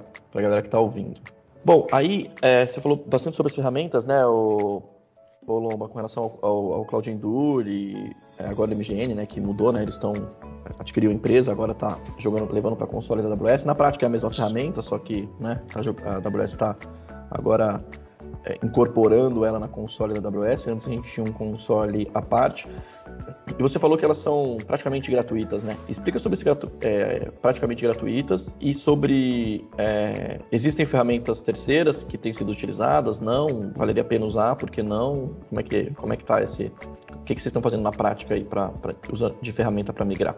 que 0.62 0.68
tá 0.68 0.80
ouvindo. 0.80 1.20
Bom, 1.64 1.87
aí 1.90 2.31
é, 2.42 2.66
você 2.66 2.81
falou 2.81 3.03
bastante 3.07 3.37
sobre 3.37 3.50
as 3.50 3.57
ferramentas, 3.57 4.05
né, 4.05 4.24
o, 4.27 4.83
o 5.46 5.59
Lomba, 5.59 5.88
com 5.88 5.94
relação 5.96 6.24
ao, 6.24 6.50
ao, 6.50 6.72
ao 6.74 6.85
Cloud 6.85 7.11
Endure 7.11 7.70
e 7.70 8.12
é, 8.38 8.46
agora 8.46 8.70
o 8.70 8.77
MGN, 8.77 9.14
né, 9.14 9.24
que 9.24 9.40
mudou, 9.40 9.72
né, 9.72 9.83
eles 9.83 9.94
estão 9.94 10.12
adquiriu 10.79 11.11
a 11.11 11.14
empresa, 11.14 11.53
agora 11.53 11.72
está 11.72 11.98
jogando, 12.18 12.53
levando 12.53 12.77
para 12.77 12.87
console 12.87 13.22
da 13.22 13.29
AWS. 13.29 13.64
Na 13.64 13.74
prática 13.74 14.07
é 14.07 14.09
a 14.09 14.11
mesma 14.11 14.31
ferramenta, 14.31 14.83
só 14.83 14.98
que, 14.98 15.29
né, 15.40 15.61
tá, 15.72 15.81
a 16.05 16.16
AWS 16.16 16.53
está 16.53 16.77
agora 17.31 17.79
incorporando 18.63 19.45
ela 19.45 19.59
na 19.59 19.69
console 19.69 20.15
da 20.15 20.29
AWS. 20.29 20.68
Antes 20.68 20.87
a 20.87 20.91
gente 20.91 21.11
tinha 21.11 21.25
um 21.25 21.33
console 21.33 22.09
à 22.14 22.20
parte. 22.20 22.68
E 23.59 23.62
você 23.62 23.79
falou 23.79 23.97
que 23.97 24.05
elas 24.05 24.18
são 24.18 24.57
praticamente 24.66 25.11
gratuitas, 25.11 25.62
né? 25.62 25.77
Explica 25.89 26.18
sobre 26.18 26.35
esse 26.35 26.45
gratu 26.45 26.68
é, 26.81 27.31
praticamente 27.41 27.83
gratuitas 27.83 28.55
e 28.61 28.75
sobre 28.75 29.64
é, 29.79 30.41
existem 30.51 30.85
ferramentas 30.85 31.41
terceiras 31.41 32.03
que 32.03 32.18
têm 32.18 32.33
sido 32.33 32.51
utilizadas? 32.51 33.20
Não? 33.20 33.72
Valeria 33.77 34.03
a 34.03 34.07
pena 34.07 34.25
usar? 34.25 34.57
Por 34.57 34.70
que 34.70 34.83
não? 34.83 35.37
Como 35.49 35.61
é 35.61 35.62
que 35.62 35.91
como 35.93 36.12
é 36.12 36.16
que 36.16 36.25
tá 36.25 36.43
esse? 36.43 36.72
O 37.14 37.18
que, 37.25 37.35
que 37.35 37.41
vocês 37.41 37.47
estão 37.47 37.62
fazendo 37.62 37.83
na 37.83 37.93
prática 37.93 38.35
aí 38.35 38.45
para 38.45 38.72
usar 39.11 39.33
de 39.41 39.53
ferramenta 39.53 39.93
para 39.93 40.05
migrar? 40.05 40.37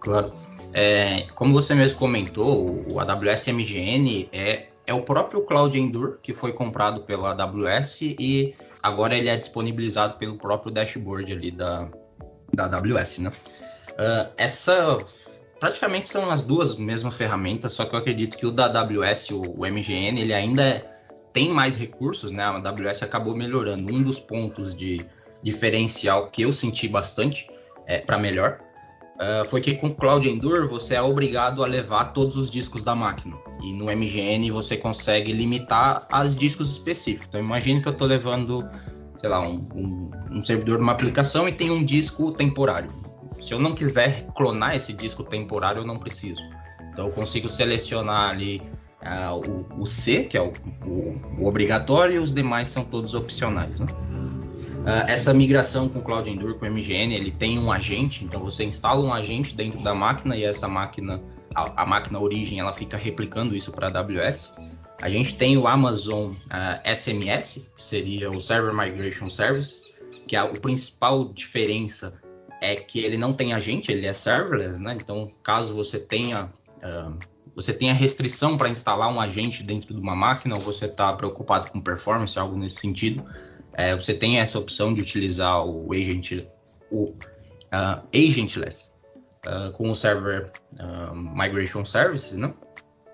Claro. 0.00 0.32
É, 0.72 1.26
como 1.34 1.52
você 1.52 1.74
mesmo 1.74 1.98
comentou, 1.98 2.82
o 2.90 2.98
AWS 2.98 3.48
MGN 3.48 4.28
é 4.32 4.68
é 4.92 4.94
é 4.94 4.94
o 4.94 5.02
próprio 5.02 5.42
Cloud 5.42 5.78
Endure, 5.78 6.18
que 6.22 6.34
foi 6.34 6.52
comprado 6.52 7.00
pela 7.02 7.30
AWS 7.30 8.02
e 8.02 8.54
agora 8.82 9.16
ele 9.16 9.28
é 9.28 9.36
disponibilizado 9.36 10.18
pelo 10.18 10.36
próprio 10.36 10.70
dashboard 10.70 11.32
ali 11.32 11.50
da, 11.50 11.88
da 12.52 12.66
AWS, 12.66 13.18
né? 13.18 13.32
Uh, 13.92 14.32
essa 14.36 14.98
praticamente 15.58 16.10
são 16.10 16.30
as 16.30 16.42
duas 16.42 16.76
mesmas 16.76 17.14
ferramentas, 17.14 17.72
só 17.72 17.86
que 17.86 17.94
eu 17.94 17.98
acredito 17.98 18.36
que 18.36 18.46
o 18.46 18.50
da 18.50 18.66
AWS, 18.66 19.30
o, 19.30 19.40
o 19.40 19.66
MGN, 19.66 20.20
ele 20.20 20.34
ainda 20.34 20.80
tem 21.32 21.48
mais 21.50 21.76
recursos, 21.76 22.30
né? 22.30 22.42
A 22.42 22.56
AWS 22.56 23.02
acabou 23.02 23.34
melhorando. 23.34 23.92
Um 23.92 24.02
dos 24.02 24.18
pontos 24.18 24.74
de 24.76 25.00
diferencial 25.42 26.28
que 26.28 26.42
eu 26.42 26.52
senti 26.52 26.86
bastante 26.86 27.48
é, 27.86 27.98
para 27.98 28.18
melhor 28.18 28.58
uh, 29.22 29.48
foi 29.48 29.60
que 29.60 29.74
com 29.74 29.88
o 29.88 29.94
Cloud 29.94 30.28
Endure 30.28 30.66
você 30.66 30.94
é 30.94 31.02
obrigado 31.02 31.62
a 31.62 31.66
levar 31.66 32.06
todos 32.06 32.36
os 32.36 32.50
discos 32.50 32.82
da 32.82 32.94
máquina. 32.94 33.36
E 33.62 33.72
no 33.72 33.84
MGN 33.86 34.50
você 34.50 34.76
consegue 34.76 35.32
limitar 35.32 36.06
as 36.10 36.34
discos 36.34 36.70
específicos. 36.70 37.28
Então 37.28 37.40
imagine 37.40 37.80
que 37.80 37.88
eu 37.88 37.92
estou 37.92 38.06
levando, 38.06 38.68
sei 39.20 39.28
lá, 39.28 39.40
um, 39.46 39.66
um, 39.74 40.10
um 40.30 40.44
servidor 40.44 40.78
de 40.78 40.82
uma 40.82 40.92
aplicação 40.92 41.48
e 41.48 41.52
tem 41.52 41.70
um 41.70 41.84
disco 41.84 42.32
temporário. 42.32 42.92
Se 43.40 43.52
eu 43.52 43.58
não 43.58 43.74
quiser 43.74 44.26
clonar 44.36 44.76
esse 44.76 44.92
disco 44.92 45.22
temporário, 45.24 45.80
eu 45.80 45.86
não 45.86 45.96
preciso. 45.96 46.42
Então 46.92 47.06
eu 47.06 47.12
consigo 47.12 47.48
selecionar 47.48 48.30
ali 48.30 48.60
uh, 49.02 49.66
o, 49.76 49.82
o, 49.82 49.86
C, 49.86 50.24
que 50.24 50.36
é 50.36 50.42
o, 50.42 50.52
o, 50.86 51.20
o, 51.40 51.46
obrigatório, 51.46 52.16
e 52.16 52.18
os 52.18 52.32
demais 52.32 52.70
são 52.70 52.84
todos 52.84 53.14
opcionais. 53.14 53.80
Né? 53.80 53.86
Uh, 54.82 55.06
essa 55.06 55.32
migração 55.32 55.88
com 55.88 56.00
o 56.00 56.02
Cloud 56.02 56.28
Endure, 56.28 56.58
com 56.58 56.66
o 56.66 56.70
MGN, 56.70 57.14
ele 57.14 57.30
tem 57.30 57.56
um 57.58 57.70
agente, 57.70 58.24
então 58.24 58.40
você 58.42 58.64
instala 58.64 59.00
um 59.00 59.12
agente 59.12 59.54
dentro 59.54 59.80
da 59.80 59.94
máquina 59.94 60.36
e 60.36 60.42
essa 60.42 60.66
máquina, 60.66 61.22
a, 61.54 61.82
a 61.82 61.86
máquina 61.86 62.18
origem, 62.18 62.58
ela 62.58 62.72
fica 62.72 62.96
replicando 62.96 63.54
isso 63.54 63.70
para 63.70 63.86
a 63.88 64.00
AWS. 64.00 64.52
A 65.00 65.08
gente 65.08 65.36
tem 65.36 65.56
o 65.56 65.68
Amazon 65.68 66.30
uh, 66.30 66.36
ah, 66.50 66.82
SMS, 66.94 67.62
que 67.74 67.82
seria 67.82 68.28
o 68.30 68.40
Server 68.40 68.74
Migration 68.74 69.26
Service, 69.26 69.92
que 70.26 70.34
é 70.34 70.40
a, 70.40 70.46
principal 70.48 71.32
diferença 71.32 72.20
é 72.60 72.76
que 72.76 73.00
ele 73.00 73.16
não 73.16 73.32
tem 73.32 73.52
agente, 73.52 73.90
ele 73.90 74.06
é 74.06 74.12
serverless, 74.12 74.80
né? 74.80 74.96
Então, 75.00 75.28
caso 75.42 75.74
você 75.74 75.98
tenha 75.98 76.44
uh, 76.78 77.18
você 77.54 77.72
tenha 77.72 77.92
restrição 77.92 78.56
para 78.56 78.68
instalar 78.68 79.12
um 79.12 79.20
agente 79.20 79.62
dentro 79.62 79.92
de 79.92 80.00
uma 80.00 80.14
máquina 80.14 80.54
ou 80.54 80.60
você 80.60 80.86
está 80.86 81.12
preocupado 81.12 81.70
com 81.70 81.80
performance, 81.80 82.38
algo 82.38 82.56
nesse 82.56 82.76
sentido, 82.76 83.24
é, 83.74 83.94
você 83.94 84.14
tem 84.14 84.38
essa 84.38 84.58
opção 84.58 84.92
de 84.92 85.00
utilizar 85.00 85.64
o 85.64 85.92
agent, 85.92 86.44
o 86.90 87.04
uh, 87.04 88.02
agentless 88.14 88.90
uh, 89.46 89.72
com 89.72 89.90
o 89.90 89.96
server 89.96 90.50
uh, 90.74 91.14
migration 91.14 91.84
services, 91.84 92.36
né? 92.36 92.52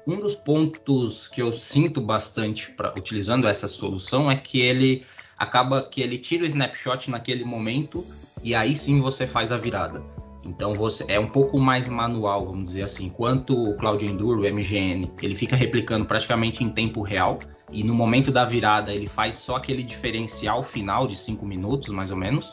Um 0.06 0.20
dos 0.20 0.34
pontos 0.34 1.28
que 1.28 1.42
eu 1.42 1.52
sinto 1.52 2.00
bastante 2.00 2.70
para 2.72 2.94
utilizando 2.96 3.46
essa 3.46 3.68
solução 3.68 4.30
é 4.30 4.36
que 4.36 4.60
ele 4.60 5.06
acaba 5.38 5.82
que 5.82 6.00
ele 6.00 6.18
tira 6.18 6.44
o 6.44 6.46
snapshot 6.46 7.10
naquele 7.10 7.44
momento 7.44 8.06
e 8.42 8.54
aí 8.54 8.74
sim 8.74 9.00
você 9.00 9.26
faz 9.26 9.52
a 9.52 9.58
virada. 9.58 10.02
Então 10.44 10.72
você 10.72 11.04
é 11.08 11.18
um 11.18 11.26
pouco 11.26 11.58
mais 11.58 11.88
manual, 11.88 12.46
vamos 12.46 12.66
dizer 12.66 12.82
assim. 12.82 13.06
Enquanto 13.06 13.70
o 13.70 13.76
Cloud 13.76 14.04
Endure, 14.04 14.48
o 14.48 14.54
MGN, 14.54 15.10
ele 15.20 15.34
fica 15.34 15.56
replicando 15.56 16.04
praticamente 16.04 16.62
em 16.62 16.70
tempo 16.70 17.02
real 17.02 17.38
e 17.70 17.84
no 17.84 17.94
momento 17.94 18.32
da 18.32 18.44
virada 18.44 18.92
ele 18.92 19.06
faz 19.06 19.34
só 19.34 19.56
aquele 19.56 19.82
diferencial 19.82 20.62
final 20.62 21.06
de 21.06 21.16
5 21.16 21.44
minutos, 21.44 21.88
mais 21.88 22.10
ou 22.10 22.16
menos. 22.16 22.52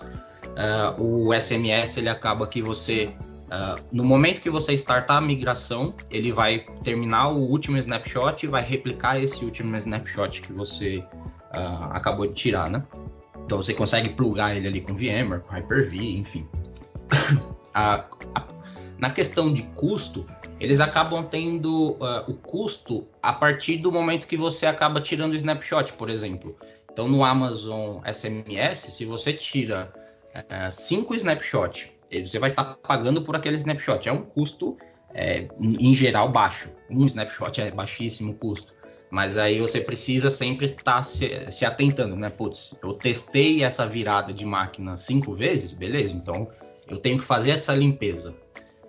Uh, 0.98 1.28
o 1.30 1.34
SMS 1.34 1.98
ele 1.98 2.10
acaba 2.10 2.48
que 2.48 2.62
você 2.62 3.16
Uh, 3.46 3.80
no 3.92 4.04
momento 4.04 4.42
que 4.42 4.50
você 4.50 4.74
startar 4.74 5.18
a 5.18 5.22
migração, 5.22 5.94
ele 6.10 6.32
vai 6.32 6.66
terminar 6.84 7.30
o 7.30 7.38
último 7.38 7.78
snapshot 7.78 8.44
e 8.44 8.50
vai 8.50 8.64
replicar 8.64 9.22
esse 9.22 9.46
último 9.46 9.78
snapshot 9.78 10.42
que 10.42 10.52
você 10.52 10.98
uh, 10.98 11.92
acabou 11.92 12.26
de 12.26 12.34
tirar, 12.34 12.72
né? 12.72 12.84
Então 13.46 13.62
você 13.62 13.72
consegue 13.72 14.10
plugar 14.10 14.58
ele 14.58 14.68
ali 14.68 14.82
com 14.82 14.96
VMware, 14.96 15.42
com 15.42 15.54
Hyper-V, 15.54 15.96
enfim. 15.96 16.48
a, 17.76 18.06
a, 18.34 18.48
na 18.98 19.10
questão 19.10 19.54
de 19.54 19.64
custo, 19.64 20.26
eles 20.60 20.80
acabam 20.80 21.28
tendo 21.28 21.92
uh, 21.92 22.24
o 22.26 22.34
custo 22.34 23.06
a 23.22 23.34
partir 23.34 23.78
do 23.78 23.92
momento 23.92 24.26
que 24.26 24.38
você 24.38 24.66
acaba 24.66 25.02
tirando 25.02 25.34
o 25.34 25.36
snapshot, 25.36 25.92
por 25.94 26.10
exemplo. 26.10 26.58
Então, 26.92 27.10
no 27.10 27.26
Amazon 27.26 27.98
SMS, 28.06 28.94
se 28.94 29.04
você 29.04 29.34
tira 29.34 29.94
5 30.72 31.12
uh, 31.12 31.18
snapshots, 31.18 31.90
você 32.10 32.40
vai 32.40 32.52
estar 32.52 32.64
tá 32.64 32.74
pagando 32.76 33.22
por 33.22 33.36
aquele 33.36 33.58
snapshot. 33.58 34.08
É 34.08 34.14
um 34.14 34.22
custo, 34.22 34.78
é, 35.14 35.50
em 35.60 35.94
geral, 35.94 36.30
baixo. 36.30 36.70
Um 36.90 37.06
snapshot 37.06 37.60
é 37.60 37.70
baixíssimo 37.72 38.36
custo. 38.36 38.74
Mas 39.12 39.38
aí 39.38 39.60
você 39.60 39.82
precisa 39.82 40.32
sempre 40.32 40.66
estar 40.66 41.04
se, 41.04 41.52
se 41.52 41.66
atentando, 41.66 42.16
né? 42.16 42.30
Putz, 42.30 42.74
eu 42.82 42.94
testei 42.94 43.64
essa 43.64 43.86
virada 43.86 44.34
de 44.34 44.46
máquina 44.46 44.96
cinco 44.96 45.36
vezes, 45.36 45.74
beleza? 45.74 46.16
Então 46.16 46.50
eu 46.88 46.98
tenho 46.98 47.20
que 47.20 47.26
fazer 47.26 47.52
essa 47.52 47.74
limpeza. 47.74 48.36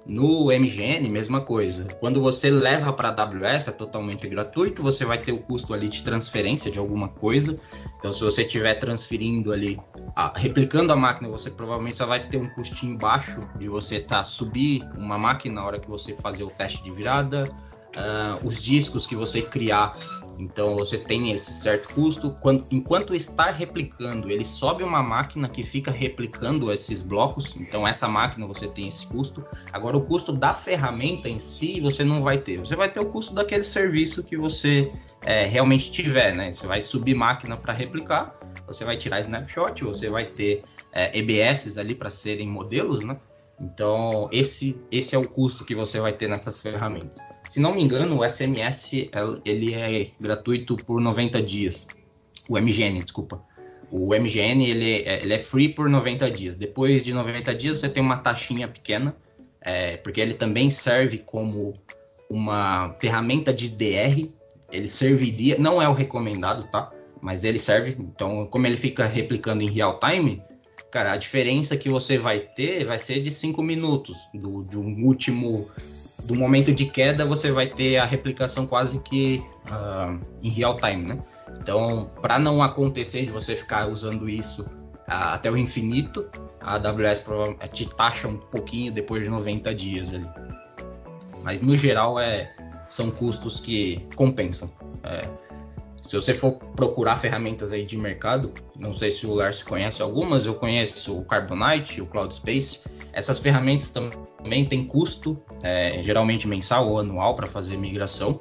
No 0.06 0.46
MGN, 0.46 1.10
mesma 1.10 1.40
coisa. 1.40 1.84
Quando 1.98 2.20
você 2.20 2.48
leva 2.48 2.92
para 2.92 3.08
a 3.08 3.22
AWS, 3.22 3.66
é 3.66 3.72
totalmente 3.72 4.28
gratuito, 4.28 4.80
você 4.80 5.04
vai 5.04 5.18
ter 5.18 5.32
o 5.32 5.38
custo 5.38 5.74
ali 5.74 5.88
de 5.88 6.04
transferência 6.04 6.70
de 6.70 6.78
alguma 6.78 7.08
coisa. 7.08 7.58
Então, 7.98 8.12
se 8.12 8.20
você 8.20 8.42
estiver 8.42 8.76
transferindo 8.76 9.52
ali, 9.52 9.76
a, 10.14 10.38
replicando 10.38 10.92
a 10.92 10.96
máquina, 10.96 11.28
você 11.28 11.50
provavelmente 11.50 11.96
só 11.96 12.06
vai 12.06 12.28
ter 12.28 12.36
um 12.36 12.48
custinho 12.50 12.96
baixo 12.96 13.40
de 13.58 13.68
você 13.68 13.98
tá 13.98 14.22
subir 14.22 14.88
uma 14.96 15.18
máquina 15.18 15.56
na 15.56 15.66
hora 15.66 15.80
que 15.80 15.88
você 15.88 16.14
fazer 16.14 16.44
o 16.44 16.50
teste 16.50 16.84
de 16.84 16.92
virada, 16.92 17.42
uh, 17.96 18.46
os 18.46 18.62
discos 18.62 19.06
que 19.06 19.16
você 19.16 19.42
criar 19.42 19.98
então 20.38 20.76
você 20.76 20.98
tem 20.98 21.32
esse 21.32 21.52
certo 21.52 21.88
custo. 21.94 22.30
Quando, 22.40 22.66
enquanto 22.70 23.14
está 23.14 23.50
replicando, 23.50 24.30
ele 24.30 24.44
sobe 24.44 24.82
uma 24.82 25.02
máquina 25.02 25.48
que 25.48 25.62
fica 25.62 25.90
replicando 25.90 26.72
esses 26.72 27.02
blocos. 27.02 27.56
Então 27.56 27.86
essa 27.86 28.08
máquina 28.08 28.46
você 28.46 28.66
tem 28.68 28.88
esse 28.88 29.06
custo. 29.06 29.44
Agora 29.72 29.96
o 29.96 30.02
custo 30.02 30.32
da 30.32 30.52
ferramenta 30.52 31.28
em 31.28 31.38
si 31.38 31.80
você 31.80 32.04
não 32.04 32.22
vai 32.22 32.38
ter. 32.38 32.58
Você 32.58 32.76
vai 32.76 32.90
ter 32.90 33.00
o 33.00 33.06
custo 33.06 33.34
daquele 33.34 33.64
serviço 33.64 34.22
que 34.22 34.36
você 34.36 34.92
é, 35.24 35.46
realmente 35.46 35.90
tiver, 35.90 36.34
né? 36.34 36.52
Você 36.52 36.66
vai 36.66 36.80
subir 36.80 37.14
máquina 37.14 37.56
para 37.56 37.72
replicar, 37.72 38.38
você 38.66 38.84
vai 38.84 38.96
tirar 38.96 39.20
snapshot, 39.20 39.82
você 39.82 40.08
vai 40.08 40.26
ter 40.26 40.62
é, 40.92 41.18
EBS 41.18 41.78
ali 41.78 41.94
para 41.94 42.10
serem 42.10 42.48
modelos, 42.48 43.04
né? 43.04 43.18
Então, 43.58 44.28
esse, 44.30 44.78
esse 44.90 45.14
é 45.14 45.18
o 45.18 45.26
custo 45.26 45.64
que 45.64 45.74
você 45.74 45.98
vai 45.98 46.12
ter 46.12 46.28
nessas 46.28 46.60
ferramentas. 46.60 47.18
Se 47.48 47.58
não 47.58 47.74
me 47.74 47.82
engano, 47.82 48.18
o 48.18 48.28
SMS 48.28 49.08
ele 49.44 49.74
é 49.74 50.10
gratuito 50.20 50.76
por 50.76 51.00
90 51.00 51.42
dias. 51.42 51.86
O 52.48 52.58
MGN, 52.58 53.00
desculpa. 53.02 53.42
O 53.90 54.08
MGN 54.08 54.62
ele, 54.64 55.02
é, 55.02 55.22
ele 55.22 55.32
é 55.32 55.38
free 55.38 55.70
por 55.70 55.88
90 55.88 56.30
dias. 56.30 56.54
Depois 56.54 57.02
de 57.02 57.14
90 57.14 57.54
dias 57.54 57.80
você 57.80 57.88
tem 57.88 58.02
uma 58.02 58.18
taxinha 58.18 58.68
pequena, 58.68 59.14
é, 59.60 59.96
porque 59.96 60.20
ele 60.20 60.34
também 60.34 60.68
serve 60.68 61.18
como 61.18 61.72
uma 62.28 62.92
ferramenta 63.00 63.54
de 63.54 63.68
DR. 63.70 64.28
Ele 64.70 64.88
serviria, 64.88 65.56
não 65.58 65.80
é 65.80 65.88
o 65.88 65.92
recomendado, 65.92 66.64
tá? 66.70 66.90
Mas 67.22 67.44
ele 67.44 67.58
serve. 67.58 67.96
Então, 67.98 68.46
como 68.46 68.66
ele 68.66 68.76
fica 68.76 69.06
replicando 69.06 69.62
em 69.62 69.70
real 69.70 69.98
time, 69.98 70.42
cara, 70.96 71.12
a 71.12 71.16
diferença 71.18 71.76
que 71.76 71.90
você 71.90 72.16
vai 72.16 72.40
ter 72.40 72.86
vai 72.86 72.98
ser 72.98 73.20
de 73.20 73.30
5 73.30 73.62
minutos 73.62 74.16
do, 74.32 74.80
um 74.80 75.04
último. 75.04 75.68
Do 76.24 76.34
momento 76.34 76.74
de 76.74 76.86
queda, 76.86 77.26
você 77.26 77.52
vai 77.52 77.68
ter 77.68 77.98
a 77.98 78.04
replicação 78.06 78.66
quase 78.66 78.98
que 79.00 79.42
uh, 79.70 80.18
em 80.42 80.48
real 80.48 80.74
time, 80.78 81.06
né? 81.06 81.18
Então, 81.60 82.10
para 82.22 82.38
não 82.38 82.62
acontecer 82.62 83.26
de 83.26 83.30
você 83.30 83.54
ficar 83.54 83.88
usando 83.88 84.26
isso 84.26 84.62
uh, 84.62 85.36
até 85.36 85.50
o 85.50 85.56
infinito, 85.56 86.26
a 86.62 86.76
AWS 86.76 87.22
te 87.72 87.86
taxa 87.94 88.26
um 88.26 88.38
pouquinho 88.38 88.90
depois 88.90 89.22
de 89.22 89.28
90 89.28 89.74
dias 89.74 90.14
ali. 90.14 90.26
Mas 91.42 91.60
no 91.60 91.76
geral 91.76 92.18
é, 92.18 92.50
são 92.88 93.10
custos 93.10 93.60
que 93.60 94.00
compensam. 94.16 94.70
É, 95.04 95.28
se 96.08 96.14
você 96.14 96.32
for 96.32 96.52
procurar 96.52 97.16
ferramentas 97.16 97.72
aí 97.72 97.84
de 97.84 97.96
mercado, 97.96 98.52
não 98.78 98.94
sei 98.94 99.10
se 99.10 99.26
o 99.26 99.34
Lars 99.34 99.62
conhece 99.62 100.00
algumas, 100.00 100.46
eu 100.46 100.54
conheço 100.54 101.18
o 101.18 101.24
Carbonite, 101.24 102.00
o 102.00 102.06
Cloud 102.06 102.34
Space. 102.34 102.80
Essas 103.12 103.38
ferramentas 103.38 103.90
também 103.90 104.64
têm 104.64 104.86
custo, 104.86 105.40
é, 105.62 106.02
geralmente 106.02 106.46
mensal 106.46 106.88
ou 106.88 107.00
anual, 107.00 107.34
para 107.34 107.46
fazer 107.46 107.76
migração. 107.76 108.40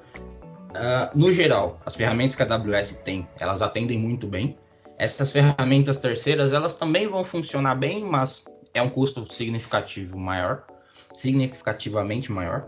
Uh, 0.72 1.18
no 1.18 1.32
geral, 1.32 1.80
as 1.86 1.95
ferramentas 1.95 2.36
que 2.36 2.43
a 2.43 2.53
AWS 2.53 2.99
tem, 3.03 3.28
elas 3.39 3.61
atendem 3.61 3.97
muito 3.97 4.28
bem. 4.28 4.57
Essas 4.97 5.32
ferramentas 5.32 5.97
terceiras, 5.97 6.53
elas 6.53 6.76
também 6.76 7.07
vão 7.07 7.24
funcionar 7.24 7.76
bem, 7.76 8.03
mas 8.03 8.43
é 8.74 8.82
um 8.82 8.89
custo 8.89 9.32
significativo 9.32 10.18
maior, 10.18 10.66
significativamente 11.13 12.32
maior. 12.32 12.68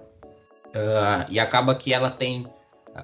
Uh, 0.67 1.27
e 1.29 1.39
acaba 1.39 1.75
que 1.75 1.93
ela 1.93 2.09
tem 2.09 2.47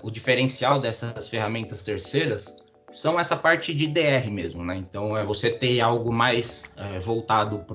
o 0.02 0.10
diferencial 0.10 0.80
dessas 0.80 1.28
ferramentas 1.28 1.84
terceiras 1.84 2.56
são 2.92 3.20
essa 3.20 3.36
parte 3.36 3.74
de 3.74 3.88
DR 3.88 4.30
mesmo, 4.30 4.64
né? 4.64 4.76
Então 4.78 5.18
é 5.18 5.24
você 5.24 5.50
ter 5.50 5.82
algo 5.82 6.14
mais 6.14 6.64
é, 6.78 7.00
voltado 7.00 7.66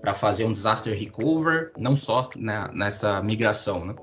para 0.00 0.14
fazer 0.14 0.44
um 0.44 0.52
disaster 0.52 0.98
recover, 0.98 1.72
não 1.78 1.96
só 1.96 2.28
na, 2.34 2.68
nessa 2.72 3.22
migração, 3.22 3.84
né? 3.84 3.94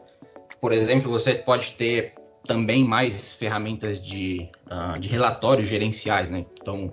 Por 0.62 0.72
exemplo, 0.72 1.12
você 1.12 1.34
pode 1.34 1.72
ter 1.72 2.14
também 2.46 2.86
mais 2.86 3.34
ferramentas 3.34 4.02
de, 4.02 4.50
uh, 4.70 5.00
de 5.00 5.10
relatórios 5.10 5.68
gerenciais, 5.68 6.30
né? 6.30 6.46
Então, 6.62 6.90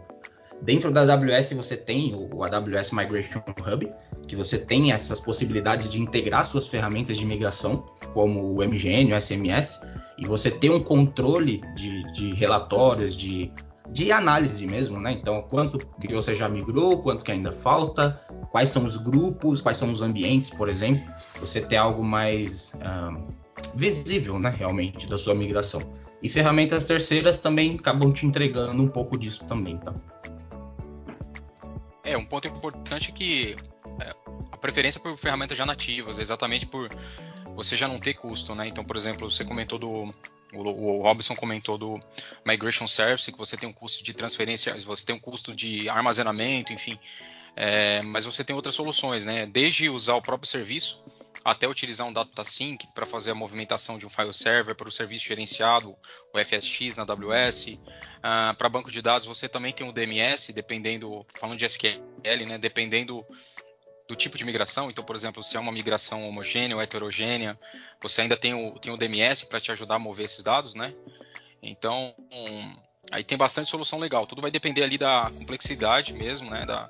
dentro 0.63 0.91
da 0.91 1.03
AWS 1.03 1.53
você 1.53 1.77
tem 1.77 2.15
o, 2.15 2.43
AWS 2.43 2.93
Migration 2.93 3.43
Hub, 3.67 3.93
que 4.27 4.37
você 4.37 4.59
tem 4.59 4.93
essas 4.93 5.21
possibilidades 5.21 5.89
de 5.89 6.01
integrar 6.01 6.45
suas 6.45 6.69
ferramentas 6.69 7.17
de 7.17 7.27
migração, 7.27 7.85
como 8.13 8.55
o 8.55 8.57
MGN, 8.57 9.13
o 9.13 9.21
SMS, 9.21 9.81
e 10.19 10.27
você 10.27 10.51
tem 10.51 10.71
um 10.71 10.81
controle 10.81 11.61
de, 11.75 12.13
de 12.13 12.35
relatórios, 12.35 13.17
de, 13.17 13.51
de 13.91 14.13
análise 14.13 14.67
mesmo, 14.67 15.01
né? 15.01 15.13
Então, 15.13 15.43
quanto 15.43 15.79
que 15.79 16.13
você 16.13 16.35
já 16.35 16.49
migrou, 16.49 17.03
quanto 17.03 17.25
que 17.25 17.33
ainda 17.33 17.53
falta, 17.53 18.21
quais 18.51 18.69
são 18.69 18.85
os 18.85 18.97
grupos, 18.97 19.61
quais 19.61 19.79
são 19.79 19.91
os 19.91 20.03
ambientes, 20.03 20.51
por 20.51 20.69
exemplo. 20.69 21.03
Você 21.41 21.61
tem 21.61 21.79
algo 21.79 22.05
mais 22.05 22.73
um, 22.77 23.27
visível, 23.75 24.39
né, 24.39 24.55
realmente, 24.57 25.07
da 25.07 25.17
sua 25.17 25.35
migração. 25.35 25.81
E 26.23 26.29
ferramentas 26.29 26.85
terceiras 26.85 27.39
também 27.39 27.77
acabam 27.79 28.13
te 28.13 28.27
entregando 28.27 28.83
um 28.83 28.89
pouco 28.89 29.17
disso 29.17 29.45
também, 29.47 29.79
tá? 29.79 29.95
É, 32.11 32.17
um 32.17 32.25
ponto 32.25 32.49
importante 32.49 33.11
é 33.11 33.13
que 33.13 33.57
é, 34.01 34.15
a 34.51 34.57
preferência 34.57 35.01
por 35.01 35.17
ferramentas 35.17 35.57
já 35.57 35.65
nativas, 35.65 36.19
exatamente 36.19 36.67
por 36.67 36.91
você 37.55 37.77
já 37.77 37.87
não 37.87 38.01
ter 38.01 38.15
custo, 38.15 38.53
né? 38.53 38.67
Então, 38.67 38.85
por 38.85 38.97
exemplo, 38.97 39.31
você 39.31 39.45
comentou 39.45 39.79
do. 39.79 40.13
O, 40.53 41.03
Robson 41.03 41.37
comentou 41.37 41.79
do 41.79 42.01
Migration 42.45 42.89
Service, 42.89 43.31
que 43.31 43.39
você 43.39 43.57
tem 43.57 43.69
um 43.69 43.73
custo 43.73 44.03
de 44.03 44.13
transferência, 44.13 44.77
você 44.85 45.07
tem 45.07 45.15
um 45.15 45.21
custo 45.21 45.55
de 45.55 45.89
armazenamento, 45.89 46.73
enfim. 46.73 46.99
É, 47.55 48.03
mas 48.03 48.25
você 48.25 48.43
tem 48.43 48.57
outras 48.57 48.75
soluções, 48.75 49.25
né? 49.25 49.47
Desde 49.47 49.89
usar 49.89 50.15
o 50.15 50.23
próprio 50.23 50.49
serviço 50.49 51.05
até 51.45 51.66
utilizar 51.66 52.07
um 52.07 52.12
data 52.12 52.45
sync 52.45 52.87
para 52.95 53.07
fazer 53.07 53.31
a 53.31 53.35
movimentação 53.35 53.99
de 53.99 54.07
um 54.07 54.11
file 54.11 54.33
server 54.33 54.74
para 54.74 54.89
o 54.89 54.93
serviço 54.93 55.26
gerenciado, 55.26 55.97
o 56.35 56.39
FSX 56.39 56.97
na 56.97 57.03
AWS. 57.03 57.66
Uh, 57.66 57.81
ah, 58.22 58.55
para 58.57 58.68
banco 58.68 58.91
de 58.91 59.01
dados 59.01 59.26
você 59.26 59.49
também 59.49 59.72
tem 59.72 59.89
o 59.89 59.93
DMS, 59.93 60.53
dependendo, 60.53 61.26
falando 61.39 61.59
de 61.59 61.64
SQL, 61.64 62.01
né? 62.47 62.59
Dependendo 62.59 63.24
do 64.07 64.16
tipo 64.16 64.37
de 64.37 64.45
migração. 64.45 64.91
Então, 64.91 65.05
por 65.05 65.14
exemplo, 65.14 65.43
se 65.43 65.57
é 65.57 65.61
uma 65.61 65.72
migração 65.72 66.28
homogênea 66.28 66.76
ou 66.76 66.83
heterogênea, 66.83 67.59
você 68.03 68.22
ainda 68.22 68.37
tem 68.37 68.53
o, 68.53 68.78
tem 68.78 68.93
o 68.93 68.97
DMS 68.97 69.47
para 69.47 69.61
te 69.61 69.70
ajudar 69.70 69.95
a 69.95 69.99
mover 69.99 70.26
esses 70.26 70.43
dados, 70.43 70.74
né? 70.74 70.93
Então, 71.62 72.14
um, 72.33 72.76
aí 73.11 73.25
tem 73.25 73.37
bastante 73.37 73.71
solução 73.71 73.99
legal. 73.99 74.27
Tudo 74.27 74.43
vai 74.43 74.51
depender 74.51 74.83
ali 74.83 74.97
da 74.97 75.31
complexidade 75.37 76.13
mesmo, 76.13 76.51
né? 76.51 76.65
Da, 76.65 76.89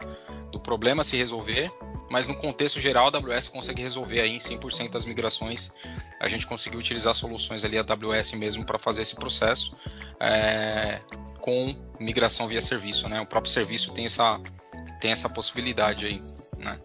do 0.51 0.61
problema 0.61 1.03
se 1.03 1.17
resolver. 1.17 1.71
Mas 2.11 2.27
no 2.27 2.35
contexto 2.35 2.81
geral, 2.81 3.07
a 3.07 3.17
AWS 3.17 3.49
consegue 3.49 3.83
resolver 3.83 4.21
aí 4.21 4.33
em 4.33 4.39
100% 4.39 4.91
das 4.91 5.05
migrações. 5.05 5.73
A 6.19 6.27
gente 6.27 6.47
conseguiu 6.47 6.81
utilizar 6.81 7.15
soluções 7.15 7.65
ali 7.65 7.79
AWS 7.79 8.33
mesmo 8.33 8.65
para 8.65 8.79
fazer 8.79 9.03
esse 9.03 9.15
processo 9.15 9.77
é, 10.19 11.01
com 11.41 11.75
migração 11.99 12.49
via 12.49 12.61
serviço, 12.61 13.09
né? 13.09 13.21
O 13.21 13.27
próprio 13.27 13.53
serviço 13.53 13.93
tem 13.93 14.07
essa, 14.07 14.41
tem 15.01 15.13
essa 15.13 15.29
possibilidade 15.29 16.07
aí, 16.07 16.23
né? 16.59 16.79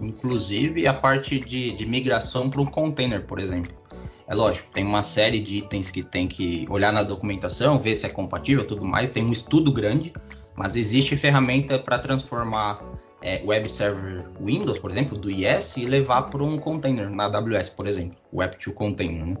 Inclusive 0.00 0.86
a 0.86 0.94
parte 0.94 1.38
de, 1.40 1.72
de 1.72 1.84
migração 1.84 2.48
para 2.48 2.60
um 2.60 2.66
container, 2.66 3.26
por 3.26 3.40
exemplo. 3.40 3.81
É 4.26 4.34
lógico, 4.34 4.70
tem 4.72 4.84
uma 4.84 5.02
série 5.02 5.40
de 5.40 5.56
itens 5.56 5.90
que 5.90 6.02
tem 6.02 6.28
que 6.28 6.66
olhar 6.70 6.92
na 6.92 7.02
documentação, 7.02 7.78
ver 7.78 7.96
se 7.96 8.06
é 8.06 8.08
compatível 8.08 8.66
tudo 8.66 8.84
mais, 8.84 9.10
tem 9.10 9.24
um 9.24 9.32
estudo 9.32 9.72
grande, 9.72 10.12
mas 10.56 10.76
existe 10.76 11.16
ferramenta 11.16 11.78
para 11.78 11.98
transformar 11.98 12.80
é, 13.22 13.42
web 13.44 13.68
server 13.68 14.28
Windows, 14.40 14.78
por 14.78 14.90
exemplo, 14.90 15.16
do 15.16 15.30
IS, 15.30 15.76
e 15.76 15.86
levar 15.86 16.22
para 16.22 16.42
um 16.42 16.58
container 16.58 17.08
na 17.08 17.24
AWS, 17.24 17.70
por 17.70 17.86
exemplo, 17.86 18.18
Web 18.32 18.56
2 18.62 18.76
Container. 18.76 19.26
Né? 19.26 19.36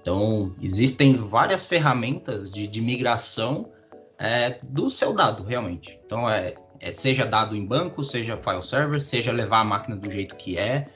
Então, 0.00 0.54
existem 0.62 1.16
várias 1.16 1.66
ferramentas 1.66 2.50
de, 2.50 2.66
de 2.66 2.80
migração 2.80 3.68
é, 4.18 4.56
do 4.68 4.88
seu 4.88 5.12
dado, 5.12 5.42
realmente. 5.42 5.98
Então, 6.04 6.28
é, 6.28 6.54
é, 6.78 6.92
seja 6.92 7.26
dado 7.26 7.56
em 7.56 7.66
banco, 7.66 8.04
seja 8.04 8.36
file 8.36 8.62
server, 8.62 9.00
seja 9.00 9.32
levar 9.32 9.60
a 9.60 9.64
máquina 9.64 9.96
do 9.96 10.10
jeito 10.10 10.36
que 10.36 10.58
é, 10.58 10.86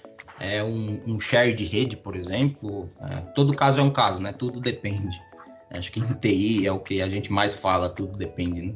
é 0.40 0.62
um, 0.62 1.00
um 1.06 1.20
share 1.20 1.52
de 1.52 1.64
rede, 1.64 1.96
por 1.96 2.16
exemplo. 2.16 2.88
É, 3.00 3.20
todo 3.34 3.54
caso 3.54 3.80
é 3.80 3.82
um 3.82 3.90
caso, 3.90 4.20
né? 4.20 4.32
Tudo 4.32 4.60
depende. 4.60 5.20
Acho 5.70 5.92
que 5.92 6.00
em 6.00 6.12
TI 6.14 6.66
é 6.66 6.72
o 6.72 6.80
que 6.80 7.02
a 7.02 7.08
gente 7.08 7.32
mais 7.32 7.54
fala, 7.54 7.90
tudo 7.90 8.16
depende, 8.16 8.62
né? 8.62 8.74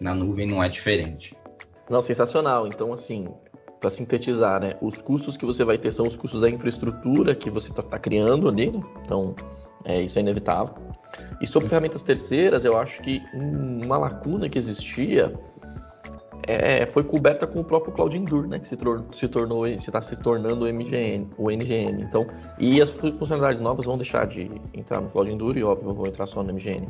Na 0.00 0.14
nuvem 0.14 0.46
não 0.46 0.62
é 0.62 0.68
diferente. 0.68 1.34
Não, 1.90 2.00
sensacional. 2.00 2.66
Então, 2.66 2.92
assim, 2.92 3.26
para 3.80 3.90
sintetizar, 3.90 4.60
né? 4.60 4.76
Os 4.80 5.00
custos 5.00 5.36
que 5.36 5.44
você 5.44 5.64
vai 5.64 5.78
ter 5.78 5.90
são 5.90 6.06
os 6.06 6.14
custos 6.14 6.40
da 6.40 6.50
infraestrutura 6.50 7.34
que 7.34 7.50
você 7.50 7.70
está 7.70 7.82
tá 7.82 7.98
criando 7.98 8.48
ali, 8.48 8.70
né? 8.70 8.80
Então, 9.00 9.34
é, 9.84 10.02
isso 10.02 10.18
é 10.18 10.22
inevitável. 10.22 10.74
E 11.40 11.46
sobre 11.46 11.68
ferramentas 11.68 12.02
terceiras, 12.02 12.64
eu 12.64 12.76
acho 12.76 13.00
que 13.02 13.22
uma 13.34 13.96
lacuna 13.96 14.48
que 14.48 14.58
existia 14.58 15.32
é, 16.46 16.86
foi 16.86 17.04
coberta 17.04 17.46
com 17.46 17.60
o 17.60 17.64
próprio 17.64 17.92
Cloud 17.92 18.16
Endure, 18.16 18.48
né? 18.48 18.58
Que 18.58 18.68
se, 18.68 18.76
se 19.14 19.28
tornou, 19.28 19.66
está 19.66 20.00
se 20.00 20.16
tornando 20.16 20.64
o 20.64 20.72
MGN, 20.72 21.28
o 21.36 21.50
NGN. 21.50 22.02
Então, 22.02 22.26
e 22.58 22.80
as 22.80 22.90
funcionalidades 22.90 23.60
novas 23.60 23.86
vão 23.86 23.96
deixar 23.96 24.26
de 24.26 24.50
entrar 24.74 25.00
no 25.00 25.10
Cloud 25.10 25.30
Endure 25.30 25.60
e, 25.60 25.64
óbvio, 25.64 25.92
vão 25.92 26.06
entrar 26.06 26.26
só 26.26 26.42
no 26.42 26.52
MGN. 26.52 26.86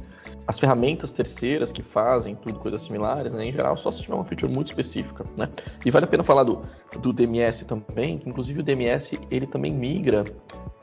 As 0.46 0.58
ferramentas 0.58 1.12
terceiras 1.12 1.72
que 1.72 1.82
fazem 1.82 2.34
tudo, 2.36 2.58
coisas 2.58 2.82
similares, 2.82 3.32
né? 3.32 3.46
Em 3.46 3.52
geral, 3.52 3.76
só 3.76 3.90
se 3.90 4.02
tiver 4.02 4.14
uma 4.14 4.24
feature 4.24 4.52
muito 4.52 4.68
específica, 4.68 5.24
né? 5.38 5.48
E 5.84 5.90
vale 5.90 6.04
a 6.04 6.08
pena 6.08 6.24
falar 6.24 6.44
do, 6.44 6.62
do 7.00 7.12
DMS 7.12 7.64
também, 7.64 8.18
que 8.18 8.28
inclusive 8.28 8.60
o 8.60 8.62
DMS, 8.62 9.18
ele 9.30 9.46
também 9.46 9.72
migra 9.72 10.24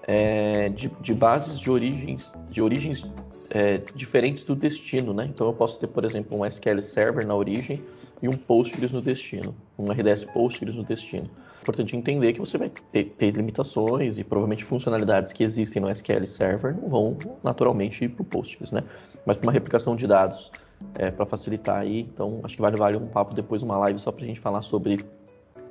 é, 0.07 0.69
de, 0.69 0.91
de 1.01 1.13
bases 1.13 1.59
de 1.59 1.71
origens, 1.71 2.31
de 2.49 2.61
origens 2.61 3.05
é, 3.49 3.81
diferentes 3.95 4.43
do 4.43 4.55
destino, 4.55 5.13
né? 5.13 5.25
Então 5.25 5.47
eu 5.47 5.53
posso 5.53 5.79
ter, 5.79 5.87
por 5.87 6.03
exemplo, 6.03 6.37
um 6.37 6.45
SQL 6.45 6.81
Server 6.81 7.25
na 7.25 7.35
origem 7.35 7.81
e 8.21 8.27
um 8.27 8.33
Postgres 8.33 8.91
no 8.91 9.01
destino, 9.01 9.55
um 9.77 9.91
RDS 9.91 10.23
Postgres 10.25 10.75
no 10.75 10.83
destino. 10.83 11.29
Importante 11.61 11.95
entender 11.95 12.33
que 12.33 12.39
você 12.39 12.57
vai 12.57 12.71
ter, 12.91 13.05
ter 13.05 13.31
limitações 13.31 14.17
e 14.17 14.23
provavelmente 14.23 14.63
funcionalidades 14.63 15.33
que 15.33 15.43
existem 15.43 15.81
no 15.81 15.89
SQL 15.89 16.27
Server 16.27 16.75
não 16.79 16.89
vão 16.89 17.17
naturalmente 17.43 18.05
ir 18.05 18.09
para 18.09 18.21
o 18.21 18.25
Postgres, 18.25 18.71
né? 18.71 18.83
Mas 19.25 19.37
para 19.37 19.47
uma 19.47 19.51
replicação 19.51 19.95
de 19.95 20.05
dados 20.05 20.51
é, 20.93 21.09
para 21.09 21.25
facilitar 21.25 21.77
aí, 21.77 22.01
então 22.01 22.41
acho 22.43 22.55
que 22.55 22.61
vale, 22.61 22.77
vale 22.77 22.97
um 22.97 23.07
papo 23.07 23.33
depois, 23.33 23.63
uma 23.63 23.77
live 23.77 23.97
só 23.97 24.11
para 24.11 24.23
a 24.23 24.27
gente 24.27 24.39
falar 24.39 24.61
sobre 24.61 25.03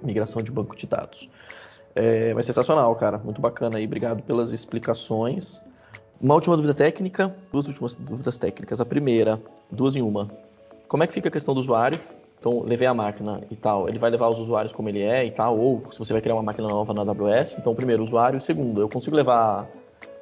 migração 0.03 0.43
de 0.43 0.51
banco 0.51 0.75
de 0.75 0.87
dados. 0.87 1.31
É, 1.95 2.35
mas 2.35 2.47
sensacional, 2.47 2.95
cara, 2.97 3.19
muito 3.19 3.41
bacana 3.41 3.79
aí, 3.79 3.85
obrigado 3.85 4.23
pelas 4.23 4.53
explicações. 4.53 5.61
Uma 6.21 6.35
última 6.35 6.57
dúvida 6.57 6.75
técnica, 6.75 7.35
duas 7.53 7.67
últimas 7.69 7.95
dúvidas 7.95 8.37
técnicas. 8.37 8.81
A 8.81 8.85
primeira, 8.85 9.41
duas 9.71 9.95
em 9.95 10.03
uma. 10.03 10.29
Como 10.89 11.03
é 11.03 11.07
que 11.07 11.13
fica 11.13 11.29
a 11.29 11.31
questão 11.31 11.55
do 11.55 11.61
usuário? 11.61 12.01
Então, 12.45 12.61
levei 12.61 12.87
a 12.87 12.93
máquina 12.93 13.41
e 13.51 13.57
tal, 13.57 13.89
ele 13.89 13.99
vai 13.99 14.11
levar 14.11 14.29
os 14.29 14.39
usuários 14.39 14.71
como 14.71 14.87
ele 14.91 15.01
é 15.01 15.25
e 15.25 15.31
tal, 15.31 15.59
ou 15.59 15.83
se 15.91 15.99
você 15.99 16.13
vai 16.13 16.21
criar 16.21 16.35
uma 16.35 16.43
máquina 16.43 16.69
nova 16.69 16.93
na 16.93 17.01
AWS, 17.01 17.57
então, 17.59 17.75
primeiro, 17.75 18.03
usuário, 18.03 18.39
segundo, 18.39 18.83
eu 18.83 18.89
consigo 18.89 19.17
levar 19.17 19.67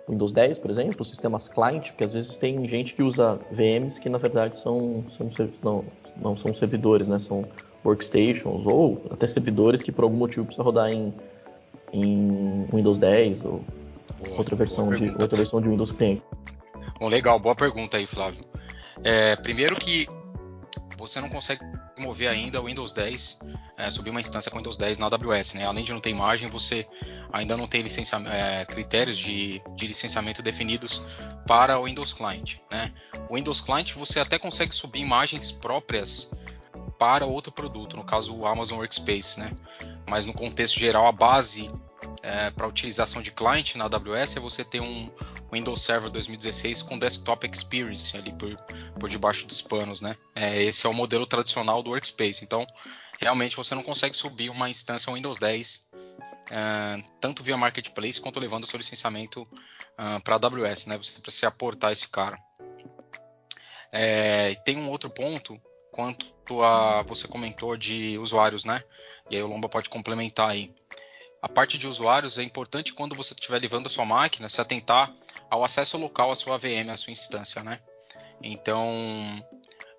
Windows 0.08 0.30
10, 0.30 0.60
por 0.60 0.70
exemplo, 0.70 1.04
sistemas 1.04 1.48
client, 1.48 1.88
porque 1.88 2.04
às 2.04 2.12
vezes 2.12 2.36
tem 2.36 2.64
gente 2.68 2.94
que 2.94 3.02
usa 3.02 3.40
VMs 3.50 4.00
que 4.00 4.08
na 4.08 4.18
verdade 4.18 4.56
são, 4.60 5.04
são 5.10 5.28
não, 5.64 5.84
não 6.16 6.36
são 6.36 6.54
servidores, 6.54 7.08
né? 7.08 7.18
São 7.18 7.44
workstations 7.84 8.66
ou 8.66 9.04
até 9.10 9.26
servidores 9.26 9.82
que 9.82 9.90
por 9.90 10.04
algum 10.04 10.16
motivo 10.16 10.44
precisa 10.44 10.62
rodar 10.62 10.92
em, 10.92 11.12
em 11.92 12.66
Windows 12.72 12.98
10 12.98 13.44
ou 13.46 13.60
boa, 14.24 14.38
outra 14.38 14.54
versão 14.54 14.88
de 14.90 15.10
outra 15.10 15.36
versão 15.36 15.60
de 15.60 15.68
Windows 15.68 15.90
cliente. 15.90 16.22
Bom, 17.00 17.08
legal, 17.08 17.40
boa 17.40 17.56
pergunta 17.56 17.96
aí, 17.96 18.06
Flávio. 18.06 18.44
É, 19.02 19.34
primeiro 19.34 19.74
que 19.74 20.06
você 21.02 21.20
não 21.20 21.28
consegue 21.28 21.64
mover 21.98 22.28
ainda 22.28 22.60
o 22.60 22.66
Windows 22.66 22.92
10, 22.92 23.38
é, 23.76 23.90
subir 23.90 24.10
uma 24.10 24.20
instância 24.20 24.50
com 24.50 24.58
Windows 24.58 24.76
10 24.76 24.98
na 24.98 25.06
AWS, 25.06 25.54
né? 25.54 25.66
Além 25.66 25.84
de 25.84 25.92
não 25.92 26.00
ter 26.00 26.10
imagem, 26.10 26.48
você 26.48 26.86
ainda 27.32 27.56
não 27.56 27.66
tem 27.66 27.84
é, 28.30 28.64
critérios 28.64 29.18
de, 29.18 29.60
de 29.74 29.86
licenciamento 29.88 30.40
definidos 30.42 31.02
para 31.46 31.76
o 31.78 31.86
Windows 31.86 32.12
Client, 32.12 32.58
né? 32.70 32.92
O 33.28 33.34
Windows 33.34 33.60
Client 33.60 33.94
você 33.94 34.20
até 34.20 34.38
consegue 34.38 34.72
subir 34.72 35.00
imagens 35.00 35.50
próprias 35.50 36.30
para 36.98 37.26
outro 37.26 37.50
produto, 37.50 37.96
no 37.96 38.04
caso 38.04 38.32
o 38.36 38.46
Amazon 38.46 38.78
Workspace, 38.78 39.40
né? 39.40 39.50
Mas 40.08 40.24
no 40.24 40.32
contexto 40.32 40.78
geral, 40.78 41.08
a 41.08 41.12
base 41.12 41.68
é, 42.22 42.50
para 42.50 42.66
utilização 42.66 43.22
de 43.22 43.30
client 43.30 43.74
na 43.74 43.84
AWS 43.84 44.36
é 44.36 44.40
você 44.40 44.64
ter 44.64 44.80
um 44.80 45.10
Windows 45.52 45.82
Server 45.82 46.10
2016 46.10 46.82
com 46.82 46.98
Desktop 46.98 47.46
Experience 47.46 48.16
ali 48.16 48.32
por, 48.32 48.54
por 48.98 49.08
debaixo 49.08 49.46
dos 49.46 49.60
panos, 49.60 50.00
né? 50.00 50.16
É, 50.34 50.62
esse 50.62 50.86
é 50.86 50.88
o 50.88 50.94
modelo 50.94 51.26
tradicional 51.26 51.82
do 51.82 51.90
Workspace. 51.90 52.44
Então, 52.44 52.66
realmente 53.20 53.56
você 53.56 53.74
não 53.74 53.82
consegue 53.82 54.16
subir 54.16 54.50
uma 54.50 54.70
instância 54.70 55.12
Windows 55.12 55.38
10 55.38 55.90
é, 56.50 57.02
tanto 57.18 57.42
via 57.42 57.56
Marketplace 57.56 58.20
quanto 58.20 58.38
levando 58.38 58.64
o 58.64 58.66
seu 58.66 58.76
licenciamento 58.76 59.46
é, 59.96 60.18
para 60.20 60.34
AWS, 60.36 60.86
né? 60.86 60.98
Você 60.98 61.18
precisa 61.20 61.48
aportar 61.48 61.92
esse 61.92 62.08
cara. 62.08 62.38
É, 63.90 64.54
tem 64.56 64.76
um 64.76 64.90
outro 64.90 65.08
ponto 65.08 65.58
quanto 65.90 66.62
a 66.62 67.02
você 67.02 67.26
comentou 67.26 67.76
de 67.76 68.18
usuários, 68.18 68.64
né? 68.64 68.82
E 69.30 69.36
aí 69.36 69.42
o 69.42 69.46
Lomba 69.46 69.68
pode 69.68 69.88
complementar 69.88 70.50
aí. 70.50 70.74
A 71.42 71.48
parte 71.48 71.76
de 71.76 71.88
usuários 71.88 72.38
é 72.38 72.42
importante 72.42 72.94
quando 72.94 73.16
você 73.16 73.34
estiver 73.34 73.60
levando 73.60 73.88
a 73.88 73.90
sua 73.90 74.06
máquina 74.06 74.48
se 74.48 74.60
atentar 74.60 75.12
ao 75.50 75.64
acesso 75.64 75.98
local 75.98 76.30
à 76.30 76.36
sua 76.36 76.56
VM, 76.56 76.90
à 76.92 76.96
sua 76.96 77.12
instância, 77.12 77.62
né? 77.64 77.80
Então, 78.40 79.44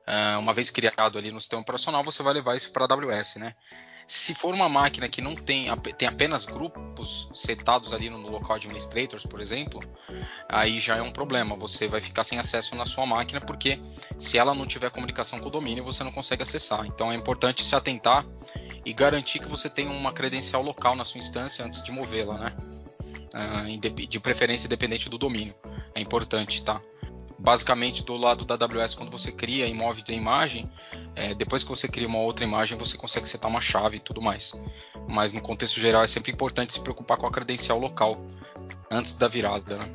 é, 0.08 0.38
uma 0.38 0.54
vez 0.54 0.70
criado 0.70 1.18
ali 1.18 1.32
no 1.32 1.42
sistema 1.42 1.62
operacional, 1.62 2.02
você 2.02 2.24
vai 2.24 2.34
levar 2.34 2.56
isso 2.56 2.72
para 2.72 2.86
a 2.86 2.94
AWS, 2.94 3.36
né? 3.36 3.54
Se 4.08 4.34
for 4.34 4.54
uma 4.54 4.68
máquina 4.68 5.08
que 5.08 5.22
não 5.22 5.36
tem, 5.36 5.68
tem 5.98 6.08
apenas 6.08 6.46
grupos 6.46 7.30
setados 7.34 7.94
ali 7.94 8.10
no 8.10 8.30
local 8.30 8.56
administrators, 8.56 9.26
por 9.26 9.40
exemplo, 9.40 9.80
aí 10.50 10.80
já 10.80 10.98
é 10.98 11.02
um 11.02 11.12
problema. 11.12 11.56
Você 11.56 11.88
vai 11.88 12.02
ficar 12.02 12.24
sem 12.24 12.38
acesso 12.38 12.76
na 12.76 12.86
sua 12.86 13.06
máquina, 13.06 13.40
porque 13.40 13.80
se 14.18 14.38
ela 14.38 14.54
não 14.54 14.66
tiver 14.66 14.90
comunicação 14.90 15.40
com 15.40 15.48
o 15.48 15.52
domínio, 15.52 15.84
você 15.84 16.04
não 16.04 16.12
consegue 16.12 16.44
acessar. 16.44 16.86
Então 16.86 17.12
é 17.12 17.16
importante 17.16 17.64
se 17.64 17.76
atentar 17.76 18.26
e 18.86 18.94
garantir 18.94 19.40
que 19.40 19.48
você 19.48 19.70
tem 19.70 19.88
uma 19.88 20.12
credencial 20.12 20.62
local 20.62 20.96
na 20.96 21.06
sua 21.06 21.20
instância 21.20 21.66
antes 21.66 21.82
de 21.82 21.92
movê-la, 21.92 22.38
né? 22.38 22.54
Uh, 23.34 24.08
de 24.08 24.20
preferência 24.20 24.68
independente 24.68 25.10
do 25.10 25.18
domínio. 25.18 25.56
É 25.96 26.02
importante, 26.02 26.64
tá? 26.64 26.82
Basicamente 27.44 28.04
do 28.04 28.16
lado 28.16 28.46
da 28.46 28.56
AWS, 28.56 28.96
quando 28.96 29.12
você 29.12 29.30
cria 29.30 29.68
e 29.68 29.74
move 29.74 30.02
a 30.08 30.12
imagem, 30.14 30.66
é, 31.14 31.34
depois 31.36 31.62
que 31.62 31.70
você 31.70 31.90
cria 31.90 32.08
uma 32.08 32.20
outra 32.20 32.46
imagem, 32.46 32.78
você 32.78 32.98
consegue 32.98 33.28
setar 33.28 33.52
uma 33.52 33.60
chave 33.60 33.98
e 33.98 34.00
tudo 34.00 34.22
mais. 34.22 34.54
Mas 35.10 35.34
no 35.34 35.42
contexto 35.42 35.78
geral 35.78 36.04
é 36.04 36.08
sempre 36.08 36.32
importante 36.32 36.72
se 36.72 36.80
preocupar 36.80 37.18
com 37.18 37.28
a 37.28 37.32
credencial 37.32 37.78
local 37.78 38.26
antes 38.90 39.18
da 39.18 39.28
virada. 39.28 39.78
Né? 39.78 39.94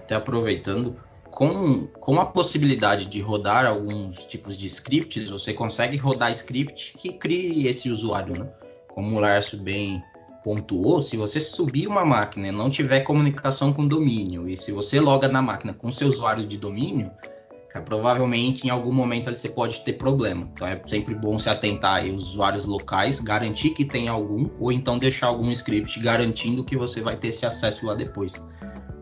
Até 0.00 0.16
aproveitando, 0.16 0.96
com, 1.30 1.86
com 1.86 2.20
a 2.20 2.26
possibilidade 2.26 3.06
de 3.06 3.20
rodar 3.20 3.64
alguns 3.64 4.24
tipos 4.24 4.58
de 4.58 4.66
scripts, 4.66 5.30
você 5.30 5.54
consegue 5.54 5.96
rodar 5.96 6.32
script 6.32 6.94
que 6.98 7.12
crie 7.12 7.68
esse 7.68 7.88
usuário, 7.90 8.36
né? 8.36 8.50
Como 8.88 9.16
o 9.16 9.20
Lárcio 9.20 9.56
bem 9.56 10.02
pontuou, 10.48 11.02
se 11.02 11.14
você 11.14 11.40
subir 11.40 11.86
uma 11.86 12.06
máquina 12.06 12.48
e 12.48 12.50
não 12.50 12.70
tiver 12.70 13.00
comunicação 13.00 13.70
com 13.70 13.86
domínio, 13.86 14.48
e 14.48 14.56
se 14.56 14.72
você 14.72 14.98
loga 14.98 15.28
na 15.28 15.42
máquina 15.42 15.74
com 15.74 15.92
seu 15.92 16.08
usuário 16.08 16.46
de 16.46 16.56
domínio, 16.56 17.10
cara, 17.68 17.84
provavelmente 17.84 18.66
em 18.66 18.70
algum 18.70 18.90
momento 18.90 19.28
você 19.28 19.46
pode 19.46 19.84
ter 19.84 19.92
problema. 19.92 20.48
Então 20.54 20.66
é 20.66 20.80
sempre 20.86 21.14
bom 21.14 21.38
se 21.38 21.50
atentar 21.50 22.02
aos 22.02 22.28
usuários 22.28 22.64
locais, 22.64 23.20
garantir 23.20 23.74
que 23.74 23.84
tem 23.84 24.08
algum, 24.08 24.46
ou 24.58 24.72
então 24.72 24.98
deixar 24.98 25.26
algum 25.26 25.52
script 25.52 26.00
garantindo 26.00 26.64
que 26.64 26.78
você 26.78 27.02
vai 27.02 27.18
ter 27.18 27.28
esse 27.28 27.44
acesso 27.44 27.84
lá 27.84 27.92
depois. 27.92 28.32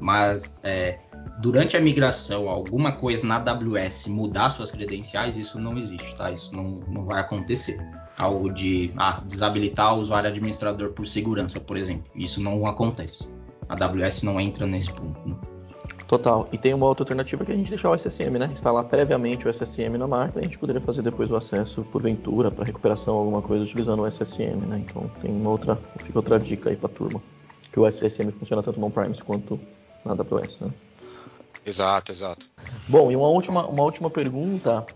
Mas 0.01 0.61
é, 0.65 0.99
durante 1.39 1.77
a 1.77 1.81
migração 1.81 2.49
alguma 2.49 2.93
coisa 2.93 3.27
na 3.27 3.37
AWS 3.37 4.07
mudar 4.07 4.51
suas 4.51 4.71
credenciais, 4.71 5.37
isso 5.37 5.59
não 5.59 5.77
existe, 5.77 6.15
tá? 6.17 6.31
Isso 6.31 6.55
não, 6.55 6.81
não 6.89 7.05
vai 7.05 7.21
acontecer. 7.21 7.79
Algo 8.17 8.53
de 8.53 8.91
ah, 8.97 9.21
desabilitar 9.27 9.95
o 9.95 10.01
usuário 10.01 10.31
administrador 10.31 10.93
por 10.93 11.07
segurança, 11.07 11.61
por 11.61 11.77
exemplo. 11.77 12.11
Isso 12.15 12.41
não 12.41 12.67
acontece. 12.67 13.29
A 13.69 13.75
AWS 13.85 14.23
não 14.23 14.41
entra 14.41 14.67
nesse 14.67 14.93
ponto. 14.93 15.29
Né? 15.29 15.37
Total. 16.07 16.49
E 16.53 16.59
tem 16.59 16.73
uma 16.73 16.87
outra 16.87 17.03
alternativa 17.03 17.45
que 17.45 17.51
a 17.51 17.57
gente 17.57 17.69
deixar 17.69 17.91
o 17.91 17.95
SSM, 17.95 18.39
né? 18.39 18.49
Instalar 18.53 18.85
previamente 18.85 19.47
o 19.47 19.51
SSM 19.51 19.99
na 19.99 20.07
máquina 20.07 20.41
a 20.41 20.45
gente 20.45 20.57
poderia 20.57 20.81
fazer 20.81 21.03
depois 21.03 21.33
o 21.33 21.37
acesso 21.37 21.83
porventura 21.83 22.51
para 22.51 22.65
recuperação 22.65 23.17
alguma 23.17 23.43
coisa 23.43 23.65
utilizando 23.65 24.03
o 24.03 24.07
SSM, 24.07 24.67
né? 24.69 24.85
Então 24.85 25.11
tem 25.21 25.33
uma 25.33 25.51
outra, 25.51 25.77
fica 25.97 26.19
outra 26.19 26.39
dica 26.39 26.71
aí 26.71 26.77
para 26.77 26.89
turma. 26.89 27.21
Que 27.73 27.81
o 27.81 27.87
SSM 27.87 28.31
funciona 28.39 28.63
tanto 28.63 28.79
no 28.79 28.87
on-premise 28.87 29.23
quanto 29.23 29.59
na 30.05 30.13
AWS, 30.13 30.61
né? 30.61 30.71
Exato, 31.65 32.13
exato. 32.13 32.47
Bom, 32.89 33.11
e 33.11 33.17
uma 33.17 33.29
última, 33.29 33.67
uma 33.67 33.83
última 33.83 34.11
pergunta. 34.11 34.87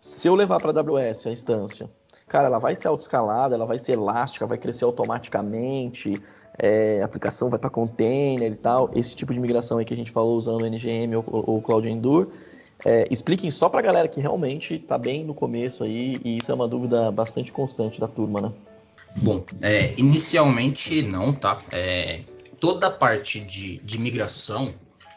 Se 0.00 0.28
eu 0.28 0.34
levar 0.34 0.60
para 0.60 0.70
a 0.70 0.80
AWS 0.80 1.26
a 1.26 1.30
instância, 1.30 1.90
cara, 2.28 2.46
ela 2.46 2.58
vai 2.58 2.76
ser 2.76 2.88
autoescalada, 2.88 3.54
ela 3.54 3.66
vai 3.66 3.78
ser 3.78 3.92
elástica, 3.92 4.46
vai 4.46 4.58
crescer 4.58 4.84
automaticamente, 4.84 6.14
é, 6.58 7.00
a 7.02 7.04
aplicação 7.04 7.50
vai 7.50 7.58
para 7.58 7.70
container 7.70 8.52
e 8.52 8.56
tal, 8.56 8.90
esse 8.94 9.14
tipo 9.14 9.32
de 9.32 9.40
migração 9.40 9.78
aí 9.78 9.84
que 9.84 9.94
a 9.94 9.96
gente 9.96 10.10
falou 10.10 10.36
usando 10.36 10.62
o 10.62 10.66
NGM 10.66 11.16
ou, 11.16 11.24
o 11.26 11.62
Cloud 11.62 11.88
Endure. 11.88 12.30
É, 12.84 13.06
expliquem 13.10 13.50
só 13.50 13.68
para 13.68 13.80
a 13.80 13.82
galera 13.82 14.06
que 14.06 14.20
realmente 14.20 14.74
está 14.74 14.98
bem 14.98 15.24
no 15.24 15.34
começo 15.34 15.82
aí, 15.82 16.20
e 16.24 16.36
isso 16.36 16.50
é 16.50 16.54
uma 16.54 16.68
dúvida 16.68 17.10
bastante 17.10 17.50
constante 17.50 17.98
da 17.98 18.06
turma, 18.06 18.40
né? 18.40 18.52
Bom, 19.16 19.42
é, 19.62 19.94
inicialmente 19.98 21.00
não, 21.02 21.32
tá? 21.32 21.62
É, 21.72 22.20
toda 22.60 22.88
a 22.88 22.90
parte 22.90 23.40
de, 23.40 23.78
de 23.78 23.98
migração 23.98 24.74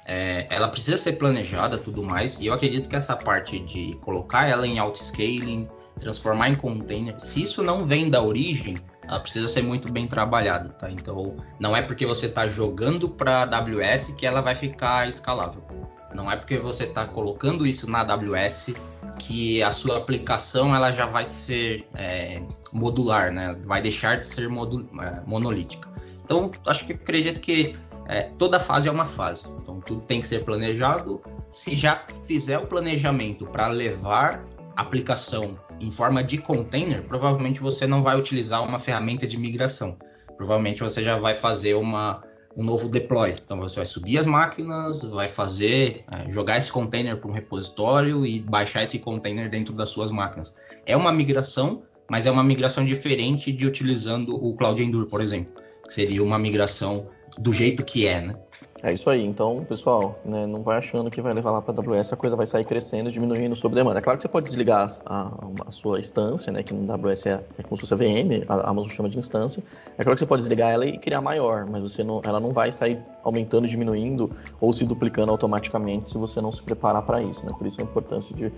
é, 0.10 0.48
ela 0.50 0.68
precisa 0.68 0.98
ser 0.98 1.14
planejada 1.14 1.78
tudo 1.78 2.02
mais, 2.02 2.40
e 2.40 2.48
eu 2.48 2.54
acredito 2.54 2.90
que 2.90 2.96
essa 2.96 3.16
parte 3.16 3.60
de 3.60 3.96
colocar 4.02 4.50
ela 4.50 4.66
em 4.66 4.80
auto-scaling, 4.80 5.70
transformar 6.00 6.50
em 6.50 6.56
container, 6.56 7.14
se 7.22 7.44
isso 7.44 7.62
não 7.62 7.86
vem 7.86 8.10
da 8.10 8.20
origem, 8.20 8.76
ela 9.08 9.20
precisa 9.20 9.48
ser 9.48 9.62
muito 9.62 9.92
bem 9.92 10.08
trabalhada, 10.08 10.70
tá? 10.70 10.90
Então, 10.90 11.38
não 11.60 11.78
é 11.78 11.84
porque 11.84 12.08
você 12.08 12.26
está 12.26 12.48
jogando 12.48 13.08
para 13.08 13.44
AWS 13.44 14.16
que 14.18 14.26
ela 14.26 14.42
vai 14.42 14.56
ficar 14.56 15.08
escalável. 15.08 15.64
Não 16.12 16.32
é 16.32 16.36
porque 16.36 16.58
você 16.58 16.86
está 16.86 17.06
colocando 17.06 17.68
isso 17.68 17.88
na 17.88 18.00
AWS 18.00 18.74
que 19.20 19.62
a 19.62 19.72
sua 19.72 19.98
aplicação 19.98 20.76
ela 20.76 20.90
já 20.92 21.06
vai 21.06 21.26
ser 21.26 21.88
é, 21.94 22.42
modular, 22.74 23.32
né? 23.32 23.56
Vai 23.64 23.80
deixar 23.80 24.18
de 24.18 24.26
ser 24.26 24.46
é, 24.46 25.22
monolítica. 25.28 25.88
Então, 26.24 26.50
acho 26.66 26.86
que 26.86 26.94
acredito 26.94 27.40
que 27.40 27.76
é, 28.10 28.24
toda 28.24 28.60
fase 28.60 28.90
é 28.90 28.92
uma 28.92 29.06
fase. 29.06 29.46
Então 29.62 29.80
tudo 29.80 30.04
tem 30.04 30.20
que 30.20 30.26
ser 30.26 30.44
planejado. 30.44 31.22
Se 31.48 31.76
já 31.76 31.96
fizer 32.26 32.58
o 32.58 32.66
planejamento 32.66 33.46
para 33.46 33.68
levar 33.68 34.44
aplicação 34.76 35.60
em 35.80 35.92
forma 35.92 36.24
de 36.24 36.40
container, 36.40 37.04
provavelmente 37.04 37.62
você 37.62 37.86
não 37.86 38.02
vai 38.02 38.18
utilizar 38.18 38.64
uma 38.64 38.80
ferramenta 38.80 39.28
de 39.28 39.38
migração. 39.38 39.96
Provavelmente 40.36 40.82
você 40.82 41.04
já 41.04 41.20
vai 41.20 41.36
fazer 41.36 41.76
uma, 41.76 42.24
um 42.58 42.64
novo 42.64 42.90
deploy. 42.90 43.36
Então 43.46 43.60
você 43.60 43.76
vai 43.76 43.86
subir 43.86 44.18
as 44.18 44.26
máquinas, 44.26 45.04
vai 45.04 45.28
fazer, 45.28 46.04
é, 46.12 46.32
jogar 46.32 46.58
esse 46.58 46.72
container 46.72 47.16
para 47.16 47.30
um 47.30 47.34
repositório 47.34 48.26
e 48.26 48.40
baixar 48.40 48.84
esse 48.84 48.98
container 48.98 49.52
dentro 49.52 49.72
das 49.72 49.90
suas 49.90 50.10
máquinas. 50.10 50.52
É 50.84 50.98
uma 50.98 51.12
migração, 51.12 51.84
mas 52.10 52.26
é 52.26 52.32
uma 52.32 52.44
migração 52.44 52.84
diferente 52.84 53.52
de 53.52 53.68
utilizando 53.68 54.34
o 54.34 54.56
Cloud 54.56 54.82
Endure, 54.82 55.08
por 55.08 55.22
exemplo. 55.22 55.54
Seria 55.88 56.24
uma 56.24 56.40
migração 56.40 57.08
do 57.38 57.54
jeito 57.54 57.84
que 57.84 58.08
é, 58.08 58.22
né? 58.22 58.34
É 58.82 58.94
isso 58.94 59.10
aí. 59.10 59.26
Então, 59.26 59.66
pessoal, 59.66 60.18
né, 60.24 60.48
não 60.48 60.60
vai 60.60 60.78
achando 60.78 61.12
que 61.12 61.22
vai 61.22 61.34
levar 61.34 61.52
lá 61.52 61.62
para 61.62 61.74
a 61.74 61.84
AWS, 61.84 62.14
a 62.14 62.16
coisa 62.16 62.36
vai 62.36 62.46
sair 62.46 62.64
crescendo, 62.64 63.12
diminuindo 63.12 63.56
sob 63.56 63.76
demanda. 63.76 64.00
É 64.00 64.02
claro 64.02 64.18
que 64.18 64.22
você 64.24 64.30
pode 64.30 64.46
desligar 64.46 64.90
a, 65.06 65.30
a 65.68 65.72
sua 65.72 66.00
instância, 66.00 66.52
né, 66.52 66.64
que 66.64 66.74
no 66.74 66.92
AWS 66.92 67.26
é, 67.26 67.44
é 67.58 67.64
como 67.64 67.76
se 67.76 67.82
fosse 67.82 67.94
a 67.94 67.98
VM, 67.98 68.46
a 68.48 68.70
Amazon 68.70 68.92
chama 68.92 69.10
de 69.10 69.20
instância. 69.20 69.62
É 69.98 70.04
claro 70.04 70.16
que 70.16 70.20
você 70.20 70.26
pode 70.26 70.42
desligar 70.42 70.72
ela 70.72 70.86
e 70.86 70.98
criar 70.98 71.22
maior, 71.22 71.66
mas 71.70 71.82
você 71.82 72.04
não, 72.04 72.22
ela 72.24 72.40
não 72.40 72.52
vai 72.52 72.72
sair 72.72 73.00
aumentando, 73.24 73.68
diminuindo 73.68 74.32
ou 74.62 74.72
se 74.72 74.86
duplicando 74.86 75.32
automaticamente 75.32 76.10
se 76.10 76.18
você 76.18 76.40
não 76.40 76.52
se 76.52 76.64
preparar 76.64 77.02
para 77.02 77.22
isso. 77.22 77.46
Né? 77.46 77.54
Por 77.58 77.68
isso 77.68 77.82
a 77.82 77.84
importância 77.84 78.34
de, 78.34 78.50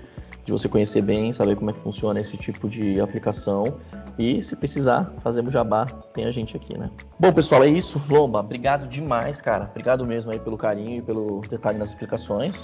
de 0.46 0.52
você 0.52 0.70
conhecer 0.70 1.02
bem, 1.02 1.34
saber 1.34 1.56
como 1.56 1.72
é 1.72 1.74
que 1.74 1.80
funciona 1.80 2.20
esse 2.20 2.38
tipo 2.38 2.70
de 2.70 3.02
aplicação 3.02 3.64
e 4.18 4.42
se 4.42 4.56
precisar, 4.56 5.14
fazemos 5.20 5.52
jabá, 5.52 5.86
tem 6.14 6.26
a 6.26 6.32
gente 6.32 6.56
aqui, 6.56 6.78
né? 6.78 6.90
Bom, 7.20 7.32
pessoal, 7.32 7.64
é 7.64 7.70
isso. 7.70 8.02
Lomba, 8.10 8.40
obrigado 8.40 8.88
demais, 8.88 9.42
cara. 9.42 9.68
Obrigado 9.72 10.06
mesmo 10.12 10.32
aí 10.32 10.40
pelo 10.40 10.58
carinho 10.58 10.98
e 10.98 11.02
pelo 11.02 11.40
detalhe 11.42 11.78
nas 11.78 11.90
explicações. 11.90 12.62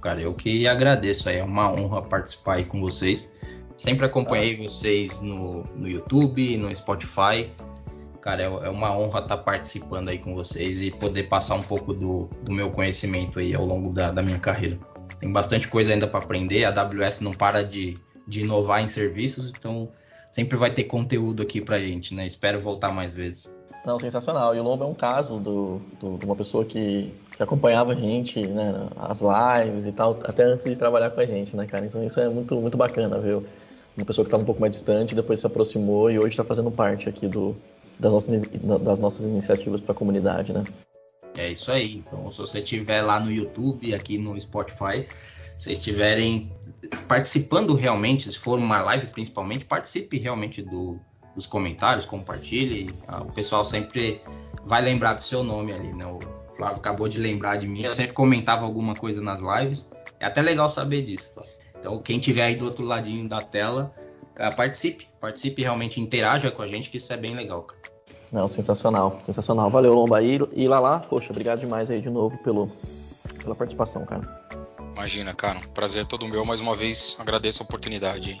Cara, 0.00 0.22
eu 0.22 0.34
que 0.34 0.66
agradeço 0.66 1.28
aí. 1.28 1.36
É 1.36 1.44
uma 1.44 1.70
honra 1.70 2.00
participar 2.00 2.54
aí 2.54 2.64
com 2.64 2.80
vocês. 2.80 3.30
Sempre 3.76 4.06
acompanhei 4.06 4.54
ah. 4.54 4.62
vocês 4.62 5.20
no, 5.20 5.62
no 5.76 5.86
YouTube, 5.86 6.56
no 6.56 6.74
Spotify. 6.74 7.50
Cara, 8.22 8.42
é, 8.42 8.46
é 8.46 8.70
uma 8.70 8.96
honra 8.96 9.20
estar 9.20 9.36
participando 9.38 10.08
aí 10.08 10.18
com 10.18 10.34
vocês 10.34 10.80
e 10.80 10.90
poder 10.90 11.24
passar 11.24 11.56
um 11.56 11.62
pouco 11.62 11.92
do, 11.92 12.30
do 12.42 12.52
meu 12.52 12.70
conhecimento 12.70 13.38
aí 13.38 13.54
ao 13.54 13.64
longo 13.64 13.92
da, 13.92 14.10
da 14.10 14.22
minha 14.22 14.38
carreira. 14.38 14.78
Tem 15.18 15.30
bastante 15.30 15.68
coisa 15.68 15.92
ainda 15.92 16.08
para 16.08 16.20
aprender. 16.20 16.64
A 16.64 16.70
AWS 16.70 17.20
não 17.20 17.32
para 17.32 17.62
de, 17.62 17.94
de 18.26 18.40
inovar 18.40 18.82
em 18.82 18.88
serviços, 18.88 19.52
então 19.54 19.90
sempre 20.32 20.56
vai 20.56 20.70
ter 20.70 20.84
conteúdo 20.84 21.42
aqui 21.42 21.60
pra 21.60 21.78
gente, 21.78 22.14
né? 22.14 22.26
Espero 22.26 22.58
voltar 22.58 22.90
mais 22.90 23.12
vezes. 23.12 23.59
Não, 23.84 23.98
sensacional. 23.98 24.54
E 24.54 24.60
o 24.60 24.62
Lobo 24.62 24.84
é 24.84 24.86
um 24.86 24.94
caso 24.94 25.38
do, 25.38 25.80
do, 25.98 26.18
de 26.18 26.26
uma 26.26 26.36
pessoa 26.36 26.64
que, 26.64 27.12
que 27.36 27.42
acompanhava 27.42 27.92
a 27.92 27.94
gente, 27.94 28.46
né, 28.46 28.88
as 28.96 29.22
lives 29.22 29.86
e 29.86 29.92
tal, 29.92 30.18
até 30.24 30.44
antes 30.44 30.66
de 30.66 30.76
trabalhar 30.76 31.10
com 31.10 31.20
a 31.20 31.24
gente, 31.24 31.56
né, 31.56 31.66
cara? 31.66 31.86
Então 31.86 32.04
isso 32.04 32.20
é 32.20 32.28
muito, 32.28 32.56
muito 32.56 32.76
bacana, 32.76 33.18
viu? 33.18 33.44
Uma 33.96 34.06
pessoa 34.06 34.24
que 34.24 34.28
estava 34.28 34.42
um 34.42 34.46
pouco 34.46 34.60
mais 34.60 34.72
distante, 34.72 35.14
depois 35.14 35.40
se 35.40 35.46
aproximou 35.46 36.10
e 36.10 36.18
hoje 36.18 36.28
está 36.28 36.44
fazendo 36.44 36.70
parte 36.70 37.08
aqui 37.08 37.26
do, 37.26 37.56
das, 37.98 38.12
nossas, 38.12 38.42
das 38.82 38.98
nossas 38.98 39.26
iniciativas 39.26 39.80
para 39.80 39.92
a 39.92 39.94
comunidade, 39.94 40.52
né? 40.52 40.64
É 41.36 41.50
isso 41.50 41.72
aí. 41.72 42.02
Então, 42.06 42.30
se 42.30 42.38
você 42.38 42.58
estiver 42.58 43.02
lá 43.02 43.18
no 43.18 43.30
YouTube, 43.30 43.94
aqui 43.94 44.18
no 44.18 44.38
Spotify, 44.38 45.06
se 45.58 45.72
estiverem 45.72 46.52
participando 47.08 47.74
realmente, 47.74 48.30
se 48.30 48.38
for 48.38 48.58
uma 48.58 48.80
live 48.82 49.06
principalmente, 49.08 49.64
participe 49.64 50.18
realmente 50.18 50.62
do, 50.62 50.98
dos 51.40 51.46
comentários, 51.46 52.04
compartilhe. 52.04 52.90
Ah, 53.08 53.22
o 53.22 53.32
pessoal 53.32 53.64
sempre 53.64 54.20
vai 54.64 54.82
lembrar 54.82 55.14
do 55.14 55.22
seu 55.22 55.42
nome 55.42 55.72
ali, 55.72 55.92
né? 55.96 56.06
O 56.06 56.20
Flávio 56.56 56.76
acabou 56.76 57.08
de 57.08 57.18
lembrar 57.18 57.56
de 57.56 57.66
mim. 57.66 57.82
Eu 57.82 57.94
sempre 57.94 58.12
comentava 58.12 58.64
alguma 58.64 58.94
coisa 58.94 59.20
nas 59.20 59.40
lives. 59.40 59.88
É 60.18 60.26
até 60.26 60.42
legal 60.42 60.68
saber 60.68 61.02
disso. 61.02 61.32
Tá? 61.34 61.42
Então, 61.78 61.98
quem 62.00 62.20
tiver 62.20 62.42
aí 62.42 62.56
do 62.56 62.66
outro 62.66 62.84
ladinho 62.84 63.26
da 63.26 63.40
tela, 63.40 63.92
ah, 64.38 64.52
participe. 64.52 65.06
Participe 65.18 65.62
realmente, 65.62 66.00
interaja 66.00 66.50
com 66.50 66.62
a 66.62 66.66
gente, 66.66 66.90
que 66.90 66.98
isso 66.98 67.12
é 67.12 67.16
bem 67.16 67.34
legal. 67.34 67.62
Cara. 67.62 67.80
Não, 68.30 68.46
sensacional, 68.46 69.18
sensacional. 69.24 69.70
Valeu, 69.70 69.94
Lomba. 69.94 70.22
E, 70.22 70.38
e 70.52 70.68
Lala, 70.68 71.00
poxa, 71.00 71.30
obrigado 71.30 71.60
demais 71.60 71.90
aí 71.90 72.00
de 72.00 72.10
novo 72.10 72.38
pelo, 72.38 72.70
pela 73.42 73.54
participação, 73.54 74.04
cara. 74.04 74.22
Imagina, 74.92 75.34
cara. 75.34 75.60
Prazer 75.74 76.02
é 76.02 76.04
todo 76.04 76.28
meu. 76.28 76.44
Mais 76.44 76.60
uma 76.60 76.74
vez, 76.74 77.16
agradeço 77.18 77.62
a 77.62 77.64
oportunidade. 77.64 78.38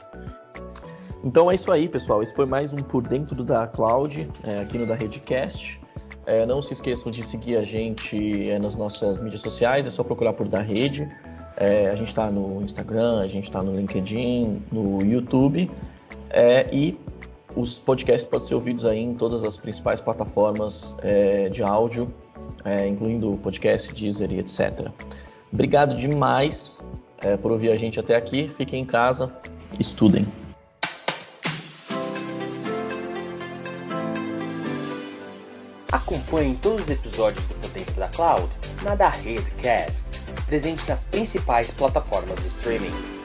Então 1.22 1.50
é 1.50 1.54
isso 1.54 1.70
aí, 1.70 1.88
pessoal. 1.88 2.22
Esse 2.22 2.34
foi 2.34 2.46
mais 2.46 2.72
um 2.72 2.78
Por 2.78 3.06
Dentro 3.06 3.44
da 3.44 3.66
Cloud, 3.66 4.28
é, 4.42 4.60
aqui 4.60 4.78
no 4.78 4.86
da 4.86 4.94
Redcast. 4.94 5.78
É, 6.26 6.46
não 6.46 6.62
se 6.62 6.72
esqueçam 6.72 7.10
de 7.10 7.22
seguir 7.22 7.56
a 7.56 7.62
gente 7.62 8.50
é, 8.50 8.58
nas 8.58 8.74
nossas 8.74 9.20
mídias 9.20 9.42
sociais, 9.42 9.86
é 9.86 9.90
só 9.90 10.02
procurar 10.02 10.32
por 10.32 10.48
da 10.48 10.60
rede. 10.60 11.08
É, 11.56 11.90
a 11.90 11.94
gente 11.94 12.08
está 12.08 12.30
no 12.30 12.62
Instagram, 12.62 13.20
a 13.20 13.28
gente 13.28 13.44
está 13.44 13.62
no 13.62 13.76
LinkedIn, 13.76 14.62
no 14.72 15.04
YouTube. 15.04 15.70
É, 16.30 16.66
e 16.74 16.98
os 17.54 17.78
podcasts 17.78 18.28
podem 18.28 18.46
ser 18.46 18.54
ouvidos 18.54 18.86
aí 18.86 19.00
em 19.00 19.14
todas 19.14 19.42
as 19.44 19.56
principais 19.56 20.00
plataformas 20.00 20.94
é, 21.02 21.48
de 21.50 21.62
áudio, 21.62 22.12
incluindo 22.88 23.38
podcast, 23.42 23.92
Deezer 23.92 24.30
e 24.32 24.38
etc. 24.38 24.88
Obrigado 25.52 25.96
demais 25.96 26.80
por 27.42 27.50
ouvir 27.50 27.70
a 27.70 27.76
gente 27.76 27.98
até 27.98 28.14
aqui. 28.14 28.50
Fiquem 28.56 28.82
em 28.82 28.86
casa, 28.86 29.32
estudem. 29.78 30.26
Acompanhe 35.92 36.56
todos 36.62 36.84
os 36.84 36.90
episódios 36.90 37.44
do 37.46 37.54
Potência 37.56 37.94
da 37.94 38.08
Cloud 38.08 38.48
na 38.82 38.94
da 38.94 39.08
Redcast, 39.08 40.06
presente 40.46 40.88
nas 40.88 41.04
principais 41.04 41.70
plataformas 41.72 42.40
de 42.40 42.48
streaming. 42.48 43.19